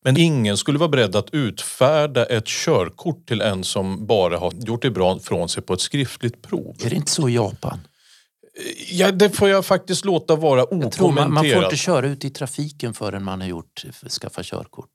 Men 0.05 0.17
ingen 0.17 0.57
skulle 0.57 0.79
vara 0.79 0.89
beredd 0.89 1.15
att 1.15 1.29
utfärda 1.31 2.25
ett 2.25 2.45
körkort 2.45 3.27
till 3.27 3.41
en 3.41 3.63
som 3.63 4.05
bara 4.05 4.37
har 4.37 4.51
gjort 4.53 4.81
det 4.81 4.91
bra 4.91 5.19
från 5.19 5.49
sig 5.49 5.63
på 5.63 5.73
ett 5.73 5.81
skriftligt 5.81 6.41
prov. 6.41 6.75
Är 6.83 6.89
det 6.89 6.95
inte 6.95 7.11
så 7.11 7.29
i 7.29 7.33
Japan? 7.35 7.79
Ja, 8.91 9.11
det 9.11 9.29
får 9.29 9.49
jag 9.49 9.65
faktiskt 9.65 10.05
låta 10.05 10.35
vara 10.35 10.65
tror 10.65 10.77
man, 10.81 10.89
man 10.89 10.95
får 10.97 11.11
okommenterat. 11.11 11.63
inte 11.63 11.75
köra 11.75 12.07
ut 12.07 12.25
i 12.25 12.29
trafiken 12.29 12.93
förrän 12.93 13.23
man 13.23 13.41
har 13.41 13.47
gjort, 13.47 13.83
skaffa 14.21 14.43
körkort. 14.43 14.89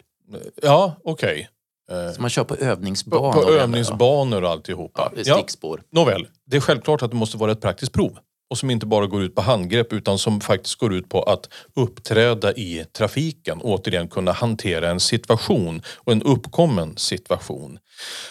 Ja, 0.63 0.97
okej. 1.05 1.49
Eh, 1.91 2.13
Så 2.15 2.21
man 2.21 2.31
kör 2.31 2.45
på 2.45 2.55
På, 2.57 2.65
övningsbanor. 2.65 3.33
på 3.33 3.43
eller? 3.49 3.59
övningsbanor 3.59 4.43
och 4.45 4.51
alltihopa. 4.51 5.13
Ja, 5.17 5.23
Ja, 5.25 5.35
stickspår. 5.37 5.83
nåväl, 5.93 6.27
det 6.47 6.57
är 6.57 6.61
självklart 6.61 7.03
att 7.03 7.11
det 7.11 7.17
måste 7.17 7.37
vara 7.37 7.53
ett 7.53 7.61
praktiskt 7.61 7.93
prov. 7.93 8.19
Och 8.51 8.59
som 8.59 8.71
inte 8.71 8.87
bara 8.87 9.07
går 9.07 9.23
ut 9.23 9.35
på 9.35 9.43
handgrepp 9.43 9.93
utan 9.93 10.19
som 10.19 10.41
faktiskt 10.41 10.75
går 10.75 10.95
ut 10.95 11.09
på 11.09 11.23
att 11.23 11.49
uppträda 11.75 12.53
i 12.53 12.85
trafiken. 12.93 13.61
Återigen 13.61 14.09
kunna 14.09 14.33
hantera 14.33 14.91
en 14.91 15.01
situation 15.01 15.83
och 15.97 16.13
en 16.13 16.23
uppkommen 16.23 16.97
situation. 16.97 17.79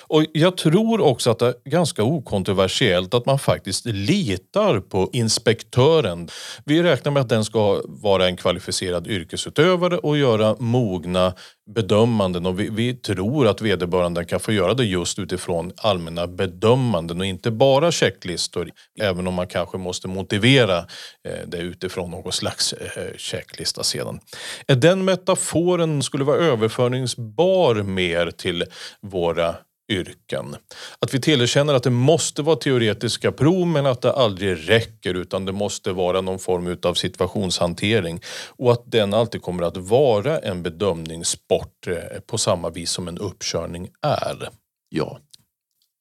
Och 0.08 0.26
jag 0.34 0.58
tror 0.58 1.02
också 1.02 1.32
att 1.32 1.40
det 1.40 1.48
är 1.48 1.70
ganska 1.70 2.04
okontroversiellt 2.04 3.14
att 3.14 3.26
man 3.26 3.40
faktiskt 3.40 3.86
litar 3.86 4.80
på 4.80 5.10
inspektören. 5.14 6.30
Vi 6.66 6.84
räknar 6.84 7.12
med 7.12 7.22
att 7.22 7.30
den 7.30 7.46
ska 7.46 7.82
vara 7.86 8.28
en 8.28 8.38
kvalificerad 8.38 9.08
yrkesutövare 9.08 9.98
och 9.98 10.18
göra 10.18 10.56
mogna 10.60 11.34
bedömanden 11.76 12.46
och 12.46 12.60
vi, 12.60 12.70
vi 12.70 12.94
tror 12.94 13.48
att 13.48 13.62
vederbörande 13.62 14.26
kan 14.26 14.40
få 14.40 14.52
göra 14.52 14.74
det 14.74 14.86
just 14.86 15.20
utifrån 15.20 15.72
allmänna 15.78 16.28
bedömanden 16.28 17.20
och 17.20 17.26
inte 17.26 17.52
bara 17.52 17.92
checklistor. 17.92 18.72
Även 19.02 19.28
om 19.28 19.34
man 19.34 19.48
kanske 19.48 19.78
måste 19.78 20.08
motivera 20.08 20.78
eh, 20.78 21.48
det 21.48 21.58
utifrån 21.58 22.12
någon 22.12 22.32
slags 22.32 22.74
eh, 22.74 23.18
checklista 23.18 23.84
sedan. 23.84 24.20
Den 24.68 25.06
metaforen 25.06 26.04
skulle 26.04 26.24
vara 26.24 26.38
överföringsbar 26.38 27.76
mer 27.76 28.32
till 28.32 28.66
våra 29.02 29.56
yrken. 29.90 30.56
Att 31.00 31.14
vi 31.14 31.22
tillerkänner 31.22 31.74
att 31.74 31.84
det 31.84 31.90
måste 31.90 32.42
vara 32.42 32.56
teoretiska 32.56 33.32
prov 33.32 33.68
men 33.68 33.86
att 33.86 34.02
det 34.02 34.14
aldrig 34.14 34.70
räcker 34.70 35.14
utan 35.14 35.46
det 35.46 35.52
måste 35.52 35.92
vara 35.92 36.22
någon 36.22 36.40
form 36.40 36.78
av 36.84 36.94
situationshantering 36.94 38.22
och 38.48 38.72
att 38.72 38.84
den 38.86 39.14
alltid 39.14 39.42
kommer 39.42 39.64
att 39.64 39.78
vara 39.78 40.40
en 40.40 40.64
bedömningssport 40.64 41.88
eh, 41.88 42.20
på 42.28 42.38
samma 42.38 42.70
vis 42.70 42.92
som 42.92 43.08
en 43.08 43.18
uppkörning 43.18 43.90
är. 44.02 44.50
Ja. 44.90 45.20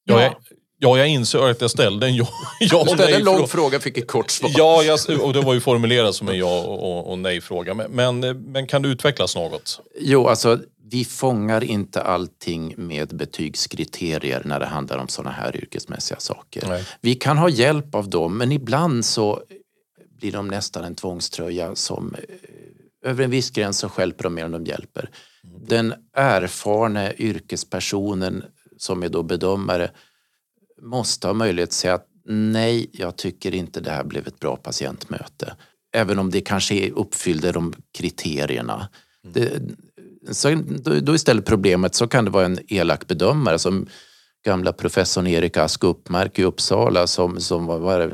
Ja, 0.04 0.14
Ja. 0.14 0.22
jag, 0.22 0.34
ja, 0.78 0.98
jag 0.98 1.08
inser 1.08 1.50
att 1.50 1.60
jag 1.60 1.70
ställde 1.70 2.06
en 2.06 2.16
ja, 2.16 2.28
ja 2.60 2.68
Du 2.70 2.76
och 2.76 2.88
ställde 2.98 3.16
en 3.16 3.24
lång 3.24 3.48
fråga 3.48 3.80
fick 3.80 3.98
ett 3.98 4.06
kort 4.06 4.30
svar. 4.30 4.50
Ja, 4.56 4.82
jag, 4.82 5.20
och 5.20 5.32
det 5.32 5.40
var 5.40 5.54
ju 5.54 5.60
formulerat 5.60 6.14
som 6.14 6.28
en 6.28 6.38
ja 6.38 6.60
och, 6.60 6.98
och, 6.98 7.10
och 7.10 7.18
nej-fråga. 7.18 7.74
Men, 7.74 7.90
men, 7.90 8.20
men 8.42 8.66
kan 8.66 8.82
det 8.82 8.88
utvecklas 8.88 9.36
något? 9.36 9.80
Jo, 10.00 10.26
alltså 10.28 10.58
vi 10.90 11.04
fångar 11.04 11.64
inte 11.64 12.02
allting 12.02 12.74
med 12.76 13.16
betygskriterier 13.16 14.42
när 14.44 14.60
det 14.60 14.66
handlar 14.66 14.98
om 14.98 15.08
sådana 15.08 15.30
här 15.30 15.56
yrkesmässiga 15.56 16.20
saker. 16.20 16.68
Nej. 16.68 16.84
Vi 17.00 17.14
kan 17.14 17.38
ha 17.38 17.48
hjälp 17.48 17.94
av 17.94 18.10
dem, 18.10 18.38
men 18.38 18.52
ibland 18.52 19.04
så 19.04 19.42
blir 20.20 20.32
de 20.32 20.48
nästan 20.48 20.84
en 20.84 20.94
tvångströja 20.94 21.74
som 21.74 22.14
eh, 22.14 23.10
över 23.10 23.24
en 23.24 23.30
viss 23.30 23.50
gräns 23.50 23.78
så 23.78 23.88
stjälper 23.88 24.24
de 24.24 24.34
mer 24.34 24.44
än 24.44 24.52
de 24.52 24.64
hjälper. 24.64 25.10
Den 25.68 25.94
erfarne 26.16 27.14
yrkespersonen 27.18 28.44
som 28.76 29.02
är 29.02 29.08
då 29.08 29.22
bedömare 29.22 29.90
måste 30.82 31.26
ha 31.26 31.34
möjlighet 31.34 31.68
att 31.68 31.72
säga 31.72 31.94
att 31.94 32.06
nej, 32.28 32.90
jag 32.92 33.16
tycker 33.16 33.54
inte 33.54 33.80
det 33.80 33.90
här 33.90 34.04
blev 34.04 34.26
ett 34.26 34.40
bra 34.40 34.56
patientmöte. 34.56 35.56
Även 35.92 36.18
om 36.18 36.30
det 36.30 36.40
kanske 36.40 36.90
uppfyllde 36.90 37.52
de 37.52 37.74
kriterierna. 37.98 38.88
Det, 39.22 39.62
så 40.30 40.62
då, 40.68 40.94
då 41.00 41.14
istället 41.14 41.46
problemet 41.46 41.94
så 41.94 42.06
kan 42.06 42.24
det 42.24 42.30
vara 42.30 42.44
en 42.44 42.58
elak 42.68 43.06
bedömare 43.06 43.58
som 43.58 43.86
gamla 44.44 44.72
professorn 44.72 45.26
Erik 45.26 45.56
Ask 45.56 45.84
Uppmark 45.84 46.38
i 46.38 46.44
Uppsala 46.44 47.06
som, 47.06 47.40
som 47.40 47.66
var, 47.66 47.78
var 47.78 48.12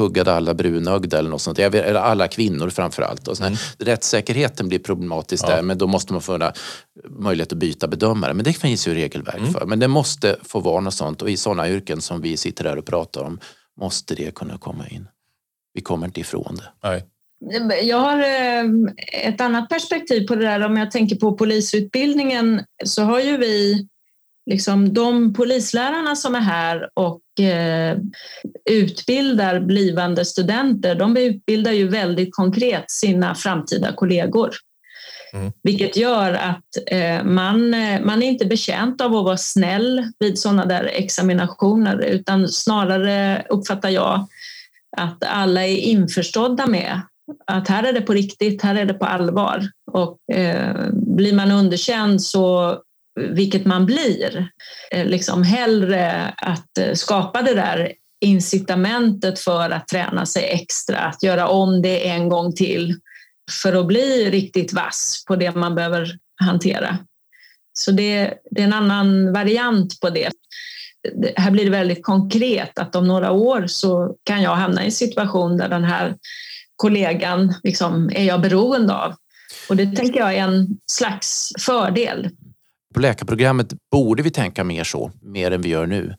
huggade 0.00 0.32
alla 0.32 0.54
brunögda 0.54 1.18
eller 1.18 1.30
något 1.30 1.42
sånt. 1.42 1.58
Eller 1.58 1.94
alla 1.94 2.28
kvinnor 2.28 2.70
framförallt. 2.70 3.28
Och 3.28 3.40
mm. 3.40 3.54
Rättssäkerheten 3.78 4.68
blir 4.68 4.78
problematisk 4.78 5.46
där 5.46 5.62
men 5.62 5.78
då 5.78 5.86
måste 5.86 6.12
man 6.12 6.22
få 6.22 6.52
möjlighet 7.08 7.52
att 7.52 7.58
byta 7.58 7.88
bedömare. 7.88 8.34
Men 8.34 8.44
det 8.44 8.52
finns 8.52 8.88
ju 8.88 8.94
regelverk 8.94 9.52
för. 9.52 9.66
Men 9.66 9.78
det 9.80 9.88
måste 9.88 10.36
få 10.42 10.60
vara 10.60 10.80
något 10.80 10.94
sånt 10.94 11.22
och 11.22 11.30
i 11.30 11.36
sådana 11.36 11.68
yrken 11.68 12.00
som 12.00 12.20
vi 12.20 12.36
sitter 12.36 12.64
här 12.64 12.76
och 12.78 12.86
pratar 12.86 13.22
om 13.22 13.38
måste 13.80 14.14
det 14.14 14.34
kunna 14.34 14.58
komma 14.58 14.88
in. 14.88 15.08
Vi 15.74 15.80
kommer 15.80 16.06
inte 16.06 16.20
ifrån 16.20 16.56
det. 16.56 16.88
Nej. 16.88 17.04
Jag 17.82 17.96
har 17.96 18.18
eh, 18.18 18.64
ett 19.22 19.40
annat 19.40 19.68
perspektiv 19.68 20.26
på 20.26 20.34
det 20.34 20.44
där. 20.44 20.64
Om 20.64 20.76
jag 20.76 20.90
tänker 20.90 21.16
på 21.16 21.32
polisutbildningen 21.32 22.64
så 22.84 23.02
har 23.02 23.20
ju 23.20 23.36
vi 23.36 23.86
liksom 24.50 24.94
de 24.94 25.34
polislärarna 25.34 26.16
som 26.16 26.34
är 26.34 26.40
här 26.40 26.88
och 26.94 27.44
eh, 27.44 27.98
utbildar 28.70 29.60
blivande 29.60 30.24
studenter. 30.24 30.94
De 30.94 31.16
utbildar 31.16 31.72
ju 31.72 31.88
väldigt 31.88 32.34
konkret 32.34 32.90
sina 32.90 33.34
framtida 33.34 33.92
kollegor. 33.92 34.50
Mm. 35.32 35.52
Vilket 35.62 35.96
gör 35.96 36.34
att 36.34 36.66
eh, 36.86 37.24
man, 37.24 37.70
man 38.04 38.22
är 38.22 38.26
inte 38.26 38.46
betjänt 38.46 39.00
av 39.00 39.16
att 39.16 39.24
vara 39.24 39.36
snäll 39.36 40.12
vid 40.18 40.38
sådana 40.38 40.66
där 40.66 40.84
examinationer 40.84 41.98
utan 42.04 42.48
snarare 42.48 43.46
uppfattar 43.48 43.88
jag 43.88 44.28
att 44.96 45.24
alla 45.24 45.66
är 45.66 45.76
införstådda 45.76 46.66
med 46.66 47.00
att 47.46 47.68
här 47.68 47.82
är 47.82 47.92
det 47.92 48.00
på 48.00 48.12
riktigt, 48.12 48.62
här 48.62 48.74
är 48.74 48.84
det 48.84 48.94
på 48.94 49.04
allvar. 49.04 49.70
Och 49.92 50.34
eh, 50.36 50.86
blir 50.92 51.32
man 51.32 51.50
underkänd 51.50 52.22
så, 52.22 52.78
vilket 53.20 53.66
man 53.66 53.86
blir, 53.86 54.48
eh, 54.90 55.06
liksom 55.06 55.42
hellre 55.42 56.34
att 56.36 56.78
eh, 56.78 56.92
skapa 56.94 57.42
det 57.42 57.54
där 57.54 57.92
incitamentet 58.20 59.38
för 59.38 59.70
att 59.70 59.88
träna 59.88 60.26
sig 60.26 60.44
extra, 60.44 60.98
att 60.98 61.22
göra 61.22 61.48
om 61.48 61.82
det 61.82 62.08
en 62.08 62.28
gång 62.28 62.52
till 62.54 62.94
för 63.62 63.72
att 63.80 63.86
bli 63.86 64.30
riktigt 64.30 64.72
vass 64.72 65.24
på 65.28 65.36
det 65.36 65.54
man 65.54 65.74
behöver 65.74 66.18
hantera. 66.40 66.98
Så 67.72 67.90
det, 67.90 68.34
det 68.50 68.60
är 68.60 68.64
en 68.64 68.72
annan 68.72 69.32
variant 69.32 70.00
på 70.00 70.10
det. 70.10 70.30
det. 71.22 71.32
Här 71.36 71.50
blir 71.50 71.64
det 71.64 71.70
väldigt 71.70 72.02
konkret 72.02 72.78
att 72.78 72.96
om 72.96 73.08
några 73.08 73.32
år 73.32 73.66
så 73.66 74.16
kan 74.24 74.42
jag 74.42 74.54
hamna 74.54 74.82
i 74.82 74.84
en 74.84 74.92
situation 74.92 75.56
där 75.56 75.68
den 75.68 75.84
här 75.84 76.16
kollegan 76.80 77.54
liksom, 77.62 78.10
är 78.14 78.24
jag 78.24 78.40
beroende 78.40 78.94
av. 78.94 79.14
Och 79.68 79.76
det 79.76 79.96
tänker 79.96 80.20
jag 80.20 80.34
är 80.34 80.42
en 80.42 80.78
slags 80.86 81.52
fördel. 81.58 82.30
På 82.94 83.00
läkarprogrammet 83.00 83.72
borde 83.90 84.22
vi 84.22 84.30
tänka 84.30 84.64
mer 84.64 84.84
så, 84.84 85.12
mer 85.22 85.50
än 85.50 85.60
vi 85.60 85.68
gör 85.68 85.86
nu. 85.86 86.14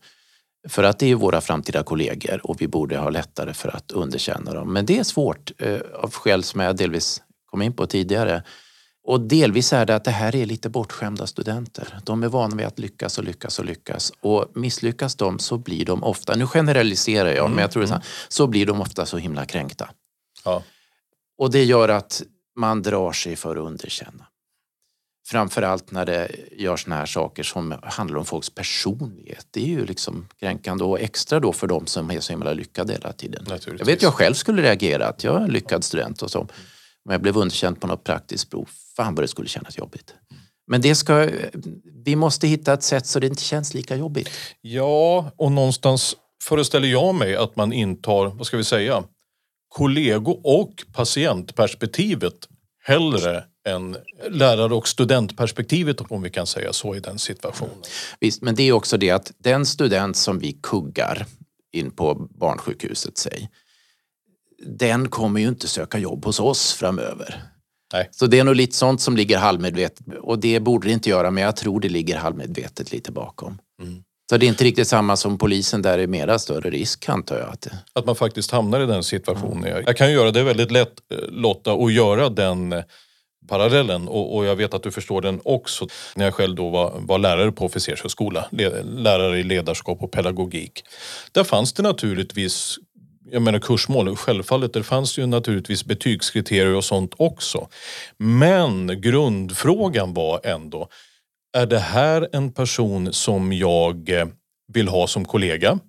För 0.70 0.84
att 0.84 1.00
det 1.00 1.12
är 1.12 1.16
våra 1.16 1.42
framtida 1.42 1.84
kollegor 1.84 2.42
och 2.44 2.62
vi 2.62 2.68
borde 2.68 2.98
ha 2.98 3.10
lättare 3.10 3.54
för 3.54 3.76
att 3.76 3.92
underkänna 3.92 4.54
dem. 4.54 4.74
Men 4.74 4.86
det 4.86 5.00
är 5.00 5.04
svårt 5.04 5.52
eh, 5.58 5.80
av 5.96 6.14
skäl 6.14 6.44
som 6.44 6.60
jag 6.60 6.76
delvis 6.76 7.22
kom 7.46 7.62
in 7.62 7.74
på 7.74 7.86
tidigare. 7.86 8.44
Och 9.08 9.22
delvis 9.22 9.74
är 9.74 9.86
det 9.86 9.96
att 9.96 10.04
det 10.04 10.12
här 10.12 10.36
är 10.36 10.46
lite 10.46 10.70
bortskämda 10.70 11.28
studenter. 11.28 11.98
De 12.04 12.24
är 12.24 12.28
vana 12.28 12.56
vid 12.56 12.66
att 12.66 12.80
lyckas 12.80 13.18
och 13.18 13.24
lyckas 13.24 13.60
och 13.60 13.66
lyckas. 13.66 14.14
Och 14.22 14.46
misslyckas 14.56 15.16
de 15.16 15.40
så 15.40 15.58
blir 15.58 15.86
de 15.86 16.04
ofta, 16.04 16.36
nu 16.36 16.48
generaliserar 16.48 17.30
jag, 17.30 17.46
Mm, 17.46 17.56
men 17.56 17.62
jag 17.62 17.72
tror 17.72 17.84
det 17.84 17.90
är 17.90 17.96
så, 17.96 18.02
så 18.30 18.48
blir 18.48 18.66
de 18.66 18.82
ofta 18.82 19.06
så 19.06 19.18
himla 19.18 19.46
kränkta. 19.46 19.90
Ja. 20.44 20.64
Och 21.38 21.52
det 21.52 21.64
gör 21.64 21.90
att 21.90 22.24
man 22.56 22.82
drar 22.82 23.12
sig 23.12 23.36
för 23.36 23.56
att 23.56 23.66
underkänna. 23.66 24.28
Framförallt 25.28 25.92
när 25.92 26.06
det 26.06 26.32
görs 26.52 26.84
såna 26.84 26.96
här 26.96 27.06
saker 27.06 27.44
som 27.44 27.76
handlar 27.84 28.18
om 28.18 28.26
folks 28.26 28.50
personlighet. 28.50 29.48
Det 29.52 29.62
är 29.62 29.68
ju 29.68 29.86
liksom 29.86 30.28
kränkande 30.40 30.84
och 30.84 31.00
extra 31.00 31.40
då 31.40 31.54
för 31.54 31.68
de 31.68 31.88
som 31.88 32.12
är 32.12 32.20
så 32.20 32.34
himla 32.34 32.54
lyckade 32.54 32.94
hela 32.94 33.14
tiden. 33.14 33.46
Jag 33.78 33.86
vet 33.86 34.02
jag 34.02 34.14
själv 34.14 34.34
skulle 34.34 34.62
reagera 34.62 35.08
att 35.08 35.24
jag 35.24 35.36
är 35.36 35.40
en 35.40 35.52
lyckad 35.52 35.84
student 35.84 36.22
och 36.22 36.32
så. 36.32 36.48
Men 37.06 37.14
jag 37.14 37.22
blev 37.22 37.38
underkänd 37.38 37.82
på 37.82 37.88
något 37.88 38.04
praktiskt 38.04 38.50
prov. 38.50 38.70
Fan 38.96 39.16
vad 39.16 39.24
det 39.24 39.28
skulle 39.28 39.48
kännas 39.48 39.78
jobbigt. 39.78 40.14
Men 40.68 40.82
det 40.82 40.96
ska, 40.96 41.30
vi 42.06 42.16
måste 42.16 42.48
hitta 42.48 42.74
ett 42.74 42.84
sätt 42.84 43.08
så 43.08 43.20
det 43.20 43.28
inte 43.28 43.44
känns 43.44 43.74
lika 43.74 43.96
jobbigt. 43.96 44.30
Ja, 44.62 45.32
och 45.36 45.52
någonstans 45.52 46.16
föreställer 46.44 46.88
jag 46.88 47.16
mig 47.16 47.36
att 47.36 47.56
man 47.56 47.74
intar, 47.74 48.26
vad 48.26 48.48
ska 48.48 48.58
vi 48.58 48.64
säga, 48.64 49.04
kollego 49.72 50.32
och 50.32 50.84
patientperspektivet 50.94 52.48
hellre 52.84 53.44
än 53.68 53.98
lärare 54.30 54.74
och 54.74 54.88
studentperspektivet 54.88 56.02
om 56.02 56.22
vi 56.22 56.30
kan 56.30 56.48
säga 56.48 56.74
så 56.74 56.96
i 56.96 57.00
den 57.00 57.20
situationen. 57.20 57.76
Visst, 58.20 58.42
men 58.42 58.56
det 58.56 58.64
är 58.64 58.72
också 58.72 58.98
det 58.98 59.10
att 59.10 59.32
den 59.38 59.66
student 59.66 60.18
som 60.18 60.40
vi 60.40 60.60
kuggar 60.64 61.26
in 61.72 61.92
på 61.92 62.16
barnsjukhuset, 62.16 63.18
säg, 63.18 63.50
den 64.66 65.10
kommer 65.10 65.40
ju 65.40 65.48
inte 65.48 65.68
söka 65.68 65.98
jobb 65.98 66.26
hos 66.26 66.40
oss 66.40 66.74
framöver. 66.74 67.44
Nej. 67.94 68.10
Så 68.12 68.28
det 68.28 68.40
är 68.40 68.44
nog 68.44 68.56
lite 68.56 68.76
sånt 68.76 69.02
som 69.02 69.18
ligger 69.18 69.38
halvmedvetet 69.38 70.06
och 70.22 70.40
det 70.40 70.60
borde 70.60 70.88
det 70.88 70.94
inte 70.94 71.10
göra 71.10 71.32
men 71.32 71.44
jag 71.44 71.56
tror 71.56 71.80
det 71.80 71.90
ligger 71.90 72.18
halvmedvetet 72.18 72.92
lite 72.92 73.12
bakom. 73.12 73.60
Mm. 73.82 74.04
Så 74.32 74.38
det 74.38 74.46
är 74.46 74.48
inte 74.48 74.64
riktigt 74.64 74.88
samma 74.88 75.16
som 75.16 75.38
polisen 75.38 75.82
där 75.82 75.98
det 75.98 76.04
är 76.04 76.08
mera 76.08 76.40
större 76.40 76.70
risk 76.70 77.10
antar 77.10 77.38
jag. 77.38 77.50
Att 77.50 77.68
Att 77.94 78.06
man 78.06 78.16
faktiskt 78.16 78.52
hamnar 78.52 78.80
i 78.80 78.86
den 78.86 79.04
situationen. 79.04 79.84
Jag 79.86 79.98
kan 79.98 80.08
ju 80.08 80.14
göra 80.14 80.32
det 80.32 80.44
väldigt 80.44 80.72
lätt, 80.72 80.94
eh, 81.12 81.18
Lotta, 81.30 81.74
att 81.74 81.94
göra 81.94 82.30
den, 82.30 82.74
eh, 82.74 82.84
parallellen 83.48 84.08
och, 84.08 84.36
och, 84.36 84.46
jag 84.46 84.56
vet 84.56 84.74
att 84.74 84.84
du 84.84 84.92
förstår 84.92 85.22
den 85.22 85.42
också. 85.44 85.88
När 86.16 86.26
jag 86.26 86.34
själv 86.34 86.56
då 86.56 86.70
var, 86.70 86.94
var 87.00 87.20
lärare 87.20 87.52
på 87.52 87.66
officershögskola, 87.66 88.48
lärare 88.84 89.40
i 89.40 89.44
ledarskap 89.44 90.04
och 90.04 90.12
pedagogik. 90.12 90.84
Där 91.32 91.44
fanns 91.44 91.74
det 91.74 91.84
naturligtvis 91.84 92.78
jag 93.32 93.42
menar 93.42 93.60
kursmål, 93.60 94.16
självfallet, 94.16 94.74
det 94.74 94.84
fanns 94.84 95.18
ju 95.18 95.26
naturligtvis 95.26 95.86
betygskriterier 95.86 96.76
och 96.76 96.84
sånt 96.84 97.14
också. 97.18 97.68
Men 98.18 99.02
grundfrågan 99.02 100.14
var 100.14 100.42
ändå, 100.44 100.90
är 101.54 101.66
det 101.66 101.80
här 101.80 102.30
en 102.32 102.54
person 102.54 103.14
som 103.14 103.54
jag 103.54 104.10
eh, 104.10 104.28
vill 104.74 104.88
ha 104.88 105.08
som 105.08 105.26
kollega? 105.26 105.80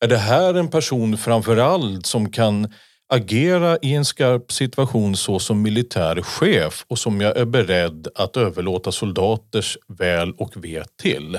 Är 0.00 0.08
det 0.08 0.16
här 0.16 0.54
en 0.54 0.68
person 0.68 1.18
framförallt 1.18 2.06
som 2.06 2.30
kan 2.30 2.72
agera 3.08 3.78
i 3.82 3.94
en 3.94 4.04
skarp 4.04 4.52
situation 4.52 5.16
så 5.16 5.38
som 5.38 5.62
militär 5.62 6.22
chef 6.22 6.84
och 6.88 6.98
som 6.98 7.20
jag 7.20 7.36
är 7.36 7.44
beredd 7.44 8.08
att 8.14 8.36
överlåta 8.36 8.92
soldaters 8.92 9.78
väl 9.88 10.32
och 10.32 10.64
ve 10.64 10.84
till? 11.02 11.38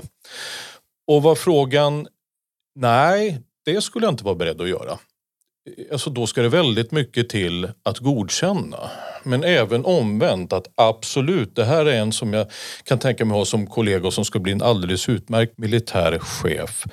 Och 1.08 1.24
var 1.24 1.36
frågan, 1.36 2.08
nej, 2.76 3.42
det 3.66 3.82
skulle 3.82 4.06
jag 4.06 4.14
inte 4.14 4.24
vara 4.24 4.36
beredd 4.36 4.62
att 4.62 4.70
göra. 4.70 4.98
Alltså 5.92 6.10
då 6.10 6.28
ska 6.28 6.42
det 6.42 6.50
väldigt 6.50 6.92
mycket 6.92 7.30
till 7.30 7.72
att 7.84 7.98
godkänna. 7.98 8.92
Men 9.28 9.44
även 9.44 9.86
omvänt 9.86 10.54
att 10.54 10.68
absolut, 10.76 11.56
det 11.56 11.66
här 11.66 11.86
är 11.86 12.00
en 12.00 12.12
som 12.12 12.34
jag 12.34 12.48
kan 12.84 13.00
tänka 13.00 13.26
mig 13.26 13.38
ha 13.38 13.46
som 13.46 13.68
kollega 13.68 14.08
och 14.08 14.14
som 14.14 14.26
ska 14.26 14.40
bli 14.40 14.52
en 14.52 14.62
alldeles 14.62 15.10
utmärkt 15.10 15.58
militär 15.58 16.20
chef. 16.20 16.86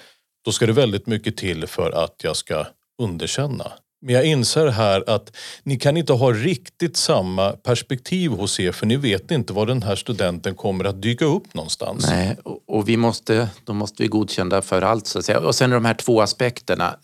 Då 0.44 0.52
ska 0.52 0.66
det 0.66 0.72
väldigt 0.72 1.06
mycket 1.06 1.36
till 1.36 1.66
för 1.66 2.04
att 2.04 2.14
jag 2.22 2.36
ska 2.36 2.66
underkänna. 3.02 3.72
Men 4.06 4.14
jag 4.14 4.24
inser 4.24 4.66
här 4.66 5.10
att 5.10 5.36
ni 5.62 5.76
kan 5.76 5.96
inte 5.96 6.12
ha 6.12 6.32
riktigt 6.32 6.96
samma 6.96 7.52
perspektiv 7.52 8.30
hos 8.30 8.60
er 8.60 8.72
för 8.72 8.86
ni 8.86 8.96
vet 8.96 9.30
inte 9.30 9.52
var 9.52 9.66
den 9.66 9.82
här 9.82 9.96
studenten 9.96 10.54
kommer 10.54 10.84
att 10.84 11.02
dyka 11.02 11.24
upp 11.24 11.54
någonstans. 11.54 12.06
Nej, 12.08 12.36
och 12.66 12.88
vi 12.88 12.96
måste, 12.96 13.48
då 13.64 13.72
måste 13.72 14.02
vi 14.02 14.08
godkänna 14.08 14.62
för 14.62 14.82
allt 14.82 15.06
så 15.06 15.18
att 15.18 15.24
säga. 15.24 15.40
Och 15.40 15.54
sen 15.54 15.70
de 15.70 15.84
här 15.84 15.94
två 15.94 16.20
aspekterna. 16.20 16.96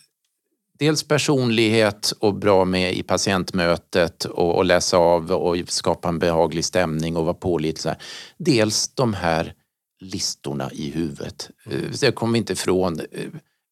Dels 0.81 1.03
personlighet 1.03 2.13
och 2.19 2.35
bra 2.35 2.65
med 2.65 2.95
i 2.95 3.03
patientmötet 3.03 4.25
och, 4.25 4.57
och 4.57 4.65
läsa 4.65 4.97
av 4.97 5.33
och 5.33 5.57
skapa 5.69 6.09
en 6.09 6.19
behaglig 6.19 6.65
stämning 6.65 7.17
och 7.17 7.25
vara 7.25 7.35
pålitlig. 7.35 7.95
Dels 8.39 8.89
de 8.95 9.15
här 9.15 9.55
listorna 10.01 10.71
i 10.73 10.91
huvudet. 10.91 11.51
Eh, 11.71 11.91
det 12.01 12.13
kommer 12.13 12.33
vi 12.33 12.39
inte 12.39 12.53
ifrån 12.53 13.01
eh, 13.13 13.27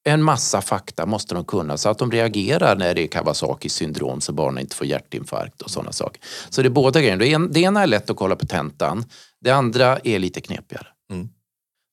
en 0.05 0.23
massa 0.23 0.61
fakta 0.61 1.07
måste 1.07 1.35
de 1.35 1.45
kunna 1.45 1.77
så 1.77 1.89
att 1.89 1.99
de 1.99 2.11
reagerar 2.11 2.77
när 2.77 2.95
det 2.95 3.03
är 3.03 3.07
Kawasaki 3.07 3.69
syndrom 3.69 4.21
så 4.21 4.33
barnen 4.33 4.59
inte 4.59 4.77
får 4.77 4.87
hjärtinfarkt 4.87 5.63
och 5.63 5.71
sådana 5.71 5.93
saker. 5.93 6.23
Så 6.51 6.63
det 6.63 6.69
är 6.69 6.71
båda 6.71 7.01
grejerna. 7.01 7.47
Det 7.47 7.61
ena 7.61 7.83
är 7.83 7.87
lätt 7.87 8.11
att 8.11 8.17
kolla 8.17 8.37
på 8.37 8.47
tentan. 8.47 9.05
Det 9.41 9.51
andra 9.51 9.99
är 9.99 10.19
lite 10.19 10.41
knepigare. 10.41 10.87
Mm. 11.13 11.29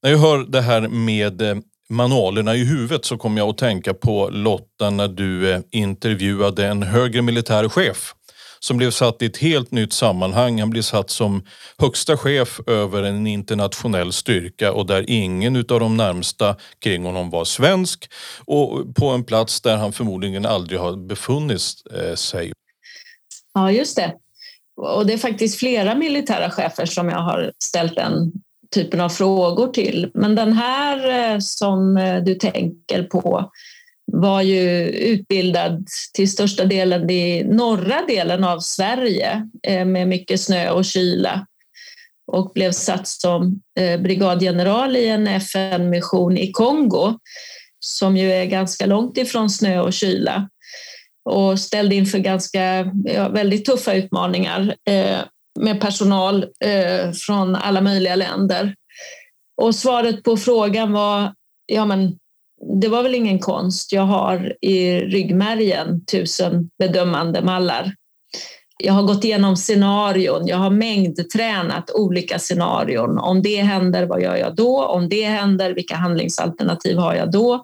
När 0.03 0.11
jag 0.11 0.17
hör 0.17 0.37
det 0.37 0.61
här 0.61 0.81
med 0.87 1.41
eh, 1.41 1.55
manualerna 1.89 2.55
i 2.55 2.63
huvudet 2.63 3.05
så 3.05 3.17
kom 3.17 3.37
jag 3.37 3.49
att 3.49 3.57
tänka 3.57 3.93
på 3.93 4.29
Lotta 4.29 4.89
när 4.89 5.07
du 5.07 5.51
eh, 5.51 5.59
intervjuade 5.71 6.67
en 6.67 6.83
högre 6.83 7.21
militär 7.21 7.69
chef 7.69 8.13
som 8.59 8.77
blev 8.77 8.91
satt 8.91 9.21
i 9.21 9.25
ett 9.25 9.37
helt 9.37 9.71
nytt 9.71 9.93
sammanhang. 9.93 10.59
Han 10.59 10.69
blev 10.69 10.81
satt 10.81 11.09
som 11.09 11.45
högsta 11.77 12.17
chef 12.17 12.59
över 12.67 13.03
en 13.03 13.27
internationell 13.27 14.13
styrka 14.13 14.73
och 14.73 14.85
där 14.85 15.05
ingen 15.07 15.55
av 15.55 15.79
de 15.79 15.97
närmsta 15.97 16.55
kring 16.79 17.05
honom 17.05 17.29
var 17.29 17.45
svensk 17.45 18.11
och 18.45 18.95
på 18.95 19.09
en 19.09 19.23
plats 19.23 19.61
där 19.61 19.77
han 19.77 19.93
förmodligen 19.93 20.45
aldrig 20.45 20.79
har 20.79 21.07
befunnit 21.07 21.61
eh, 21.93 22.15
sig. 22.15 22.51
Ja, 23.53 23.71
just 23.71 23.95
det. 23.95 24.13
Och 24.81 25.05
det 25.05 25.13
är 25.13 25.17
faktiskt 25.17 25.59
flera 25.59 25.95
militära 25.95 26.51
chefer 26.51 26.85
som 26.85 27.09
jag 27.09 27.19
har 27.19 27.51
ställt 27.63 27.95
den 27.95 28.31
typen 28.71 29.01
av 29.01 29.09
frågor 29.09 29.67
till. 29.67 30.11
Men 30.13 30.35
den 30.35 30.53
här 30.53 31.31
eh, 31.33 31.39
som 31.39 31.97
eh, 31.97 32.23
du 32.23 32.35
tänker 32.35 33.03
på 33.03 33.51
var 34.11 34.41
ju 34.41 34.89
utbildad 34.89 35.87
till 36.13 36.31
största 36.31 36.65
delen 36.65 37.09
i 37.09 37.43
norra 37.43 38.01
delen 38.07 38.43
av 38.43 38.59
Sverige 38.59 39.49
eh, 39.67 39.85
med 39.85 40.07
mycket 40.07 40.41
snö 40.41 40.69
och 40.69 40.85
kyla 40.85 41.45
och 42.31 42.51
blev 42.53 42.71
satt 42.71 43.07
som 43.07 43.61
brigadgeneral 43.99 44.95
i 44.95 45.07
en 45.07 45.27
FN-mission 45.27 46.37
i 46.37 46.51
Kongo 46.51 47.19
som 47.79 48.17
ju 48.17 48.31
är 48.31 48.45
ganska 48.45 48.85
långt 48.85 49.17
ifrån 49.17 49.49
snö 49.49 49.79
och 49.79 49.93
kyla 49.93 50.49
och 51.29 51.59
ställde 51.59 51.95
inför 51.95 52.19
ganska 52.19 52.91
ja, 53.05 53.29
väldigt 53.29 53.65
tuffa 53.65 53.93
utmaningar 53.93 54.75
med 55.59 55.81
personal 55.81 56.45
eh, 56.59 57.11
från 57.11 57.55
alla 57.55 57.81
möjliga 57.81 58.15
länder. 58.15 58.75
Och 59.61 59.75
svaret 59.75 60.23
på 60.23 60.37
frågan 60.37 60.91
var 60.91 61.33
ja, 61.65 61.85
men 61.85 62.17
det 62.81 62.87
var 62.87 63.03
väl 63.03 63.15
ingen 63.15 63.39
konst. 63.39 63.91
Jag 63.91 64.01
har 64.01 64.55
i 64.61 64.99
ryggmärgen 64.99 66.05
tusen 66.05 66.69
bedömande 66.79 67.41
mallar. 67.41 67.95
Jag 68.83 68.93
har 68.93 69.03
gått 69.03 69.23
igenom 69.23 69.57
scenarion, 69.57 70.47
jag 70.47 70.57
har 70.57 70.69
mängdtränat 70.69 71.91
olika 71.91 72.39
scenarion. 72.39 73.17
Om 73.17 73.41
det 73.41 73.61
händer, 73.61 74.05
vad 74.05 74.21
gör 74.21 74.35
jag 74.35 74.55
då? 74.55 74.85
Om 74.85 75.09
det 75.09 75.23
händer, 75.23 75.73
vilka 75.73 75.95
handlingsalternativ 75.95 76.97
har 76.97 77.15
jag 77.15 77.31
då? 77.31 77.63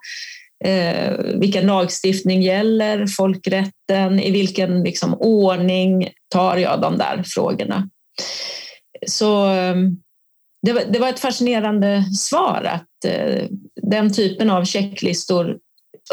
Eh, 0.64 1.18
vilken 1.36 1.68
lagstiftning 1.68 2.41
gäller? 2.41 3.07
Folkrätten? 3.07 4.20
I 4.20 4.32
vilken 4.32 4.84
liksom, 4.84 5.14
ordning 5.14 6.09
tar 6.30 6.57
jag 6.57 6.82
de 6.82 6.97
där 6.97 7.24
frågorna? 7.26 7.89
Så 9.07 9.53
eh, 9.53 9.76
det 10.62 10.74
var, 10.74 10.82
det 10.89 10.99
var 10.99 11.09
ett 11.09 11.20
fascinerande 11.20 12.03
svar 12.18 12.70
att 12.74 13.05
eh, 13.12 13.45
den 13.82 14.14
typen 14.14 14.49
av 14.49 14.66
checklistor 14.66 15.57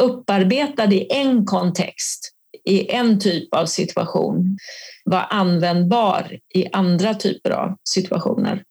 upparbetade 0.00 0.96
i 0.96 1.06
en 1.10 1.44
kontext, 1.44 2.32
i 2.64 2.90
en 2.90 3.20
typ 3.20 3.54
av 3.54 3.66
situation, 3.66 4.58
var 5.04 5.26
användbar 5.30 6.38
i 6.54 6.66
andra 6.72 7.14
typer 7.14 7.50
av 7.50 7.76
situationer. 7.88 8.52
Mm. 8.52 8.64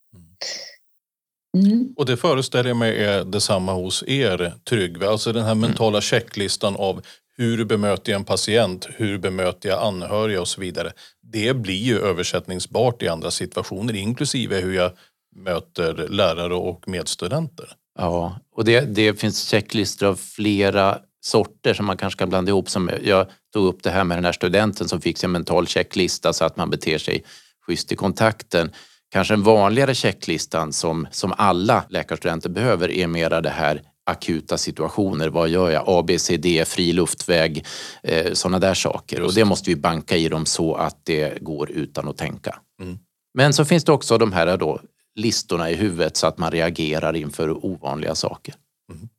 Mm. 1.57 1.93
Och 1.95 2.05
det 2.05 2.17
föreställer 2.17 2.69
jag 2.69 2.77
mig 2.77 3.03
är 3.03 3.23
detsamma 3.23 3.73
hos 3.73 4.03
er 4.07 4.53
Tryggve, 4.69 5.09
alltså 5.09 5.33
den 5.33 5.45
här 5.45 5.55
mentala 5.55 6.01
checklistan 6.01 6.75
av 6.75 7.01
hur 7.37 7.65
bemöter 7.65 8.11
jag 8.11 8.19
en 8.19 8.25
patient, 8.25 8.87
hur 8.95 9.17
bemöter 9.17 9.69
jag 9.69 9.83
anhöriga 9.83 10.41
och 10.41 10.47
så 10.47 10.61
vidare. 10.61 10.91
Det 11.21 11.53
blir 11.53 11.83
ju 11.83 11.99
översättningsbart 11.99 13.03
i 13.03 13.07
andra 13.07 13.31
situationer 13.31 13.95
inklusive 13.95 14.59
hur 14.61 14.73
jag 14.73 14.91
möter 15.35 16.07
lärare 16.09 16.55
och 16.55 16.87
medstudenter. 16.87 17.71
Ja, 17.99 18.39
och 18.55 18.65
det, 18.65 18.81
det 18.81 19.19
finns 19.19 19.49
checklistor 19.49 20.07
av 20.07 20.15
flera 20.15 20.99
sorter 21.21 21.73
som 21.73 21.85
man 21.85 21.97
kanske 21.97 22.19
kan 22.19 22.29
blanda 22.29 22.49
ihop. 22.49 22.69
Som 22.69 22.91
jag 23.03 23.27
tog 23.53 23.65
upp 23.65 23.83
det 23.83 23.89
här 23.89 24.03
med 24.03 24.17
den 24.17 24.25
här 24.25 24.31
studenten 24.31 24.87
som 24.87 25.01
fick 25.01 25.17
sin 25.17 25.31
mental 25.31 25.67
checklista 25.67 26.33
så 26.33 26.45
att 26.45 26.57
man 26.57 26.69
beter 26.69 26.97
sig 26.97 27.23
schysst 27.67 27.91
i 27.91 27.95
kontakten. 27.95 28.71
Kanske 29.09 29.33
en 29.33 29.43
vanligare 29.43 29.95
checklistan 29.95 30.73
som, 30.73 31.07
som 31.11 31.33
alla 31.37 31.83
läkarstudenter 31.89 32.49
behöver 32.49 32.91
är 32.91 33.07
mera 33.07 33.41
det 33.41 33.49
här 33.49 33.81
akuta 34.05 34.57
situationer. 34.57 35.29
Vad 35.29 35.49
gör 35.49 35.69
jag? 35.69 35.83
A, 35.87 36.03
B, 36.07 36.19
C, 36.19 36.37
D, 36.37 36.65
fri 36.65 36.93
luftväg, 36.93 37.65
eh, 38.03 38.33
sådana 38.33 38.59
där 38.59 38.73
saker. 38.73 39.21
Och 39.21 39.33
det 39.33 39.45
måste 39.45 39.69
vi 39.69 39.75
banka 39.75 40.17
i 40.17 40.29
dem 40.29 40.45
så 40.45 40.75
att 40.75 41.05
det 41.05 41.43
går 41.43 41.71
utan 41.71 42.07
att 42.07 42.17
tänka. 42.17 42.59
Mm. 42.81 42.99
Men 43.33 43.53
så 43.53 43.65
finns 43.65 43.83
det 43.83 43.91
också 43.91 44.17
de 44.17 44.33
här 44.33 44.57
då 44.57 44.79
listorna 45.15 45.71
i 45.71 45.75
huvudet 45.75 46.17
så 46.17 46.27
att 46.27 46.37
man 46.37 46.51
reagerar 46.51 47.15
inför 47.15 47.65
ovanliga 47.65 48.15
saker. 48.15 48.55
Mm. 48.93 49.09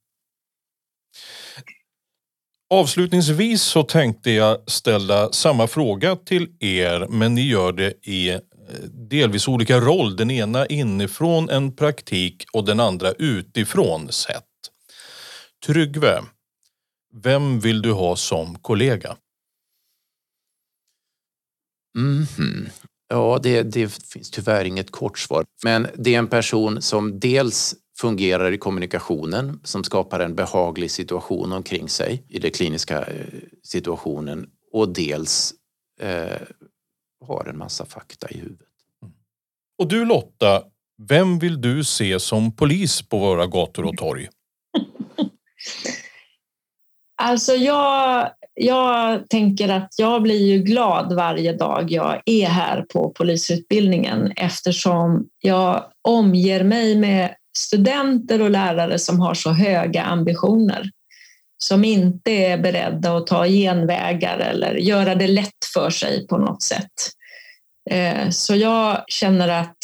Avslutningsvis 2.70 3.62
så 3.62 3.82
tänkte 3.82 4.30
jag 4.30 4.70
ställa 4.70 5.32
samma 5.32 5.66
fråga 5.66 6.16
till 6.16 6.49
er 6.61 7.07
men 7.11 7.34
ni 7.34 7.49
gör 7.49 7.72
det 7.72 8.09
i 8.09 8.39
delvis 8.91 9.49
olika 9.49 9.81
roll. 9.81 10.16
Den 10.16 10.31
ena 10.31 10.66
inifrån 10.66 11.51
en 11.51 11.77
praktik 11.77 12.45
och 12.53 12.64
den 12.64 12.81
andra 12.81 13.12
utifrån 13.12 14.12
sett. 14.12 14.45
Tryggve, 15.66 16.23
vem 17.23 17.61
vill 17.61 17.83
du 17.83 17.93
ha 17.93 18.16
som 18.16 18.59
kollega? 18.59 19.16
Mm 21.97 22.25
-hmm. 22.25 22.71
Ja, 23.09 23.41
det, 23.43 23.62
det 23.62 23.89
finns 24.12 24.31
tyvärr 24.31 24.64
inget 24.64 24.91
kort 24.91 25.19
svar. 25.19 25.45
Men 25.64 25.87
det 25.95 26.14
är 26.14 26.19
en 26.19 26.29
person 26.29 26.83
som 26.83 27.21
dels 27.21 27.75
fungerar 27.99 28.53
i 28.53 28.59
kommunikationen, 28.59 29.61
som 29.64 29.85
skapar 29.85 30.21
en 30.21 30.35
behaglig 30.35 30.91
situation 30.91 31.53
omkring 31.53 31.89
sig 31.89 32.25
i 32.29 32.39
den 32.39 32.51
kliniska 32.51 33.05
eh, 33.05 33.27
situationen 33.62 34.47
och 34.73 34.89
dels 34.89 35.55
eh, 36.01 36.41
har 37.27 37.45
en 37.49 37.59
massa 37.59 37.85
fakta 37.87 38.29
i 38.31 38.39
huvudet. 38.39 38.69
Och 39.79 39.89
du 39.89 40.05
Lotta, 40.05 40.62
vem 41.09 41.39
vill 41.39 41.61
du 41.61 41.85
se 41.85 42.21
som 42.21 42.57
polis 42.57 43.09
på 43.09 43.19
våra 43.19 43.47
gator 43.47 43.85
och 43.85 43.97
torg? 43.97 44.29
Alltså 47.21 47.53
jag 47.53 48.31
jag 48.55 49.29
tänker 49.29 49.69
att 49.69 49.89
jag 49.99 50.23
blir 50.23 50.47
ju 50.47 50.59
glad 50.59 51.12
varje 51.12 51.53
dag 51.53 51.91
jag 51.91 52.23
är 52.25 52.47
här 52.47 52.83
på 52.83 53.11
polisutbildningen 53.11 54.33
eftersom 54.37 55.29
jag 55.41 55.85
omger 56.09 56.64
mig 56.64 56.97
med 56.97 57.35
studenter 57.59 58.43
och 58.43 58.51
lärare 58.51 58.99
som 58.99 59.21
har 59.21 59.35
så 59.35 59.51
höga 59.51 60.03
ambitioner. 60.03 60.91
Som 61.59 61.85
inte 61.85 62.31
är 62.31 62.59
beredda 62.59 63.17
att 63.17 63.27
ta 63.27 63.47
genvägar 63.47 64.39
eller 64.39 64.75
göra 64.75 65.15
det 65.15 65.27
lätt 65.27 65.65
för 65.75 65.91
sig 65.91 66.27
på 66.27 66.39
något 66.39 66.63
sätt. 66.63 66.93
Eh, 67.91 68.31
så 68.31 68.55
jag 68.55 69.05
känner 69.09 69.49
att 69.49 69.79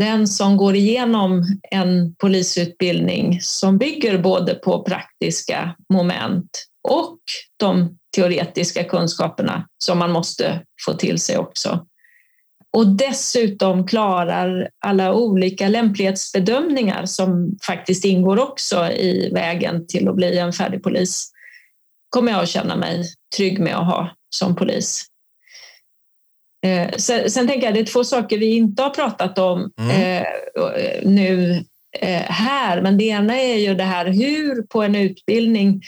den 0.00 0.28
som 0.28 0.56
går 0.56 0.76
igenom 0.76 1.44
en 1.70 2.14
polisutbildning 2.14 3.40
som 3.40 3.78
bygger 3.78 4.18
både 4.18 4.54
på 4.54 4.82
praktiska 4.82 5.76
moment 5.92 6.50
och 6.88 7.18
de 7.56 7.98
teoretiska 8.16 8.84
kunskaperna 8.84 9.66
som 9.78 9.98
man 9.98 10.12
måste 10.12 10.62
få 10.86 10.92
till 10.92 11.18
sig 11.18 11.38
också. 11.38 11.86
Och 12.78 12.86
dessutom 12.86 13.86
klarar 13.86 14.68
alla 14.84 15.14
olika 15.14 15.68
lämplighetsbedömningar 15.68 17.06
som 17.06 17.58
faktiskt 17.66 18.04
ingår 18.04 18.38
också 18.38 18.90
i 18.90 19.30
vägen 19.34 19.86
till 19.86 20.08
att 20.08 20.16
bli 20.16 20.38
en 20.38 20.52
färdig 20.52 20.82
polis 20.82 21.30
kommer 22.08 22.32
jag 22.32 22.42
att 22.42 22.48
känna 22.48 22.76
mig 22.76 23.04
trygg 23.36 23.58
med 23.60 23.76
att 23.76 23.86
ha 23.86 24.10
som 24.30 24.56
polis. 24.56 25.06
Eh, 26.66 26.90
sen, 26.96 27.30
sen 27.30 27.48
tänker 27.48 27.66
jag 27.66 27.74
det 27.74 27.80
är 27.80 27.84
två 27.84 28.04
saker 28.04 28.38
vi 28.38 28.56
inte 28.56 28.82
har 28.82 28.90
pratat 28.90 29.38
om 29.38 29.70
mm. 29.80 30.22
eh, 30.22 30.26
nu 31.04 31.64
eh, 32.00 32.22
här, 32.22 32.82
men 32.82 32.98
det 32.98 33.04
ena 33.04 33.40
är 33.40 33.56
ju 33.56 33.74
det 33.74 33.84
här 33.84 34.06
hur 34.06 34.62
på 34.62 34.82
en 34.82 34.94
utbildning 34.94 35.82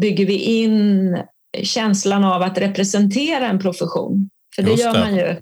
bygger 0.00 0.26
vi 0.26 0.38
in 0.38 1.16
känslan 1.62 2.24
av 2.24 2.42
att 2.42 2.58
representera 2.58 3.46
en 3.46 3.58
profession? 3.58 4.30
För 4.54 4.62
det, 4.62 4.76
det. 4.76 4.82
gör 4.82 4.92
man 4.92 5.16
ju 5.16 5.36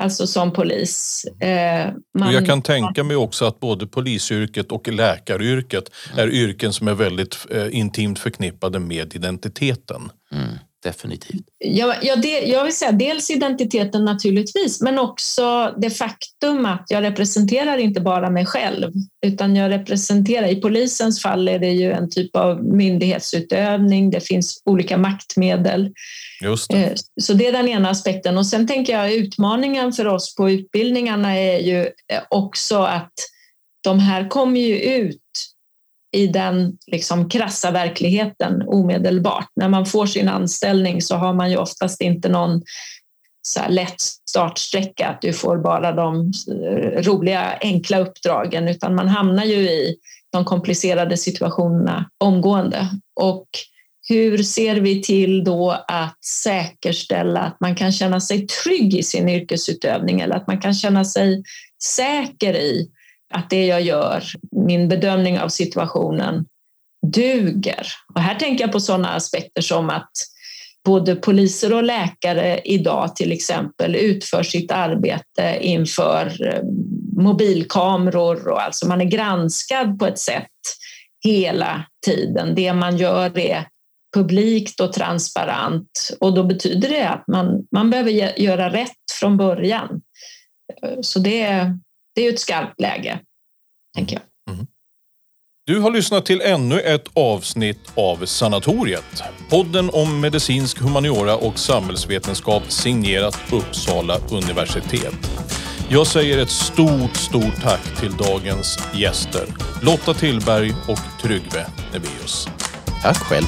alltså 0.00 0.26
som 0.26 0.52
polis. 0.52 1.24
Eh, 1.40 1.92
man... 2.18 2.32
Jag 2.32 2.46
kan 2.46 2.62
tänka 2.62 3.04
mig 3.04 3.16
också 3.16 3.44
att 3.44 3.60
både 3.60 3.86
polisyrket 3.86 4.72
och 4.72 4.88
läkaryrket 4.88 5.84
är 6.16 6.28
yrken 6.28 6.72
som 6.72 6.88
är 6.88 6.94
väldigt 6.94 7.46
eh, 7.50 7.78
intimt 7.78 8.18
förknippade 8.18 8.78
med 8.78 9.14
identiteten. 9.14 10.10
Mm 10.32 10.48
definitivt. 10.82 11.44
Ja, 11.58 11.94
ja 12.02 12.16
det, 12.16 12.40
jag 12.40 12.64
vill 12.64 12.76
säga 12.76 12.92
dels 12.92 13.30
identiteten 13.30 14.04
naturligtvis, 14.04 14.80
men 14.80 14.98
också 14.98 15.74
det 15.78 15.90
faktum 15.90 16.66
att 16.66 16.84
jag 16.88 17.02
representerar 17.02 17.78
inte 17.78 18.00
bara 18.00 18.30
mig 18.30 18.46
själv, 18.46 18.92
utan 19.26 19.56
jag 19.56 19.70
representerar, 19.70 20.46
i 20.48 20.60
polisens 20.60 21.22
fall 21.22 21.48
är 21.48 21.58
det 21.58 21.70
ju 21.70 21.92
en 21.92 22.10
typ 22.10 22.36
av 22.36 22.64
myndighetsutövning, 22.64 24.10
det 24.10 24.20
finns 24.20 24.62
olika 24.64 24.98
maktmedel. 24.98 25.92
Just 26.42 26.70
det. 26.70 26.84
Eh, 26.84 26.92
så 27.20 27.32
det 27.32 27.46
är 27.46 27.52
den 27.52 27.68
ena 27.68 27.90
aspekten. 27.90 28.38
Och 28.38 28.46
sen 28.46 28.66
tänker 28.66 28.92
jag 28.92 29.12
utmaningen 29.12 29.92
för 29.92 30.06
oss 30.06 30.34
på 30.36 30.50
utbildningarna 30.50 31.38
är 31.38 31.58
ju 31.58 31.80
eh, 31.80 32.22
också 32.30 32.78
att 32.78 33.12
de 33.84 33.98
här 33.98 34.28
kommer 34.28 34.60
ju 34.60 34.78
ut 34.78 35.18
i 36.12 36.26
den 36.26 36.78
liksom 36.86 37.28
krassa 37.28 37.70
verkligheten 37.70 38.62
omedelbart. 38.66 39.48
När 39.56 39.68
man 39.68 39.86
får 39.86 40.06
sin 40.06 40.28
anställning 40.28 41.02
så 41.02 41.16
har 41.16 41.34
man 41.34 41.50
ju 41.50 41.56
oftast 41.56 42.00
inte 42.00 42.28
någon 42.28 42.62
så 43.42 43.60
lätt 43.68 44.00
startsträcka, 44.28 45.08
att 45.08 45.22
du 45.22 45.32
får 45.32 45.58
bara 45.58 45.92
de 45.92 46.32
eh, 46.48 47.02
roliga, 47.02 47.58
enkla 47.60 47.98
uppdragen, 47.98 48.68
utan 48.68 48.94
man 48.94 49.08
hamnar 49.08 49.44
ju 49.44 49.56
i 49.56 49.96
de 50.32 50.44
komplicerade 50.44 51.16
situationerna 51.16 52.10
omgående. 52.18 52.88
Och 53.20 53.46
hur 54.08 54.38
ser 54.38 54.76
vi 54.76 55.02
till 55.02 55.44
då 55.44 55.70
att 55.88 56.24
säkerställa 56.24 57.40
att 57.40 57.60
man 57.60 57.74
kan 57.74 57.92
känna 57.92 58.20
sig 58.20 58.46
trygg 58.46 58.94
i 58.94 59.02
sin 59.02 59.28
yrkesutövning 59.28 60.20
eller 60.20 60.36
att 60.36 60.46
man 60.46 60.60
kan 60.60 60.74
känna 60.74 61.04
sig 61.04 61.42
säker 61.84 62.56
i 62.56 62.88
att 63.32 63.50
det 63.50 63.66
jag 63.66 63.82
gör, 63.82 64.24
min 64.66 64.88
bedömning 64.88 65.40
av 65.40 65.48
situationen, 65.48 66.44
duger. 67.06 67.86
Och 68.14 68.20
här 68.20 68.34
tänker 68.34 68.64
jag 68.64 68.72
på 68.72 68.80
sådana 68.80 69.08
aspekter 69.08 69.62
som 69.62 69.90
att 69.90 70.10
både 70.84 71.16
poliser 71.16 71.72
och 71.72 71.82
läkare 71.82 72.60
idag 72.64 73.16
till 73.16 73.32
exempel 73.32 73.96
utför 73.96 74.42
sitt 74.42 74.72
arbete 74.72 75.58
inför 75.60 76.46
eh, 76.46 76.62
mobilkameror 77.22 78.48
och 78.48 78.62
alltså 78.62 78.88
man 78.88 79.00
är 79.00 79.04
granskad 79.04 79.98
på 79.98 80.06
ett 80.06 80.18
sätt 80.18 80.48
hela 81.24 81.84
tiden. 82.06 82.54
Det 82.54 82.72
man 82.72 82.96
gör 82.96 83.38
är 83.38 83.66
publikt 84.14 84.80
och 84.80 84.92
transparent 84.92 86.16
och 86.20 86.34
då 86.34 86.44
betyder 86.44 86.88
det 86.88 87.08
att 87.08 87.24
man, 87.26 87.66
man 87.74 87.90
behöver 87.90 88.40
göra 88.40 88.72
rätt 88.72 88.90
från 89.20 89.36
början. 89.36 90.00
Eh, 90.82 90.98
så 91.00 91.18
det, 91.18 91.78
det 92.14 92.26
är 92.26 92.32
ett 92.32 92.40
skarpt 92.40 92.80
läge, 92.80 93.20
tänker 93.96 94.16
jag. 94.16 94.54
Mm. 94.54 94.66
Du 95.66 95.78
har 95.78 95.90
lyssnat 95.90 96.26
till 96.26 96.40
ännu 96.40 96.80
ett 96.80 97.08
avsnitt 97.14 97.92
av 97.94 98.26
Sanatoriet. 98.26 99.22
Podden 99.50 99.90
om 99.92 100.20
medicinsk 100.20 100.78
humaniora 100.78 101.36
och 101.36 101.58
samhällsvetenskap 101.58 102.62
signerat 102.72 103.38
Uppsala 103.52 104.18
universitet. 104.30 105.14
Jag 105.88 106.06
säger 106.06 106.38
ett 106.38 106.50
stort, 106.50 107.16
stort 107.16 107.62
tack 107.62 108.00
till 108.00 108.16
dagens 108.16 108.78
gäster. 108.94 109.46
Lotta 109.82 110.14
Tillberg 110.14 110.70
och 110.88 111.22
Tryggve 111.22 111.66
Nebeus. 111.92 112.48
Tack 113.02 113.16
själv. 113.16 113.46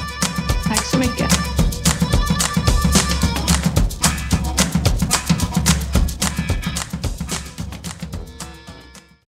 Tack 0.67 0.85
så 0.85 0.97
mycket. 0.97 1.64